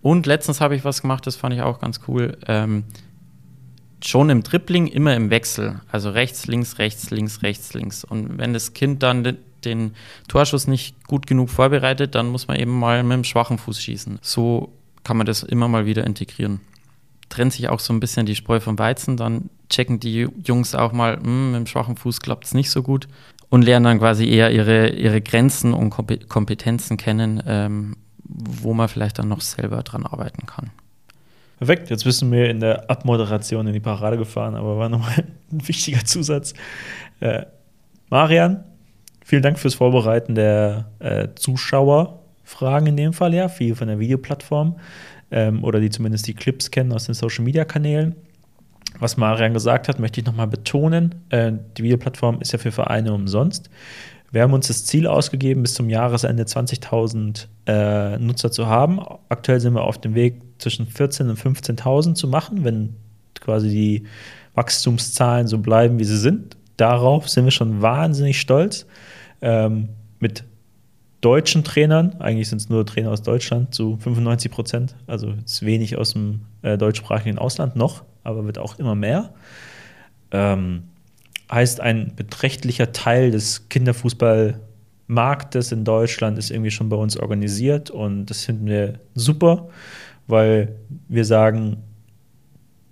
Und 0.00 0.26
letztens 0.26 0.60
habe 0.60 0.74
ich 0.74 0.84
was 0.84 1.02
gemacht, 1.02 1.26
das 1.26 1.36
fand 1.36 1.54
ich 1.54 1.62
auch 1.62 1.78
ganz 1.78 2.00
cool. 2.08 2.36
Ähm, 2.46 2.84
schon 4.02 4.30
im 4.30 4.42
Tripling 4.42 4.88
immer 4.88 5.14
im 5.14 5.30
Wechsel. 5.30 5.80
Also 5.90 6.10
rechts, 6.10 6.46
links, 6.46 6.78
rechts, 6.78 7.10
links, 7.10 7.42
rechts, 7.42 7.72
links. 7.74 8.02
Und 8.02 8.38
wenn 8.38 8.52
das 8.52 8.74
Kind 8.74 9.02
dann 9.04 9.22
den, 9.22 9.36
den 9.64 9.94
Torschuss 10.26 10.66
nicht 10.66 11.06
gut 11.06 11.28
genug 11.28 11.50
vorbereitet, 11.50 12.16
dann 12.16 12.28
muss 12.28 12.48
man 12.48 12.58
eben 12.58 12.76
mal 12.76 13.04
mit 13.04 13.12
dem 13.12 13.24
schwachen 13.24 13.58
Fuß 13.58 13.80
schießen. 13.80 14.18
So 14.22 14.72
kann 15.04 15.16
man 15.16 15.26
das 15.26 15.44
immer 15.44 15.68
mal 15.68 15.86
wieder 15.86 16.04
integrieren 16.04 16.60
trennt 17.32 17.54
sich 17.54 17.68
auch 17.68 17.80
so 17.80 17.92
ein 17.92 18.00
bisschen 18.00 18.26
die 18.26 18.34
Spreu 18.34 18.60
vom 18.60 18.78
Weizen. 18.78 19.16
Dann 19.16 19.48
checken 19.72 19.98
die 19.98 20.28
Jungs 20.44 20.74
auch 20.74 20.92
mal, 20.92 21.16
hm, 21.16 21.52
mit 21.52 21.60
dem 21.60 21.66
schwachen 21.66 21.96
Fuß 21.96 22.20
klappt 22.20 22.44
es 22.44 22.54
nicht 22.54 22.70
so 22.70 22.82
gut 22.82 23.08
und 23.48 23.62
lernen 23.62 23.84
dann 23.84 23.98
quasi 23.98 24.28
eher 24.28 24.50
ihre, 24.50 24.90
ihre 24.90 25.20
Grenzen 25.20 25.74
und 25.74 25.90
Kompetenzen 25.90 26.96
kennen, 26.96 27.42
ähm, 27.46 27.96
wo 28.24 28.72
man 28.72 28.88
vielleicht 28.88 29.18
dann 29.18 29.28
noch 29.28 29.40
selber 29.40 29.82
dran 29.82 30.06
arbeiten 30.06 30.46
kann. 30.46 30.70
Perfekt, 31.58 31.90
jetzt 31.90 32.04
du 32.04 32.26
mir 32.26 32.50
in 32.50 32.60
der 32.60 32.90
Abmoderation 32.90 33.66
in 33.66 33.72
die 33.72 33.80
Parade 33.80 34.16
gefahren, 34.16 34.54
aber 34.54 34.78
war 34.78 34.88
nochmal 34.88 35.24
ein 35.52 35.68
wichtiger 35.68 36.04
Zusatz. 36.04 36.54
Äh, 37.20 37.44
Marian, 38.10 38.64
vielen 39.24 39.42
Dank 39.42 39.58
fürs 39.58 39.74
Vorbereiten 39.74 40.34
der 40.34 40.86
äh, 40.98 41.28
Zuschauerfragen 41.34 42.88
in 42.88 42.96
dem 42.96 43.12
Fall, 43.12 43.34
ja, 43.34 43.48
viel 43.48 43.74
von 43.74 43.88
der 43.88 43.98
Videoplattform 43.98 44.76
ähm, 45.30 45.62
oder 45.62 45.80
die 45.80 45.90
zumindest 45.90 46.26
die 46.26 46.34
Clips 46.34 46.70
kennen 46.70 46.92
aus 46.92 47.04
den 47.06 47.14
Social 47.14 47.44
Media 47.44 47.64
Kanälen. 47.64 48.16
Was 49.02 49.16
Marian 49.16 49.52
gesagt 49.52 49.88
hat, 49.88 49.98
möchte 49.98 50.20
ich 50.20 50.26
nochmal 50.26 50.46
betonen. 50.46 51.16
Äh, 51.30 51.54
die 51.76 51.82
Videoplattform 51.82 52.40
ist 52.40 52.52
ja 52.52 52.60
für 52.60 52.70
Vereine 52.70 53.12
umsonst. 53.12 53.68
Wir 54.30 54.42
haben 54.42 54.52
uns 54.52 54.68
das 54.68 54.84
Ziel 54.84 55.08
ausgegeben, 55.08 55.62
bis 55.62 55.74
zum 55.74 55.90
Jahresende 55.90 56.44
20.000 56.44 57.48
äh, 57.66 58.18
Nutzer 58.18 58.52
zu 58.52 58.68
haben. 58.68 59.00
Aktuell 59.28 59.58
sind 59.58 59.74
wir 59.74 59.82
auf 59.82 60.00
dem 60.00 60.14
Weg, 60.14 60.40
zwischen 60.58 60.86
14.000 60.86 61.30
und 61.30 61.38
15.000 61.40 62.14
zu 62.14 62.28
machen, 62.28 62.62
wenn 62.62 62.94
quasi 63.40 63.70
die 63.70 64.04
Wachstumszahlen 64.54 65.48
so 65.48 65.58
bleiben, 65.58 65.98
wie 65.98 66.04
sie 66.04 66.18
sind. 66.18 66.56
Darauf 66.76 67.28
sind 67.28 67.44
wir 67.44 67.50
schon 67.50 67.82
wahnsinnig 67.82 68.40
stolz. 68.40 68.86
Ähm, 69.40 69.88
mit 70.20 70.44
deutschen 71.22 71.64
Trainern, 71.64 72.14
eigentlich 72.20 72.48
sind 72.48 72.60
es 72.60 72.68
nur 72.68 72.86
Trainer 72.86 73.10
aus 73.10 73.22
Deutschland 73.22 73.74
zu 73.74 73.96
95 73.96 74.52
Prozent, 74.52 74.94
also 75.08 75.34
ist 75.44 75.66
wenig 75.66 75.98
aus 75.98 76.12
dem 76.12 76.42
äh, 76.62 76.78
deutschsprachigen 76.78 77.38
Ausland 77.38 77.74
noch, 77.74 78.04
aber 78.24 78.44
wird 78.46 78.58
auch 78.58 78.78
immer 78.78 78.94
mehr. 78.94 79.34
Ähm, 80.30 80.84
heißt, 81.50 81.80
ein 81.80 82.12
beträchtlicher 82.16 82.92
Teil 82.92 83.30
des 83.30 83.68
Kinderfußballmarktes 83.68 85.72
in 85.72 85.84
Deutschland 85.84 86.38
ist 86.38 86.50
irgendwie 86.50 86.70
schon 86.70 86.88
bei 86.88 86.96
uns 86.96 87.16
organisiert 87.16 87.90
und 87.90 88.26
das 88.26 88.44
finden 88.44 88.66
wir 88.66 89.00
super. 89.14 89.68
weil 90.26 90.76
wir 91.08 91.24
sagen, 91.24 91.78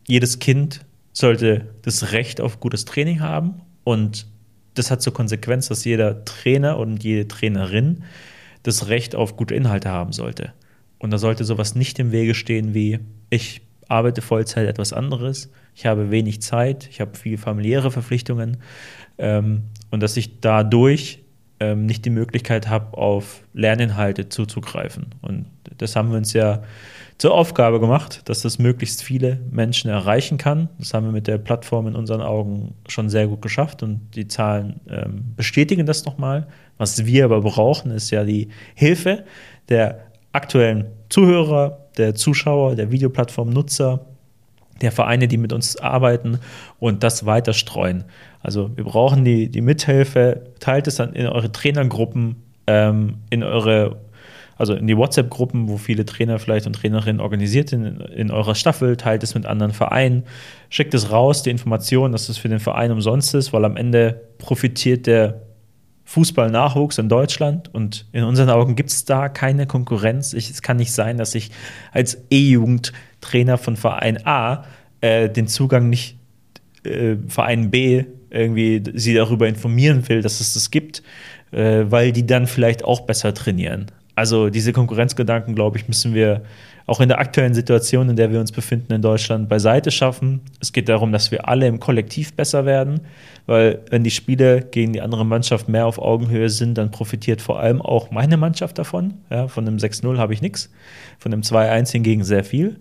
jedes 0.07 0.39
Kind 0.39 0.85
sollte 1.13 1.67
das 1.83 2.13
Recht 2.13 2.41
auf 2.41 2.61
gutes 2.61 2.85
Training 2.85 3.21
haben 3.21 3.63
und 3.85 4.27
das 4.75 4.91
hat 4.91 5.03
zur 5.03 5.13
Konsequenz, 5.13 5.69
dass 5.69 5.85
jeder 5.85 6.25
Trainer 6.25 6.79
und 6.79 7.03
jede 7.03 7.29
Trainerin 7.29 8.05
das 8.63 8.89
Recht 8.89 9.15
auf 9.15 9.37
gute 9.37 9.55
Inhalte 9.55 9.89
haben 9.89 10.13
sollte. 10.13 10.53
Und 10.99 11.13
da 11.13 11.19
sollte 11.19 11.45
sowas 11.45 11.75
nicht 11.75 11.99
im 11.99 12.13
Wege 12.13 12.35
stehen 12.35 12.75
wie, 12.75 13.01
ich 13.31 13.63
arbeite 13.91 14.23
Vollzeit 14.23 14.69
etwas 14.69 14.93
anderes, 14.93 15.51
ich 15.75 15.87
habe 15.87 16.11
wenig 16.11 16.43
Zeit, 16.43 16.89
ich 16.91 17.01
habe 17.01 17.17
viele 17.17 17.39
familiäre 17.39 17.91
Verpflichtungen 17.91 18.59
ähm, 19.19 19.63
und 19.91 20.03
dass 20.03 20.17
ich 20.17 20.41
dadurch 20.41 21.21
ähm, 21.59 21.87
nicht 21.87 22.05
die 22.05 22.11
Möglichkeit 22.11 22.69
habe, 22.69 22.97
auf 22.97 23.43
Lerninhalte 23.53 24.29
zuzugreifen. 24.29 25.15
Und 25.21 25.47
das 25.79 25.97
haben 25.97 26.11
wir 26.11 26.19
uns 26.19 26.33
ja 26.33 26.63
zur 27.19 27.35
Aufgabe 27.35 27.81
gemacht, 27.81 28.23
dass 28.31 28.41
das 28.41 28.59
möglichst 28.59 29.03
viele 29.03 29.41
Menschen 29.51 29.91
erreichen 29.91 30.39
kann. 30.39 30.71
Das 30.79 30.95
haben 30.95 31.05
wir 31.05 31.13
mit 31.13 31.27
der 31.27 31.37
Plattform 31.37 31.87
in 31.87 31.95
unseren 31.95 32.23
Augen 32.23 32.75
schon 32.89 33.11
sehr 33.11 33.27
gut 33.27 33.43
geschafft 33.43 33.83
und 33.83 34.01
die 34.15 34.27
Zahlen 34.27 34.81
ähm, 34.89 35.35
bestätigen 35.37 35.85
das 35.85 36.07
nochmal. 36.07 36.47
Was 36.79 37.05
wir 37.05 37.27
aber 37.27 37.43
brauchen, 37.43 37.91
ist 37.91 38.11
ja 38.11 38.25
die 38.25 38.49
Hilfe 38.75 39.25
der 39.69 40.07
aktuellen 40.33 40.87
Zuhörer, 41.11 41.87
der 41.99 42.15
Zuschauer, 42.15 42.77
der 42.77 42.91
Videoplattform-Nutzer, 42.91 44.07
der 44.81 44.93
Vereine, 44.93 45.29
die 45.29 45.37
mit 45.37 45.53
uns 45.53 45.77
arbeiten 45.77 46.39
und 46.79 47.03
das 47.03 47.27
weiter 47.27 47.53
streuen. 47.53 48.05
Also 48.41 48.71
wir 48.75 48.85
brauchen 48.85 49.25
die, 49.25 49.51
die 49.51 49.61
Mithilfe, 49.61 50.45
teilt 50.59 50.87
es 50.87 50.97
dann 50.97 51.13
in 51.13 51.27
eure 51.27 51.53
Trainergruppen, 51.53 52.37
ähm, 52.67 53.17
in 53.29 53.43
eure 53.43 53.99
also 54.57 54.75
in 54.75 54.87
die 54.87 54.97
WhatsApp-Gruppen, 54.97 55.71
wo 55.71 55.79
viele 55.79 56.05
Trainer 56.05 56.39
vielleicht 56.39 56.67
und 56.67 56.75
Trainerinnen 56.75 57.23
organisiert 57.23 57.71
sind, 57.71 57.87
in, 57.87 58.01
in 58.01 58.31
eurer 58.31 58.55
Staffel, 58.55 58.99
teilt 58.99 59.23
es 59.23 59.35
mit 59.35 59.47
anderen 59.47 59.73
Vereinen, 59.73 60.25
schickt 60.69 60.93
es 60.93 61.11
raus, 61.11 61.43
die 61.43 61.49
Information, 61.49 62.13
dass 62.13 62.29
es 62.29 62.37
für 62.37 62.51
den 62.51 62.61
Verein 62.61 62.93
umsonst 62.93 63.35
ist, 63.35 63.55
weil 63.55 63.65
am 63.65 63.79
Ende 63.79 64.21
profitiert 64.37 65.07
der 65.07 65.41
Fußballnachwuchs 66.11 66.99
in 66.99 67.09
Deutschland 67.09 67.73
und 67.73 68.05
in 68.11 68.25
unseren 68.25 68.51
Augen 68.51 68.75
gibt 68.75 68.91
es 68.91 69.05
da 69.05 69.29
keine 69.29 69.69
Konkurrenz. 69.69 70.33
Ich, 70.33 70.51
es 70.51 70.61
kann 70.61 70.77
nicht 70.77 70.91
sein, 70.91 71.19
dass 71.19 71.37
ich 71.37 71.53
als 71.93 72.19
E-Jugendtrainer 72.31 73.59
von 73.59 73.77
Verein 73.77 74.27
A 74.27 74.65
äh, 75.03 75.29
den 75.29 75.47
Zugang 75.47 75.89
nicht 75.89 76.17
äh, 76.83 77.15
Verein 77.29 77.71
B 77.71 78.07
irgendwie 78.29 78.83
sie 78.93 79.15
darüber 79.15 79.47
informieren 79.47 80.09
will, 80.09 80.21
dass 80.21 80.41
es 80.41 80.53
das 80.55 80.73
gibt, 80.73 81.05
äh, 81.53 81.85
weil 81.85 82.11
die 82.11 82.27
dann 82.27 82.49
vielleicht 82.49 82.83
auch 82.83 83.03
besser 83.03 83.33
trainieren. 83.33 83.87
Also 84.17 84.51
diese 84.51 84.73
Konkurrenzgedanken, 84.73 85.55
glaube 85.55 85.79
ich, 85.79 85.87
müssen 85.87 86.13
wir 86.13 86.43
auch 86.91 86.99
in 86.99 87.09
der 87.09 87.21
aktuellen 87.21 87.55
Situation, 87.55 88.09
in 88.09 88.17
der 88.17 88.33
wir 88.33 88.41
uns 88.41 88.51
befinden 88.51 88.93
in 88.93 89.01
Deutschland, 89.01 89.49
beiseite 89.49 89.93
schaffen. 89.93 90.41
Es 90.61 90.73
geht 90.73 90.89
darum, 90.89 91.13
dass 91.13 91.31
wir 91.31 91.47
alle 91.47 91.69
im 91.69 91.79
Kollektiv 91.79 92.35
besser 92.35 92.67
werden, 92.67 93.03
weil 93.47 93.79
wenn 93.91 94.03
die 94.03 94.11
Spiele 94.11 94.63
gegen 94.63 94.93
die 94.93 95.01
andere 95.01 95.25
Mannschaft 95.25 95.69
mehr 95.69 95.87
auf 95.87 96.01
Augenhöhe 96.01 96.51
sind, 96.51 96.77
dann 96.77 96.91
profitiert 96.91 97.41
vor 97.41 97.61
allem 97.61 97.81
auch 97.81 98.11
meine 98.11 98.37
Mannschaft 98.37 98.77
davon. 98.77 99.15
Ja, 99.31 99.47
von 99.47 99.69
einem 99.69 99.77
6-0 99.77 100.19
habe 100.19 100.35
ich 100.35 100.43
nichts, 100.43 100.69
von 101.21 101.33
einem 101.33 101.43
2-1 101.43 101.93
hingegen 101.93 102.25
sehr 102.25 102.43
viel. 102.43 102.81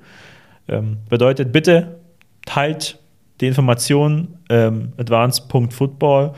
Ähm, 0.67 0.97
bedeutet 1.07 1.51
bitte, 1.51 1.99
teilt 2.47 2.97
die 3.41 3.47
Informationen, 3.47 4.39
ähm, 4.49 4.93
advance.football 4.97 6.33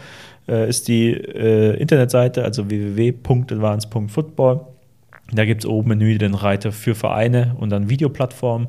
äh, 0.49 0.67
ist 0.67 0.89
die 0.89 1.11
äh, 1.13 1.77
Internetseite, 1.79 2.43
also 2.43 2.69
www.advance.football. 2.69 4.59
Da 5.33 5.45
gibt 5.45 5.63
es 5.63 5.69
oben 5.69 5.89
Menü 5.89 6.17
den 6.17 6.33
Reiter 6.33 6.71
für 6.71 6.95
Vereine 6.95 7.55
und 7.59 7.69
dann 7.69 7.89
Videoplattform. 7.89 8.67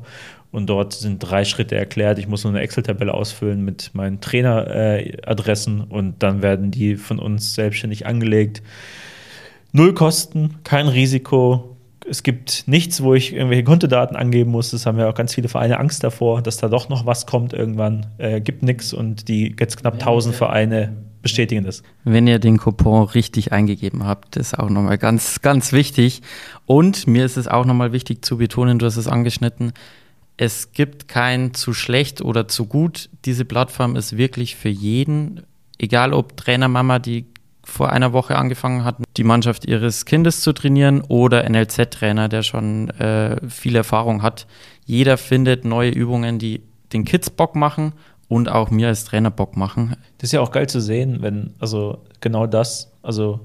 Und 0.51 0.67
dort 0.67 0.93
sind 0.93 1.17
drei 1.19 1.45
Schritte 1.45 1.75
erklärt. 1.75 2.19
Ich 2.19 2.27
muss 2.27 2.43
nur 2.43 2.53
eine 2.53 2.61
Excel-Tabelle 2.61 3.13
ausfüllen 3.13 3.65
mit 3.65 3.89
meinen 3.93 4.21
Traineradressen 4.21 5.79
äh, 5.79 5.93
und 5.93 6.21
dann 6.21 6.43
werden 6.43 6.69
die 6.69 6.95
von 6.95 7.17
uns 7.17 7.55
selbstständig 7.55 8.05
angelegt. 8.05 8.61
Null 9.71 9.95
Kosten, 9.95 10.59
kein 10.63 10.87
Risiko. 10.87 11.75
Es 12.07 12.21
gibt 12.21 12.67
nichts, 12.67 13.01
wo 13.01 13.15
ich 13.15 13.33
irgendwelche 13.33 13.63
Kontodaten 13.63 14.15
angeben 14.15 14.51
muss. 14.51 14.69
Das 14.69 14.85
haben 14.85 14.99
ja 14.99 15.09
auch 15.09 15.15
ganz 15.15 15.33
viele 15.33 15.49
Vereine 15.49 15.79
Angst 15.79 16.03
davor, 16.03 16.43
dass 16.43 16.57
da 16.57 16.67
doch 16.67 16.87
noch 16.87 17.07
was 17.07 17.25
kommt 17.25 17.53
irgendwann. 17.53 18.05
Äh, 18.19 18.39
gibt 18.39 18.61
nichts 18.61 18.93
und 18.93 19.27
die 19.27 19.55
jetzt 19.59 19.77
knapp 19.77 19.95
1000 19.95 20.35
Vereine 20.35 20.95
bestätigen 21.23 21.63
das. 21.63 21.81
Wenn 22.03 22.27
ihr 22.27 22.37
den 22.37 22.57
Coupon 22.57 23.05
richtig 23.05 23.51
eingegeben 23.51 24.05
habt, 24.05 24.35
ist 24.35 24.59
auch 24.59 24.69
nochmal 24.69 24.99
ganz, 24.99 25.41
ganz 25.41 25.71
wichtig. 25.71 26.21
Und 26.67 27.07
mir 27.07 27.25
ist 27.25 27.37
es 27.37 27.47
auch 27.47 27.65
nochmal 27.65 27.91
wichtig 27.91 28.23
zu 28.23 28.37
betonen, 28.37 28.77
du 28.77 28.85
hast 28.85 28.97
es 28.97 29.07
angeschnitten, 29.07 29.73
es 30.37 30.73
gibt 30.73 31.07
kein 31.07 31.53
zu 31.53 31.73
schlecht 31.73 32.21
oder 32.21 32.47
zu 32.47 32.65
gut. 32.65 33.09
Diese 33.25 33.45
Plattform 33.45 33.95
ist 33.95 34.17
wirklich 34.17 34.55
für 34.55 34.69
jeden, 34.69 35.41
egal 35.77 36.13
ob 36.13 36.37
Trainermama, 36.37 36.99
die 36.99 37.25
vor 37.63 37.91
einer 37.91 38.13
Woche 38.13 38.35
angefangen 38.35 38.83
hat, 38.83 38.97
die 39.15 39.23
Mannschaft 39.23 39.65
ihres 39.65 40.05
Kindes 40.05 40.41
zu 40.41 40.51
trainieren 40.51 41.01
oder 41.01 41.49
NLZ-Trainer, 41.49 42.27
der 42.27 42.43
schon 42.43 42.89
äh, 42.89 43.37
viel 43.49 43.75
Erfahrung 43.75 44.21
hat. 44.21 44.47
Jeder 44.85 45.17
findet 45.17 45.63
neue 45.63 45.91
Übungen, 45.91 46.39
die 46.39 46.61
den 46.91 47.05
Kids 47.05 47.29
Bock 47.29 47.55
machen 47.55 47.93
und 48.33 48.49
auch 48.49 48.71
mir 48.71 48.87
als 48.87 49.05
Trainer 49.05 49.31
Bock 49.31 49.55
machen. 49.55 49.95
Das 50.17 50.29
ist 50.29 50.31
ja 50.31 50.41
auch 50.41 50.51
geil 50.51 50.67
zu 50.67 50.81
sehen, 50.81 51.17
wenn, 51.21 51.53
also 51.59 51.99
genau 52.19 52.47
das, 52.47 52.91
also 53.01 53.41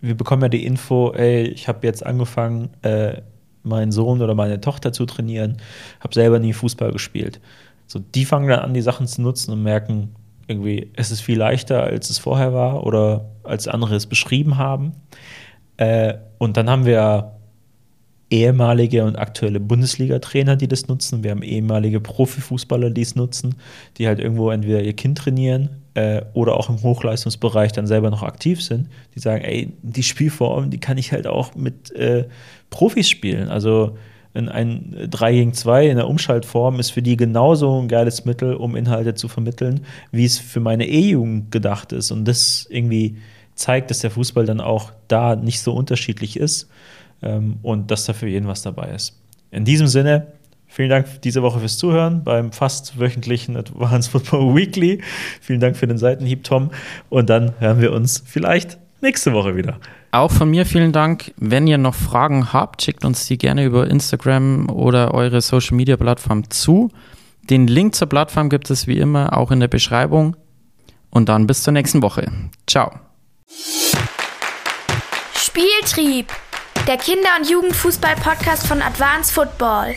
wir 0.00 0.14
bekommen 0.14 0.42
ja 0.42 0.48
die 0.48 0.66
Info, 0.66 1.12
ey, 1.12 1.44
ich 1.44 1.68
habe 1.68 1.86
jetzt 1.86 2.04
angefangen, 2.04 2.70
äh, 2.82 3.22
meinen 3.62 3.92
Sohn 3.92 4.20
oder 4.22 4.34
meine 4.34 4.60
Tochter 4.60 4.92
zu 4.92 5.06
trainieren, 5.06 5.56
habe 6.00 6.14
selber 6.14 6.38
nie 6.38 6.52
Fußball 6.52 6.92
gespielt. 6.92 7.40
So, 7.86 7.98
die 7.98 8.24
fangen 8.24 8.48
dann 8.48 8.60
an, 8.60 8.74
die 8.74 8.82
Sachen 8.82 9.06
zu 9.06 9.22
nutzen 9.22 9.52
und 9.52 9.62
merken, 9.62 10.14
irgendwie, 10.46 10.92
es 10.94 11.10
ist 11.10 11.22
viel 11.22 11.38
leichter, 11.38 11.82
als 11.82 12.10
es 12.10 12.18
vorher 12.18 12.52
war 12.52 12.86
oder 12.86 13.30
als 13.42 13.66
andere 13.66 13.96
es 13.96 14.06
beschrieben 14.06 14.58
haben. 14.58 14.92
Äh, 15.78 16.14
und 16.38 16.56
dann 16.56 16.70
haben 16.70 16.84
wir 16.84 17.35
ehemalige 18.30 19.04
und 19.04 19.16
aktuelle 19.16 19.60
Bundesliga-Trainer, 19.60 20.56
die 20.56 20.66
das 20.66 20.88
nutzen. 20.88 21.22
Wir 21.22 21.30
haben 21.30 21.42
ehemalige 21.42 22.00
Profifußballer, 22.00 22.90
die 22.90 23.02
es 23.02 23.14
nutzen, 23.14 23.54
die 23.98 24.06
halt 24.08 24.18
irgendwo 24.18 24.50
entweder 24.50 24.82
ihr 24.82 24.94
Kind 24.94 25.18
trainieren 25.18 25.70
äh, 25.94 26.22
oder 26.32 26.56
auch 26.56 26.68
im 26.68 26.82
Hochleistungsbereich 26.82 27.72
dann 27.72 27.86
selber 27.86 28.10
noch 28.10 28.24
aktiv 28.24 28.62
sind. 28.62 28.88
Die 29.14 29.20
sagen, 29.20 29.44
ey, 29.44 29.72
die 29.82 30.02
Spielform, 30.02 30.70
die 30.70 30.80
kann 30.80 30.98
ich 30.98 31.12
halt 31.12 31.28
auch 31.28 31.54
mit 31.54 31.92
äh, 31.92 32.24
Profis 32.70 33.08
spielen. 33.08 33.48
Also 33.48 33.96
in 34.34 34.48
ein 34.48 35.08
3 35.08 35.32
gegen 35.32 35.54
2 35.54 35.86
in 35.86 35.96
der 35.96 36.08
Umschaltform 36.08 36.80
ist 36.80 36.90
für 36.90 37.02
die 37.02 37.16
genauso 37.16 37.80
ein 37.80 37.88
geiles 37.88 38.24
Mittel, 38.24 38.54
um 38.54 38.74
Inhalte 38.74 39.14
zu 39.14 39.28
vermitteln, 39.28 39.80
wie 40.10 40.24
es 40.24 40.38
für 40.38 40.60
meine 40.60 40.86
E-Jugend 40.86 41.52
gedacht 41.52 41.92
ist. 41.92 42.10
Und 42.10 42.26
das 42.26 42.66
irgendwie 42.68 43.18
zeigt, 43.54 43.90
dass 43.90 44.00
der 44.00 44.10
Fußball 44.10 44.44
dann 44.44 44.60
auch 44.60 44.92
da 45.06 45.36
nicht 45.36 45.60
so 45.60 45.72
unterschiedlich 45.72 46.38
ist 46.38 46.68
ähm, 47.26 47.58
und 47.62 47.90
dass 47.90 48.04
da 48.04 48.12
für 48.12 48.28
jeden 48.28 48.46
was 48.46 48.62
dabei 48.62 48.90
ist. 48.90 49.20
In 49.50 49.64
diesem 49.64 49.86
Sinne, 49.86 50.28
vielen 50.66 50.90
Dank 50.90 51.22
diese 51.22 51.42
Woche 51.42 51.60
fürs 51.60 51.78
Zuhören 51.78 52.22
beim 52.24 52.52
fast 52.52 52.98
wöchentlichen 52.98 53.56
Advanced 53.56 54.10
Football 54.12 54.54
Weekly. 54.54 55.02
Vielen 55.40 55.60
Dank 55.60 55.76
für 55.76 55.86
den 55.86 55.98
Seitenhieb, 55.98 56.44
Tom. 56.44 56.70
Und 57.08 57.30
dann 57.30 57.52
hören 57.58 57.80
wir 57.80 57.92
uns 57.92 58.22
vielleicht 58.24 58.78
nächste 59.00 59.32
Woche 59.32 59.56
wieder. 59.56 59.78
Auch 60.12 60.30
von 60.30 60.50
mir 60.50 60.64
vielen 60.64 60.92
Dank. 60.92 61.32
Wenn 61.36 61.66
ihr 61.66 61.78
noch 61.78 61.94
Fragen 61.94 62.52
habt, 62.52 62.82
schickt 62.82 63.04
uns 63.04 63.26
die 63.26 63.38
gerne 63.38 63.64
über 63.64 63.88
Instagram 63.88 64.70
oder 64.70 65.12
eure 65.12 65.40
Social 65.40 65.76
Media 65.76 65.96
Plattform 65.96 66.48
zu. 66.50 66.90
Den 67.50 67.66
Link 67.66 67.94
zur 67.94 68.08
Plattform 68.08 68.48
gibt 68.48 68.70
es 68.70 68.86
wie 68.86 68.98
immer 68.98 69.36
auch 69.36 69.50
in 69.50 69.60
der 69.60 69.68
Beschreibung. 69.68 70.36
Und 71.10 71.28
dann 71.28 71.46
bis 71.46 71.62
zur 71.62 71.72
nächsten 71.72 72.02
Woche. 72.02 72.30
Ciao. 72.66 72.92
Spieltrieb 75.34 76.32
der 76.86 76.98
Kinder- 76.98 77.36
und 77.38 77.50
Jugendfußball-Podcast 77.50 78.66
von 78.66 78.80
Advanced 78.80 79.32
Football. 79.32 79.94